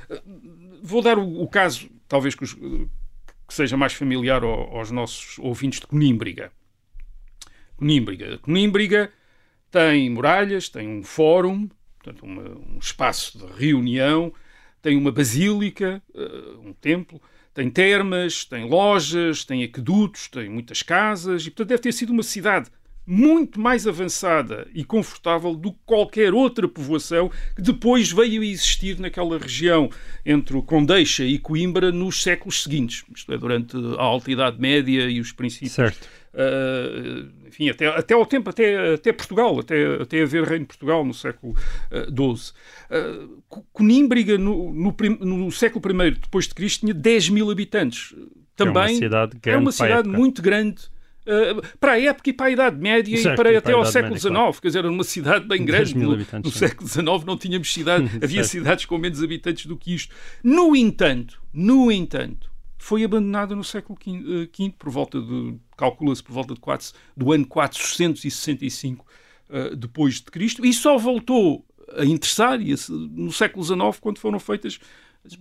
vou 0.81 1.01
dar 1.01 1.17
o, 1.17 1.41
o 1.41 1.47
caso, 1.47 1.89
talvez 2.07 2.35
que, 2.35 2.43
os, 2.43 2.53
que, 2.53 2.87
seja 3.49 3.77
mais 3.77 3.93
familiar 3.93 4.43
ao, 4.43 4.77
aos 4.77 4.91
nossos 4.91 5.37
ouvintes 5.39 5.79
de 5.79 5.87
Conímbriga. 5.87 6.51
Conímbriga. 7.77 8.37
Conímbriga 8.39 9.11
tem 9.71 10.09
muralhas, 10.09 10.69
tem 10.69 10.87
um 10.87 11.03
fórum, 11.03 11.69
portanto, 11.97 12.25
uma, 12.25 12.43
um 12.43 12.79
espaço 12.79 13.37
de 13.37 13.45
reunião, 13.53 14.33
tem 14.81 14.97
uma 14.97 15.11
basílica, 15.11 16.01
uh, 16.13 16.59
um 16.61 16.73
templo, 16.73 17.21
tem 17.53 17.69
termas, 17.69 18.45
tem 18.45 18.67
lojas, 18.67 19.43
tem 19.43 19.63
aquedutos, 19.63 20.27
tem 20.27 20.49
muitas 20.49 20.81
casas, 20.81 21.43
e 21.43 21.49
portanto 21.49 21.69
deve 21.69 21.81
ter 21.81 21.91
sido 21.91 22.11
uma 22.11 22.23
cidade 22.23 22.69
muito 23.09 23.59
mais 23.59 23.87
avançada 23.87 24.67
e 24.71 24.83
confortável 24.83 25.55
do 25.55 25.71
que 25.71 25.79
qualquer 25.83 26.31
outra 26.31 26.67
povoação 26.67 27.31
que 27.55 27.61
depois 27.61 28.11
veio 28.11 28.43
a 28.43 28.45
existir 28.45 28.99
naquela 28.99 29.39
região 29.39 29.89
entre 30.23 30.55
o 30.55 30.61
Condeixa 30.61 31.23
e 31.23 31.39
Coimbra 31.39 31.91
nos 31.91 32.21
séculos 32.21 32.61
seguintes, 32.61 33.03
isto 33.15 33.33
é, 33.33 33.37
durante 33.37 33.75
a 33.97 34.01
Alta 34.01 34.31
Idade 34.31 34.61
Média 34.61 35.09
e 35.09 35.19
os 35.19 35.31
princípios. 35.31 35.71
Certo. 35.73 36.07
Uh, 36.33 37.47
enfim, 37.47 37.69
até, 37.69 37.87
até 37.87 38.13
ao 38.13 38.25
tempo, 38.25 38.49
até, 38.49 38.93
até 38.93 39.11
Portugal, 39.11 39.59
até, 39.59 40.01
até 40.01 40.21
haver 40.21 40.43
reino 40.43 40.61
de 40.61 40.67
Portugal 40.67 41.03
no 41.03 41.13
século 41.13 41.55
XII. 41.91 42.53
Uh, 42.89 43.33
uh, 43.55 43.63
Conímbriga, 43.73 44.37
no, 44.37 44.71
no, 44.71 44.95
no, 45.19 45.51
século 45.51 46.03
I 46.03 46.11
depois 46.11 46.47
de 46.47 46.53
Cristo, 46.53 46.81
tinha 46.81 46.93
10 46.93 47.29
mil 47.29 47.49
habitantes. 47.49 48.15
Também 48.55 48.83
é 48.83 48.87
uma 48.87 48.99
cidade, 48.99 49.37
grande 49.41 49.49
é 49.49 49.57
uma 49.57 49.71
cidade 49.71 50.09
muito 50.09 50.41
grande 50.41 50.83
Uh, 51.29 51.61
para 51.79 51.91
a 51.91 52.01
época 52.01 52.31
e 52.31 52.33
para 52.33 52.47
a 52.47 52.49
Idade 52.49 52.77
Média 52.77 53.15
certo, 53.15 53.33
e 53.33 53.35
para, 53.35 53.55
até 53.55 53.71
ao 53.71 53.85
século 53.85 54.17
XIX. 54.17 54.33
Claro. 54.33 54.61
Quer 54.61 54.67
dizer, 54.67 54.79
era 54.79 54.89
uma 54.89 55.03
cidade 55.03 55.47
bem 55.47 55.63
grande. 55.63 55.93
No, 55.95 56.17
no 56.17 56.51
século 56.51 56.89
XIX 56.89 57.05
não 57.23 57.37
tínhamos 57.37 57.69
cidade, 57.71 58.09
havia 58.23 58.43
cidades 58.43 58.85
com 58.85 58.97
menos 58.97 59.21
habitantes 59.21 59.67
do 59.67 59.77
que 59.77 59.93
isto. 59.93 60.15
No 60.43 60.75
entanto, 60.75 61.39
no 61.53 61.91
entanto, 61.91 62.48
foi 62.79 63.03
abandonada 63.03 63.53
no 63.55 63.63
século 63.63 63.99
V, 64.03 64.47
uh, 64.47 64.73
por 64.73 64.89
volta 64.89 65.21
de, 65.21 65.55
calcula-se 65.77 66.23
por 66.23 66.31
volta 66.31 66.53
de 66.53 66.59
4, 66.61 66.93
do 67.15 67.31
ano 67.33 67.45
465 67.45 69.05
uh, 69.05 69.05
eh, 69.49 69.75
depois 69.75 70.15
de 70.15 70.31
Cristo, 70.31 70.65
e 70.65 70.73
só 70.73 70.97
voltou 70.97 71.65
a 71.97 72.05
interessar 72.05 72.57
no 72.89 73.31
século 73.31 73.63
XIX, 73.63 73.99
quando 73.99 74.17
foram 74.17 74.39
feitas 74.39 74.79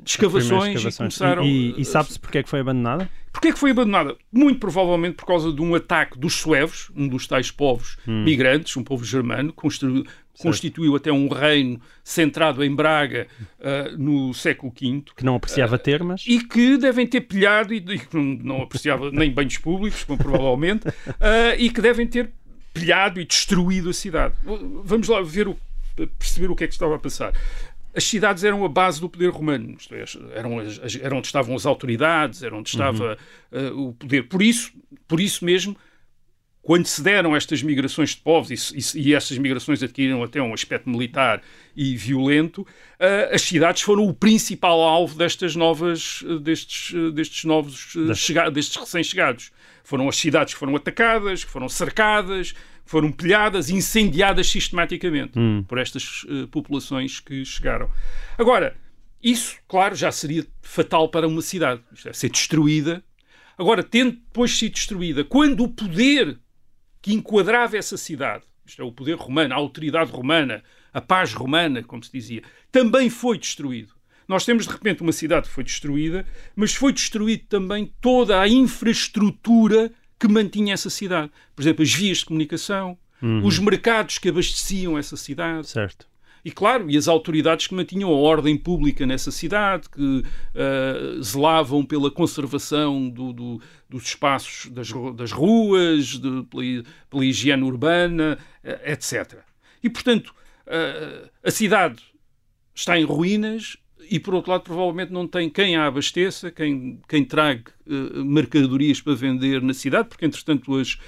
escavações, 0.04 0.76
escavações. 0.76 0.94
e 0.94 0.96
começaram... 0.96 1.44
E, 1.44 1.72
e, 1.72 1.80
e 1.80 1.84
sabe-se 1.84 2.18
porque 2.18 2.38
é 2.38 2.42
que 2.42 2.48
foi 2.48 2.60
abandonada? 2.60 3.08
Porquê 3.32 3.48
é 3.48 3.52
que 3.52 3.58
foi 3.58 3.70
abandonada? 3.70 4.16
Muito 4.32 4.58
provavelmente 4.58 5.14
por 5.14 5.26
causa 5.26 5.52
de 5.52 5.62
um 5.62 5.74
ataque 5.74 6.18
dos 6.18 6.34
suevos, 6.34 6.90
um 6.96 7.06
dos 7.06 7.26
tais 7.26 7.50
povos 7.50 7.96
hum. 8.06 8.24
migrantes, 8.24 8.76
um 8.76 8.82
povo 8.82 9.04
germano, 9.04 9.52
constru... 9.52 10.04
constituiu 10.40 10.96
até 10.96 11.12
um 11.12 11.28
reino 11.28 11.80
centrado 12.02 12.64
em 12.64 12.74
Braga 12.74 13.28
uh, 13.60 13.96
no 13.96 14.34
século 14.34 14.72
V. 14.72 15.04
Que 15.14 15.24
não 15.24 15.36
apreciava 15.36 15.76
uh, 15.76 15.78
termas. 15.78 16.24
E 16.26 16.42
que 16.42 16.76
devem 16.78 17.06
ter 17.06 17.22
pilhado, 17.22 17.72
e, 17.72 17.78
e 17.78 18.16
não 18.42 18.62
apreciava 18.62 19.10
nem 19.14 19.30
bens 19.30 19.56
públicos, 19.58 20.02
provavelmente, 20.04 20.88
uh, 20.88 20.92
e 21.56 21.70
que 21.70 21.80
devem 21.80 22.06
ter 22.06 22.30
pilhado 22.74 23.20
e 23.20 23.24
destruído 23.24 23.90
a 23.90 23.92
cidade. 23.92 24.34
Vamos 24.84 25.08
lá 25.08 25.22
ver 25.22 25.48
o, 25.48 25.56
perceber 26.06 26.50
o 26.50 26.56
que 26.56 26.64
é 26.64 26.66
que 26.66 26.74
estava 26.74 26.96
a 26.96 26.98
passar 26.98 27.32
as 27.98 28.04
cidades 28.04 28.44
eram 28.44 28.64
a 28.64 28.68
base 28.68 29.00
do 29.00 29.08
poder 29.08 29.28
romano, 29.30 29.76
é, 29.90 30.04
eram, 30.38 30.60
eram 31.02 31.18
onde 31.18 31.26
estavam 31.26 31.56
as 31.56 31.66
autoridades, 31.66 32.44
era 32.44 32.56
onde 32.56 32.68
estava 32.68 33.18
uhum. 33.52 33.86
uh, 33.86 33.88
o 33.88 33.92
poder. 33.92 34.28
Por 34.28 34.40
isso, 34.40 34.70
por 35.08 35.20
isso 35.20 35.44
mesmo, 35.44 35.76
quando 36.62 36.86
se 36.86 37.02
deram 37.02 37.34
estas 37.34 37.60
migrações 37.60 38.10
de 38.10 38.18
povos 38.18 38.70
e, 38.70 38.98
e, 38.98 39.08
e 39.08 39.14
essas 39.14 39.36
migrações 39.36 39.82
adquiriram 39.82 40.22
até 40.22 40.40
um 40.40 40.54
aspecto 40.54 40.88
militar 40.88 41.42
e 41.74 41.96
violento, 41.96 42.62
uh, 42.62 43.34
as 43.34 43.42
cidades 43.42 43.82
foram 43.82 44.06
o 44.06 44.14
principal 44.14 44.80
alvo 44.80 45.18
destas 45.18 45.56
novas, 45.56 46.22
destes, 46.40 46.94
destes 47.12 47.44
novos, 47.44 47.96
chega, 48.14 48.48
destes 48.48 48.76
recém-chegados. 48.76 49.50
Foram 49.82 50.08
as 50.08 50.16
cidades 50.16 50.54
que 50.54 50.60
foram 50.60 50.76
atacadas, 50.76 51.42
que 51.42 51.50
foram 51.50 51.68
cercadas, 51.68 52.54
foram 52.88 53.12
pilhadas, 53.12 53.68
incendiadas 53.68 54.48
sistematicamente 54.48 55.38
hum. 55.38 55.62
por 55.68 55.76
estas 55.76 56.22
uh, 56.22 56.48
populações 56.48 57.20
que 57.20 57.44
chegaram. 57.44 57.90
Agora, 58.38 58.74
isso, 59.22 59.58
claro, 59.68 59.94
já 59.94 60.10
seria 60.10 60.46
fatal 60.62 61.10
para 61.10 61.28
uma 61.28 61.42
cidade. 61.42 61.82
Isto 61.92 62.04
deve 62.04 62.16
ser 62.16 62.30
destruída. 62.30 63.04
Agora, 63.58 63.82
tendo 63.82 64.12
depois 64.12 64.56
sido 64.56 64.72
destruída, 64.72 65.22
quando 65.22 65.64
o 65.64 65.68
poder 65.68 66.38
que 67.02 67.12
enquadrava 67.12 67.76
essa 67.76 67.98
cidade, 67.98 68.44
isto 68.64 68.80
é, 68.80 68.84
o 68.84 68.92
poder 68.92 69.16
romano, 69.16 69.52
a 69.52 69.58
autoridade 69.58 70.10
romana, 70.10 70.62
a 70.90 71.00
paz 71.02 71.34
romana, 71.34 71.82
como 71.82 72.02
se 72.02 72.10
dizia, 72.10 72.42
também 72.72 73.10
foi 73.10 73.36
destruído. 73.36 73.92
Nós 74.26 74.46
temos 74.46 74.66
de 74.66 74.72
repente 74.72 75.02
uma 75.02 75.12
cidade 75.12 75.48
que 75.48 75.54
foi 75.54 75.64
destruída, 75.64 76.24
mas 76.56 76.74
foi 76.74 76.94
destruída 76.94 77.44
também 77.50 77.92
toda 78.00 78.40
a 78.40 78.48
infraestrutura 78.48 79.92
que 80.18 80.28
mantinha 80.28 80.74
essa 80.74 80.90
cidade. 80.90 81.30
Por 81.54 81.62
exemplo, 81.62 81.82
as 81.82 81.92
vias 81.92 82.18
de 82.18 82.26
comunicação, 82.26 82.98
Uhum. 83.20 83.44
os 83.44 83.58
mercados 83.58 84.18
que 84.18 84.28
abasteciam 84.28 84.96
essa 84.96 85.16
cidade. 85.16 85.68
Certo. 85.68 86.06
E 86.44 86.52
claro, 86.52 86.88
e 86.90 86.96
as 86.96 87.08
autoridades 87.08 87.66
que 87.66 87.74
mantinham 87.74 88.10
a 88.10 88.16
ordem 88.16 88.56
pública 88.56 89.04
nessa 89.04 89.30
cidade, 89.30 89.88
que 89.88 90.00
uh, 90.00 91.22
zelavam 91.22 91.84
pela 91.84 92.10
conservação 92.10 93.08
do, 93.10 93.32
do, 93.32 93.60
dos 93.88 94.04
espaços 94.04 94.70
das, 94.70 94.90
das 95.16 95.32
ruas, 95.32 96.06
de, 96.06 96.44
pela, 96.44 96.84
pela, 97.10 97.24
higiene 97.24 97.64
urbana, 97.64 98.38
uh, 98.64 98.90
etc. 98.90 99.40
E, 99.82 99.90
portanto, 99.90 100.32
uh, 100.66 101.28
a 101.42 101.50
cidade 101.50 102.02
está 102.74 102.98
em 102.98 103.04
ruínas 103.04 103.76
e, 104.10 104.18
por 104.18 104.34
outro 104.34 104.50
lado, 104.50 104.62
provavelmente 104.62 105.12
não 105.12 105.26
tem 105.26 105.48
quem 105.48 105.76
a 105.76 105.86
abasteça, 105.86 106.50
quem, 106.50 107.00
quem 107.08 107.24
traga 107.24 107.64
mercadorias 108.24 109.00
para 109.00 109.14
vender 109.14 109.62
na 109.62 109.72
cidade, 109.72 110.08
porque, 110.08 110.26
entretanto, 110.26 110.74
as 110.76 110.98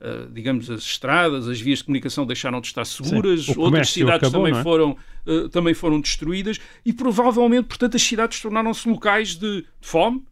Uh, 0.00 0.30
digamos, 0.32 0.70
as 0.70 0.82
estradas, 0.82 1.48
as 1.48 1.60
vias 1.60 1.80
de 1.80 1.86
comunicação 1.86 2.24
deixaram 2.24 2.60
de 2.60 2.68
estar 2.68 2.84
seguras, 2.84 3.48
outras 3.48 3.90
cidades 3.90 4.28
acabou, 4.28 4.44
também, 4.44 4.60
é? 4.60 4.62
foram, 4.62 4.96
uh, 5.26 5.48
também 5.48 5.74
foram 5.74 6.00
destruídas 6.00 6.60
e 6.86 6.92
provavelmente, 6.92 7.66
portanto, 7.66 7.96
as 7.96 8.02
cidades 8.02 8.40
tornaram-se 8.40 8.88
locais 8.88 9.34
de, 9.34 9.64
fome, 9.80 10.22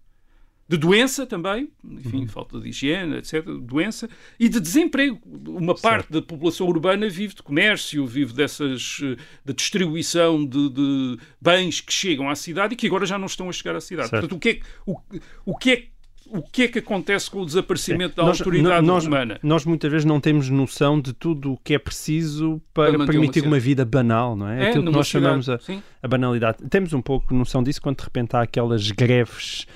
de 0.68 0.76
doença 0.76 1.24
também, 1.24 1.68
enfim, 1.84 2.22
Uhum. 2.22 2.28
falta 2.28 2.58
de 2.58 2.68
higiene, 2.68 3.16
etc., 3.18 3.44
doença, 3.62 4.08
e 4.38 4.48
de 4.48 4.58
desemprego. 4.60 5.20
Uma 5.46 5.76
certo. 5.76 5.80
parte 5.82 6.12
da 6.12 6.20
população 6.20 6.66
urbana 6.66 7.08
vive 7.08 7.34
de 7.36 7.42
comércio, 7.42 8.04
vive 8.06 8.32
dessas, 8.32 8.98
da 9.44 9.52
distribuição 9.52 10.44
de, 10.44 10.68
de, 10.70 11.18
bens 11.40 11.80
que 11.80 11.92
chegam 11.92 12.28
à 12.28 12.34
cidade 12.34 12.74
e 12.74 12.76
que 12.76 12.86
agora 12.86 13.06
já 13.06 13.16
não 13.16 13.26
estão 13.26 13.48
a 13.48 13.52
chegar 13.52 13.76
à 13.76 13.80
cidade. 13.80 14.08
Certo. 14.08 14.28
Portanto, 14.28 14.36
o 14.36 14.40
que 14.40 14.48
é, 14.48 14.60
o, 14.84 15.52
o 15.52 15.56
que 15.56 15.70
é 15.72 15.84
o 16.28 16.42
que 16.42 16.62
é 16.64 16.68
que 16.68 16.80
acontece 16.80 17.30
com 17.30 17.40
o 17.42 17.46
desaparecimento 17.46 18.16
da 18.16 18.24
Nós- 18.24 18.40
autoridade 18.40 18.84
nós, 18.84 19.04
romana? 19.04 19.38
Nós 19.44 19.64
muitas 19.64 19.88
vezes 19.88 20.04
não 20.04 20.20
temos 20.20 20.50
noção 20.50 21.00
de 21.00 21.12
tudo 21.12 21.52
o 21.52 21.56
que 21.58 21.72
é 21.72 21.78
preciso 21.78 22.60
para, 22.74 22.96
Para 22.98 23.06
permitir 23.06 23.42
uma 23.44 23.50
uma 23.50 23.60
vida 23.60 23.84
banal, 23.84 24.34
não 24.34 24.48
é? 24.48 24.64
É, 24.64 24.68
Aquilo 24.70 24.86
que 24.86 24.90
nós 24.90 25.06
chamamos 25.06 25.44
cidade, 25.46 25.62
a, 25.62 25.64
sim. 25.64 25.82
a 26.02 26.08
banalidade. 26.08 26.58
Temos 26.68 26.92
um 26.92 27.00
pouco 27.00 27.32
noção 27.32 27.62
disso 27.62 27.80
quando 27.80 27.98
de 27.98 28.02
repente 28.04 28.34
há 28.34 28.42
aquelas 28.42 28.90
greves 28.90 29.66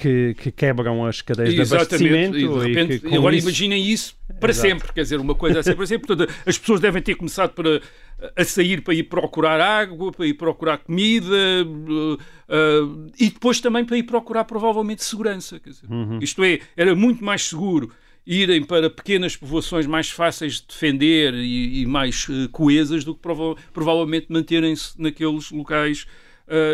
que, 0.00 0.34
que 0.34 0.50
quebram 0.50 1.04
as 1.04 1.20
cadeias 1.22 1.54
de 1.54 1.60
abastecimento 1.74 2.38
e 2.38 2.48
de 2.48 2.58
repente, 2.68 2.98
com 3.00 3.14
agora 3.14 3.34
isso- 3.36 3.46
imaginem 3.48 3.82
isso 3.86 4.14
para 4.40 4.50
Exato. 4.50 4.68
sempre, 4.68 4.92
quer 4.92 5.02
dizer, 5.02 5.20
uma 5.20 5.34
coisa 5.34 5.60
assim 5.60 5.74
para 5.74 5.86
sempre. 5.86 6.06
Portanto, 6.06 6.32
as 6.46 6.56
pessoas 6.56 6.80
devem 6.80 7.02
ter 7.02 7.14
começado 7.14 7.50
para, 7.52 7.80
a 8.36 8.44
sair 8.44 8.80
para 8.82 8.94
ir 8.94 9.02
procurar 9.04 9.60
água, 9.60 10.10
para 10.12 10.26
ir 10.26 10.34
procurar 10.34 10.78
comida 10.78 11.34
uh, 11.66 12.14
uh, 12.14 13.06
e 13.18 13.28
depois 13.30 13.60
também 13.60 13.84
para 13.84 13.98
ir 13.98 14.04
procurar 14.04 14.44
provavelmente 14.44 15.04
segurança. 15.04 15.60
Quer 15.60 15.70
dizer, 15.70 15.86
Uhum. 15.90 16.18
Isto 16.22 16.42
é, 16.44 16.60
era 16.76 16.94
muito 16.94 17.22
mais 17.24 17.44
seguro 17.48 17.92
irem 18.26 18.62
para 18.62 18.88
pequenas 18.88 19.36
povoações 19.36 19.86
mais 19.86 20.10
fáceis 20.10 20.54
de 20.60 20.66
defender 20.68 21.34
e, 21.34 21.82
e 21.82 21.86
mais 21.86 22.26
uh, 22.28 22.48
coesas 22.50 23.04
do 23.04 23.14
que 23.14 23.20
prova 23.20 23.56
provavelmente 23.72 24.26
manterem-se 24.30 25.00
naqueles 25.00 25.50
locais, 25.50 26.06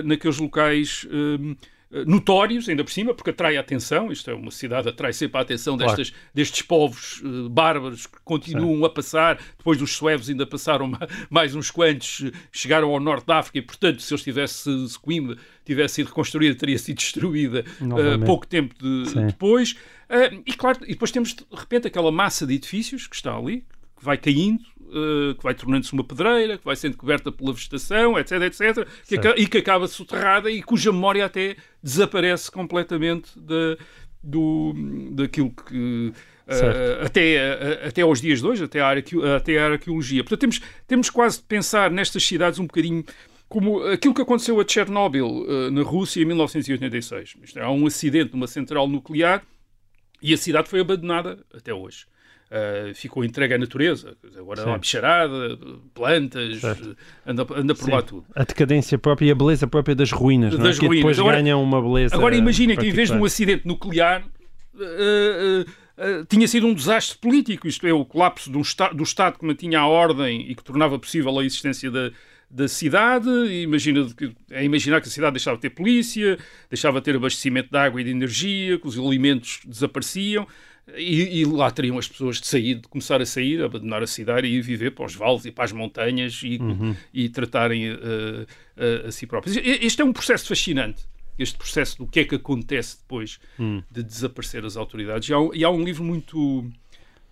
naqueles 0.05 0.39
locais 0.39 1.07
notórios, 2.05 2.68
ainda 2.68 2.82
por 2.82 2.91
cima, 2.91 3.14
porque 3.14 3.30
atrai 3.30 3.57
a 3.57 3.61
atenção. 3.61 4.11
Isto 4.11 4.30
é 4.30 4.34
uma 4.34 4.51
cidade, 4.51 4.89
atrai 4.89 5.12
sempre 5.12 5.39
a 5.39 5.43
atenção 5.43 5.76
Claro. 5.78 5.97
destas, 5.97 6.16
destes 6.34 6.62
povos 6.62 7.22
uh, 7.22 7.49
bárbaros 7.49 8.07
que 8.07 8.18
continuam 8.24 8.84
a 8.84 8.91
passar. 8.91 9.39
Depois 9.57 9.78
dos 9.78 9.93
suevos 9.95 10.28
ainda 10.28 10.47
passaram 10.47 10.89
ma- 10.89 11.07
mais 11.30 11.55
uns 11.55 11.70
quantos, 11.70 12.20
uh, 12.20 12.32
chegaram 12.51 12.91
ao 12.91 12.99
norte 13.01 13.26
da 13.26 13.39
África 13.39 13.59
e, 13.59 13.62
portanto, 13.62 14.03
se 14.03 14.12
eles 14.12 14.24
tivessem, 14.24 14.89
se 14.89 14.99
Coimbra 14.99 15.37
tivesse 15.64 15.95
sido 15.97 16.07
reconstruída, 16.09 16.55
teria 16.55 16.78
sido 16.78 16.97
destruída 16.97 17.64
uh, 17.80 18.24
pouco 18.24 18.47
tempo 18.47 18.74
de- 18.82 19.11
Sim. 19.11 19.26
depois. 19.26 19.72
Uh, 20.11 20.43
e, 20.45 20.53
claro, 20.53 20.78
e 20.84 20.89
depois 20.89 21.11
temos, 21.11 21.34
de 21.34 21.45
repente, 21.53 21.87
aquela 21.87 22.11
massa 22.12 22.47
de 22.47 22.55
edifícios 22.55 23.07
que 23.07 23.16
está 23.16 23.37
ali, 23.37 23.64
que 23.99 24.05
vai 24.05 24.18
caindo, 24.18 24.62
uh, 24.89 25.34
que 25.34 25.43
vai 25.43 25.55
tornando-se 25.55 25.93
uma 25.93 26.05
pedreira, 26.05 26.59
que 26.59 26.64
vai 26.64 26.76
sendo 26.76 26.97
coberta 26.97 27.30
pela 27.32 27.53
vegetação, 27.53 28.18
etc, 28.18 28.32
etc, 28.43 28.59
que 29.07 29.14
Certo. 29.16 29.28
aca- 29.28 29.41
e 29.41 29.47
que 29.47 29.59
acaba 29.59 29.87
soterrada 29.89 30.51
e 30.51 30.62
cuja 30.62 30.93
memória 30.93 31.24
até 31.24 31.57
desaparece 31.82 32.51
completamente 32.51 33.30
da, 33.39 33.76
do, 34.22 34.72
daquilo 35.12 35.51
que. 35.51 36.12
uh, 36.49 37.05
até, 37.05 37.37
uh, 37.84 37.89
até 37.89 38.03
aos 38.03 38.20
dias 38.20 38.41
de 38.41 38.47
hoje, 38.47 38.64
até 38.64 38.80
arqueo- 38.80 39.24
até 39.34 39.59
a 39.59 39.72
arqueologia. 39.72 40.22
Portanto, 40.24 40.41
temos, 40.41 40.61
temos 40.87 41.11
quase 41.11 41.39
de 41.39 41.45
pensar 41.45 41.91
nestas 41.91 42.24
cidades 42.24 42.59
um 42.59 42.66
bocadinho 42.66 43.05
como 43.49 43.80
aquilo 43.84 44.12
que 44.12 44.22
aconteceu 44.22 44.61
a 44.61 44.64
Chernobyl, 44.66 45.26
uh, 45.26 45.70
na 45.70 45.82
Rússia, 45.82 46.20
em 46.20 46.24
1986. 46.24 47.34
Isto 47.45 47.59
é, 47.61 47.62
há 47.62 47.70
um 47.70 47.87
acidente 47.87 48.32
numa 48.32 48.49
central 48.49 48.89
nuclear 48.89 49.43
e 50.20 50.34
a 50.34 50.37
cidade 50.37 50.68
foi 50.68 50.80
abandonada 50.80 51.39
até 51.55 51.72
hoje. 51.72 52.07
Uh, 52.49 52.94
ficou 52.94 53.24
entregue 53.24 53.55
à 53.55 53.59
natureza. 53.59 54.16
Agora 54.38 54.62
Sim. 54.62 54.70
há 54.70 54.78
bicharada, 54.78 55.59
plantas, 55.92 56.61
Certo. 56.61 56.97
anda, 57.26 57.44
anda 57.57 57.74
por 57.74 57.84
Sim. 57.84 57.90
lá 57.90 58.03
tudo. 58.03 58.24
A 58.36 58.44
decadência 58.44 58.97
própria 58.97 59.26
e 59.26 59.30
a 59.32 59.34
beleza 59.34 59.66
própria 59.66 59.97
das 59.97 60.12
ruínas, 60.12 60.55
não 60.55 60.61
é? 60.61 60.68
Das 60.68 60.78
que 60.78 60.86
ruínas. 60.86 61.01
depois 61.03 61.18
Agora- 61.18 61.42
ganham 61.42 61.61
uma 61.61 61.82
beleza. 61.82 62.14
Agora 62.14 62.36
imaginem 62.36 62.76
que 62.76 62.86
em 62.86 62.92
vez 62.92 63.11
de 63.11 63.16
um 63.16 63.24
acidente 63.24 63.66
nuclear 63.66 64.22
uh, 64.74 65.61
uh, 65.62 66.24
tinha 66.28 66.47
sido 66.47 66.68
um 66.68 66.74
desastre 66.74 67.18
político, 67.18 67.66
isto 67.66 67.84
é, 67.86 67.92
o 67.92 68.05
colapso 68.05 68.51
esta- 68.61 68.90
do 68.92 69.03
Estado 69.03 69.38
que 69.40 69.44
mantinha 69.44 69.80
a 69.80 69.86
ordem 69.88 70.49
e 70.49 70.55
que 70.55 70.62
tornava 70.62 70.99
possível 71.01 71.36
a 71.38 71.44
existência 71.44 71.90
da, 71.90 72.12
da 72.49 72.68
cidade. 72.68 73.28
Imagina, 73.62 74.07
é 74.51 74.64
imaginar 74.64 75.01
que 75.01 75.09
a 75.09 75.11
cidade 75.11 75.32
deixava 75.32 75.57
de 75.57 75.62
ter 75.62 75.70
polícia, 75.70 76.38
deixava 76.70 77.01
de 77.01 77.05
ter 77.07 77.16
abastecimento 77.16 77.70
de 77.70 77.76
água 77.76 78.01
e 78.01 78.05
de 78.05 78.11
energia, 78.11 78.78
que 78.78 78.86
os 78.86 78.97
alimentos 78.97 79.61
desapareciam. 79.66 80.47
E, 80.97 81.41
e 81.41 81.45
lá 81.45 81.68
teriam 81.70 81.99
as 81.99 82.07
pessoas 82.07 82.41
de 82.41 82.47
sair, 82.47 82.76
de 82.76 82.87
começar 82.89 83.20
a 83.20 83.26
sair, 83.26 83.61
abandonar 83.62 84.03
a 84.03 84.07
cidade 84.07 84.47
e 84.47 84.53
ir 84.57 84.61
viver 84.62 84.93
para 84.93 85.05
os 85.05 85.14
vales 85.16 85.45
e 85.45 85.51
para 85.51 85.64
as 85.64 85.72
montanhas 85.72 86.41
e, 86.45 86.59
e 87.12 87.28
tratarem 87.28 87.91
uh, 87.91 87.97
uh, 87.97 89.09
a 89.09 89.11
si 89.11 89.26
próprios. 89.26 89.57
Este 89.57 90.01
é 90.01 90.05
um 90.05 90.12
processo 90.12 90.47
fascinante 90.49 91.03
este 91.39 91.59
processo 91.59 91.99
do 91.99 92.07
que 92.07 92.20
é 92.20 92.24
que 92.24 92.34
acontece 92.37 92.97
depois 92.99 93.39
de 93.91 94.03
desaparecer 94.03 94.64
as 94.64 94.74
autoridades. 94.74 95.28
E 95.28 95.34
há, 95.34 95.39
um- 95.39 95.55
e 95.55 95.64
há 95.64 95.68
um 95.70 95.84
livro 95.84 96.03
muito, 96.03 96.66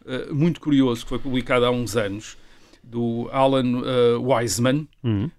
eh, 0.05 0.27
muito 0.31 0.61
curioso 0.61 1.05
que 1.05 1.09
foi 1.09 1.19
publicado 1.19 1.65
há 1.65 1.71
uns 1.71 1.97
anos, 1.97 2.37
do 2.85 3.29
Alan 3.33 3.83
eh, 3.85 4.17
Wiseman, 4.17 4.87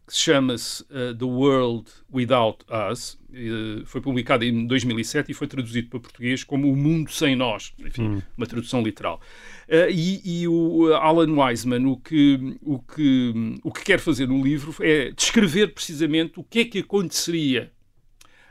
que 0.06 0.14
se 0.14 0.20
chama-se 0.20 0.84
eh, 0.90 1.14
The 1.18 1.26
World 1.26 1.90
Without 2.12 2.66
Us. 2.92 3.18
Eh, 3.34 3.84
foi 3.86 4.02
publicado 4.02 4.44
em 4.44 4.66
2007 4.66 5.32
e 5.32 5.34
foi 5.34 5.48
traduzido 5.48 5.90
para 5.90 6.00
português 6.00 6.44
como 6.44 6.72
O 6.72 6.76
Mundo 6.76 7.12
Sem 7.12 7.36
Nós. 7.36 7.74
Enfim, 7.80 8.22
uma 8.36 8.48
tradução 8.48 8.82
literal. 8.82 9.22
Eh, 9.68 9.90
e, 9.92 10.42
e 10.42 10.48
o 10.48 10.94
Alan 10.96 11.32
Wiseman 11.32 11.86
o 11.88 11.98
que, 11.98 12.58
o, 12.62 12.80
que, 12.80 13.56
o 13.64 13.72
que 13.72 13.84
quer 13.84 14.00
fazer 14.00 14.28
no 14.28 14.44
livro 14.44 14.74
é 14.82 15.12
descrever 15.12 15.74
precisamente 15.74 16.40
o 16.40 16.44
que 16.44 16.60
é 16.60 16.66
que 16.66 16.80
aconteceria 16.80 17.72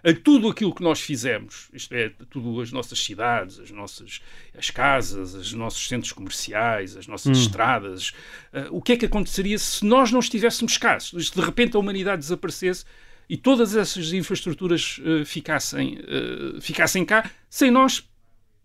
a 0.05 0.13
tudo 0.13 0.51
aquilo 0.51 0.75
que 0.75 0.83
nós 0.83 1.01
fizemos, 1.01 1.71
isto 1.73 1.95
é, 1.95 2.11
tudo 2.29 2.61
as 2.61 2.71
nossas 2.71 3.03
cidades, 3.03 3.59
as 3.59 3.71
nossas 3.71 4.21
as 4.57 4.69
casas, 4.69 5.33
os 5.35 5.55
nossos 5.55 5.89
centros 5.89 6.13
comerciais, 6.13 6.95
as 6.95 7.07
nossas 7.07 7.39
estradas, 7.39 8.13
eh, 8.53 8.67
o 8.71 8.83
que 8.83 8.93
é 8.93 8.97
que 8.99 9.07
aconteceria 9.07 9.59
se 9.59 9.85
nós 9.85 10.13
não 10.13 10.21
estivéssemos 10.21 10.77
cá? 10.77 11.01
Se 11.01 11.17
de 11.17 11.41
repente 11.41 11.75
a 11.75 11.79
humanidade 11.79 12.21
desaparecesse 12.21 12.85
e 13.29 13.37
todas 13.39 13.75
essas 13.75 14.13
infraestruturas 14.13 15.01
eh, 15.03 15.25
ficassem, 15.25 15.99
eh, 16.07 16.61
ficassem 16.61 17.05
cá 17.05 17.31
sem 17.49 17.71
nós 17.71 18.07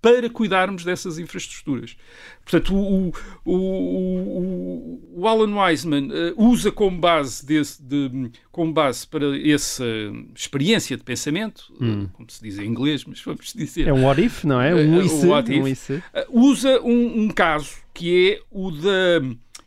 para 0.02 0.30
cuidarmos 0.30 0.84
dessas 0.86 1.20
infraestruturas. 1.20 1.98
Portanto, 2.44 2.74
o, 2.76 3.14
o, 3.46 3.54
o, 3.54 5.02
o 5.22 5.28
Alan 5.28 5.54
Wiseman 5.62 6.10
eh, 6.12 6.34
usa 6.38 6.72
como 6.72 6.98
base, 6.98 7.46
desse, 7.46 7.82
de, 7.84 8.32
como 8.52 8.72
base 8.74 9.06
para 9.06 9.26
essa 9.48 9.86
experiência 10.36 10.96
de 10.98 11.04
pensamento, 11.04 11.66
eh, 11.82 12.08
como 12.14 12.30
se 12.32 12.42
diz 12.42 12.58
em 12.60 12.66
inglês, 12.66 13.04
mas 13.06 13.22
vamos 13.22 13.54
dizer, 13.54 13.88
É 13.88 13.94
um 13.94 14.06
what 14.06 14.22
if, 14.22 14.44
não 14.46 14.62
é? 14.62 14.70
Eh, 14.72 14.86
Um 14.86 15.28
what 15.30 15.52
um 15.52 15.68
if. 15.68 15.90
usa 16.30 16.82
um, 16.82 17.24
um 17.24 17.28
caso 17.30 17.76
que 17.94 18.32
é 18.32 18.42
o 18.50 18.72
da 18.72 19.22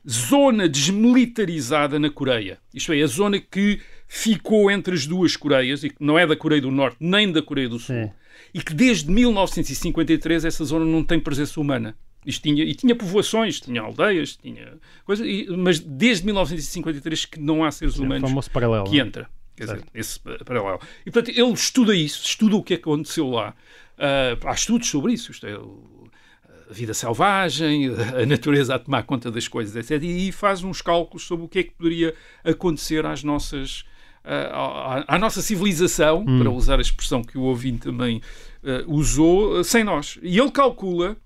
zona 0.09 0.69
desmilitarizada 0.69 1.99
na 1.99 2.11
Coreia. 2.11 2.59
Isto 2.75 2.93
é, 2.93 3.03
a 3.03 3.07
zona 3.07 3.39
que 3.39 3.81
ficou 4.09 4.71
entre 4.71 4.95
as 4.95 5.07
duas 5.07 5.37
Coreias, 5.37 5.85
e 5.85 5.91
que 5.91 5.97
não 6.01 6.19
é 6.19 6.27
da 6.27 6.35
Coreia 6.37 6.61
do 6.63 6.71
Norte 6.71 6.97
nem 7.01 7.31
da 7.31 7.41
Coreia 7.43 7.69
do 7.69 7.79
Sul. 7.79 8.13
E 8.55 8.61
que 8.63 8.75
desde 8.75 9.11
1953 9.11 10.45
essa 10.45 10.65
zona 10.65 10.85
não 10.85 11.03
tem 11.05 11.19
presença 11.21 11.61
humana. 11.61 11.97
Isto 12.25 12.43
tinha, 12.43 12.63
e 12.65 12.75
tinha 12.75 12.95
povoações, 12.95 13.61
tinha 13.61 13.81
aldeias, 13.83 14.37
tinha 14.37 14.75
coisa, 15.05 15.27
e- 15.27 15.49
mas 15.57 15.81
desde 15.81 16.25
1953 16.27 17.25
que 17.25 17.41
não 17.41 17.65
há 17.65 17.71
seres 17.71 17.99
É 17.99 18.03
humanos 18.03 18.29
famoso 18.31 18.51
paralelo. 18.51 18.85
que 18.89 18.99
entra. 18.99 19.29
Quer 19.57 19.65
dizer, 19.65 19.85
esse 19.93 20.21
pa- 20.21 20.39
paralelo. 20.45 20.81
E 21.05 21.11
portanto, 21.11 21.37
ele 21.37 21.53
estuda 21.53 21.95
isso, 21.97 22.25
estuda 22.25 22.57
o 22.57 22.63
que 22.63 22.75
é 22.75 22.77
que 22.77 22.83
aconteceu 22.83 23.29
lá. 23.29 23.55
Ah, 23.99 24.37
há 24.45 24.53
estudos 24.53 24.89
sobre 24.89 25.13
isso. 25.13 25.31
Isto 25.33 25.47
é, 25.47 25.55
a 25.55 26.73
vida 26.73 26.95
selvagem, 26.95 27.89
a 28.23 28.25
natureza 28.25 28.77
a 28.77 28.79
tomar 28.79 29.03
conta 29.03 29.31
das 29.31 29.49
coisas, 29.49 29.75
etc. 29.77 30.03
E 30.03 30.31
faz 30.33 30.63
uns 30.63 30.81
cálculos 30.81 31.25
sobre 31.27 31.45
o 31.45 31.49
que 31.49 31.59
é 31.59 31.63
que 31.65 31.73
poderia 31.73 32.15
acontecer 32.45 33.05
às 33.05 33.23
nossas, 33.25 33.85
à, 34.25 35.17
à 35.17 35.19
nossa 35.19 35.43
civilização, 35.43 36.25
hum. 36.27 36.39
para 36.39 36.51
usar 36.51 36.79
a 36.79 36.83
expressão 36.83 37.23
que 37.23 37.37
o 37.37 37.43
ouvinte 37.43 37.81
também 37.81 38.21
uh, 38.63 38.93
usou, 38.93 39.63
sem 39.65 39.85
nós. 39.85 40.19
E 40.23 40.39
ele 40.39 40.51
calcula 40.51 41.17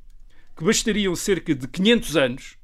que 0.56 0.64
bastariam 0.64 1.14
cerca 1.14 1.54
de 1.54 1.68
500 1.68 2.16
anos 2.16 2.56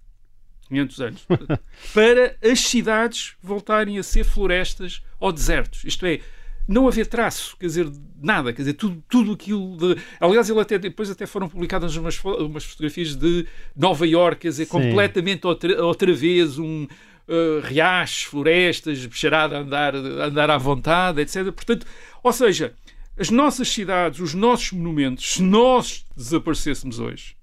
500 0.73 1.01
anos, 1.01 1.27
para 1.93 2.37
as 2.43 2.61
cidades 2.61 3.35
voltarem 3.43 3.99
a 3.99 4.03
ser 4.03 4.25
florestas 4.25 5.03
ou 5.21 5.31
desertos. 5.31 5.85
Isto 5.85 6.07
é, 6.07 6.21
não 6.67 6.89
haver 6.89 7.07
traço, 7.07 7.57
quer 7.59 7.67
dizer, 7.67 7.93
nada, 8.21 8.53
quer 8.53 8.63
dizer, 8.63 8.75
tudo, 8.75 9.03
tudo 9.09 9.33
aquilo 9.33 9.77
de... 9.77 10.01
Aliás, 10.19 10.49
ele 10.49 10.61
até, 10.61 10.79
depois 10.79 11.11
até 11.11 11.27
foram 11.27 11.49
publicadas 11.49 11.95
umas, 11.97 12.19
umas 12.25 12.65
fotografias 12.65 13.15
de 13.15 13.47
Nova 13.77 14.07
Iorque, 14.07 14.43
quer 14.43 14.49
dizer, 14.49 14.65
Sim. 14.65 14.71
completamente 14.71 15.47
outra, 15.47 15.85
outra 15.85 16.13
vez 16.13 16.59
um... 16.59 16.87
Uh, 17.33 17.61
riachos, 17.63 18.25
florestas, 18.25 19.07
bicharada 19.07 19.57
a 19.57 19.61
andar, 19.61 19.95
a 19.95 20.27
andar 20.27 20.51
à 20.51 20.59
vontade, 20.59 21.23
etc. 21.23 21.51
Portanto, 21.51 21.87
ou 22.23 22.31
seja, 22.31 22.75
as 23.17 23.31
nossas 23.31 23.69
cidades, 23.69 24.21
os 24.21 24.35
nossos 24.35 24.73
monumentos, 24.73 25.35
se 25.35 25.43
nós 25.43 26.05
desaparecêssemos 26.17 26.99
hoje, 26.99 27.37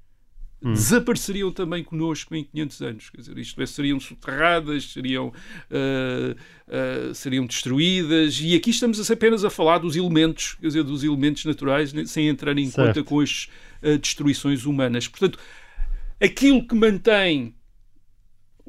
hum. 0.62 0.74
desapareceriam 0.74 1.52
também 1.52 1.84
connosco 1.84 2.36
em 2.36 2.44
500 2.44 2.82
anos. 2.82 3.10
Quer 3.10 3.22
dizer, 3.22 3.38
isto 3.38 3.62
é, 3.62 3.66
seriam 3.66 4.00
soterradas, 4.00 4.92
seriam, 4.92 5.28
uh, 5.28 6.36
uh, 7.12 7.14
seriam 7.14 7.46
destruídas, 7.46 8.40
e 8.42 8.56
aqui 8.56 8.72
estamos 8.72 9.10
apenas 9.10 9.44
a 9.46 9.50
falar 9.50 9.78
dos 9.78 9.96
elementos, 9.96 10.56
quer 10.56 10.68
dizer, 10.68 10.84
dos 10.84 11.04
elementos 11.04 11.46
naturais, 11.46 11.94
né, 11.94 12.06
sem 12.06 12.28
entrar 12.28 12.58
em 12.58 12.70
certo. 12.70 12.88
conta 12.88 13.04
com 13.04 13.20
as 13.20 13.50
uh, 13.84 13.98
destruições 13.98 14.66
humanas. 14.66 15.08
Portanto, 15.08 15.40
aquilo 16.20 16.68
que 16.68 16.76
mantém 16.76 17.54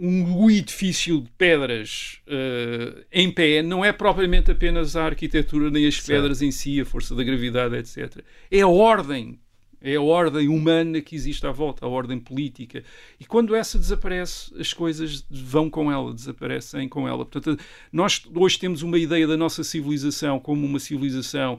um 0.02 0.50
edifício 0.50 1.20
de 1.20 1.28
pedras 1.36 2.20
uh, 2.26 3.04
em 3.12 3.30
pé 3.30 3.62
não 3.62 3.84
é 3.84 3.92
propriamente 3.92 4.50
apenas 4.50 4.96
a 4.96 5.04
arquitetura 5.04 5.70
nem 5.70 5.86
as 5.86 6.00
pedras 6.00 6.38
certo. 6.38 6.48
em 6.48 6.50
si, 6.50 6.80
a 6.80 6.86
força 6.86 7.14
da 7.14 7.22
gravidade, 7.22 7.76
etc. 7.76 8.24
É 8.50 8.62
a 8.62 8.68
ordem 8.68 9.38
é 9.82 9.94
a 9.96 10.02
ordem 10.02 10.46
humana 10.48 11.00
que 11.00 11.16
existe 11.16 11.46
à 11.46 11.50
volta, 11.50 11.86
a 11.86 11.88
ordem 11.88 12.18
política. 12.18 12.84
E 13.18 13.24
quando 13.24 13.54
essa 13.54 13.78
desaparece, 13.78 14.52
as 14.60 14.74
coisas 14.74 15.24
vão 15.30 15.70
com 15.70 15.90
ela, 15.90 16.12
desaparecem 16.12 16.86
com 16.86 17.08
ela. 17.08 17.24
Portanto, 17.24 17.58
nós 17.90 18.22
hoje 18.34 18.58
temos 18.58 18.82
uma 18.82 18.98
ideia 18.98 19.26
da 19.26 19.38
nossa 19.38 19.64
civilização 19.64 20.38
como 20.38 20.66
uma 20.66 20.78
civilização 20.78 21.58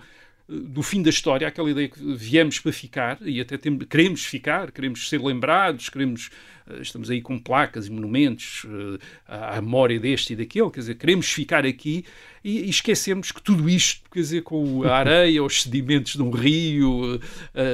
do 0.51 0.83
fim 0.83 1.01
da 1.01 1.09
história, 1.09 1.47
aquela 1.47 1.71
ideia 1.71 1.87
que 1.87 1.99
viemos 2.15 2.59
para 2.59 2.73
ficar 2.73 3.17
e 3.21 3.39
até 3.39 3.57
temos, 3.57 3.85
queremos 3.89 4.25
ficar, 4.25 4.71
queremos 4.71 5.07
ser 5.07 5.21
lembrados, 5.21 5.87
queremos 5.87 6.29
eh, 6.69 6.81
estamos 6.81 7.09
aí 7.09 7.21
com 7.21 7.39
placas 7.39 7.87
e 7.87 7.91
monumentos 7.91 8.65
uh, 8.65 8.99
à 9.27 9.61
memória 9.61 9.99
deste 9.99 10.33
e 10.33 10.35
daquele, 10.35 10.69
quer 10.69 10.81
dizer, 10.81 10.95
queremos 10.95 11.31
ficar 11.31 11.65
aqui 11.65 12.03
e, 12.43 12.69
esquecemos 12.69 13.31
que 13.31 13.41
tudo 13.41 13.69
isto, 13.69 14.01
quer 14.11 14.19
dizer, 14.19 14.43
com 14.43 14.83
a 14.83 14.91
areia, 14.97 15.43
os 15.43 15.63
sedimentos 15.63 16.13
de 16.13 16.21
um 16.21 16.31
rio, 16.31 17.15
uh, 17.15 17.19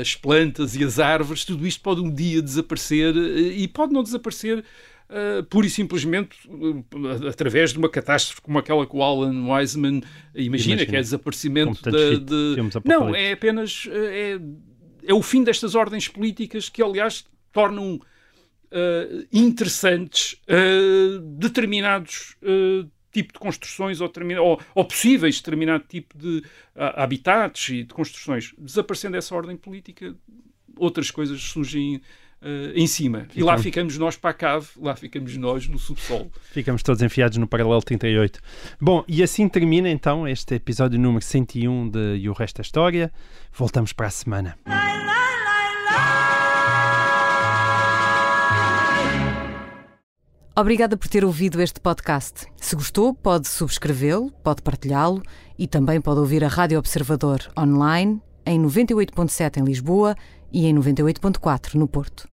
as 0.02 0.16
plantas 0.16 0.76
e 0.76 0.84
as 0.84 1.00
árvores, 1.00 1.44
tudo 1.44 1.66
isto 1.66 1.82
pode 1.82 2.02
um 2.02 2.14
dia 2.14 2.42
desaparecer 2.42 3.16
e 3.16 3.68
pode 3.68 3.92
não 3.92 4.04
desaparecer 4.04 4.64
uh, 5.10 5.44
pura 5.46 5.68
e 5.68 5.70
simplesmente 5.70 6.36
uh, 6.48 7.28
através 7.28 7.72
de 7.72 7.80
uma 7.80 7.90
catástrofe 7.90 8.42
como 8.42 8.58
aquela 8.58 8.86
que 8.86 8.96
o 8.96 9.04
Alan 9.04 9.48
Wiseman 9.48 10.02
imagina, 10.34 10.74
imagina. 10.74 10.86
que 10.86 10.96
é 10.96 11.02
desaparecimento 11.02 11.92
de, 11.92 12.20
de... 12.20 12.56
Não, 12.86 13.16
é 13.16 13.34
apenas 13.34 13.88
é, 13.92 14.40
é 15.06 15.14
o 15.14 15.22
fim 15.22 15.44
destas 15.44 15.76
ordens 15.76 16.08
políticas 16.08 16.70
que, 16.70 16.82
aliás, 16.82 17.26
tornam 17.52 17.96
uh, 17.96 19.28
interessantes 19.32 20.40
determinados 21.38 22.36
tipo 23.12 23.34
de 23.34 23.40
construções 23.40 24.00
ou, 24.00 24.12
ou, 24.42 24.62
ou, 24.76 24.86
possíveis 24.86 25.38
determinado 25.38 25.86
tipo 25.88 26.18
de 26.18 26.40
uh, 26.76 26.94
habitats 26.96 27.70
e 27.70 27.84
de 27.84 27.94
construções. 27.94 28.54
Desaparecendo 28.58 29.18
essa 29.18 29.34
ordem 29.34 29.58
política, 29.58 30.16
outras 30.76 31.10
coisas 31.10 31.42
surgem 31.42 32.02
Uh, 32.40 32.72
em 32.76 32.86
cima. 32.86 33.22
Ficamos. 33.22 33.38
E 33.38 33.44
lá 33.44 33.58
ficamos 33.58 33.98
nós 33.98 34.16
para 34.16 34.30
a 34.30 34.34
cave, 34.34 34.68
lá 34.78 34.96
ficamos 34.96 35.36
nós 35.38 35.68
no 35.68 35.80
subsolo. 35.80 36.32
Ficamos 36.52 36.84
todos 36.84 37.02
enfiados 37.02 37.38
no 37.38 37.48
paralelo 37.48 37.82
38. 37.82 38.40
Bom, 38.80 39.04
e 39.08 39.24
assim 39.24 39.50
termina 39.50 39.90
então 39.90 40.28
este 40.28 40.54
episódio 40.54 41.00
número 41.00 41.26
101 41.26 41.90
de 41.90 42.18
E 42.18 42.30
o 42.30 42.34
Resto 42.34 42.58
da 42.58 42.62
História. 42.62 43.12
Voltamos 43.52 43.92
para 43.92 44.06
a 44.06 44.12
semana. 44.12 44.56
Obrigada 50.60 50.98
por 50.98 51.08
ter 51.08 51.24
ouvido 51.24 51.62
este 51.62 51.80
podcast. 51.80 52.48
Se 52.56 52.76
gostou, 52.76 53.14
pode 53.14 53.48
subscrevê-lo, 53.48 54.32
pode 54.44 54.64
partilhá-lo 54.64 55.22
e 55.56 55.68
também 55.68 56.02
pode 56.02 56.20
ouvir 56.20 56.44
a 56.44 56.48
Rádio 56.48 56.80
Observador 56.80 57.42
online 57.56 58.20
em 58.44 58.60
98.7 58.60 59.58
em 59.58 59.64
Lisboa 59.64 60.16
e 60.52 60.66
em 60.66 60.74
98.4 60.74 61.76
no 61.76 61.88
Porto. 61.88 62.26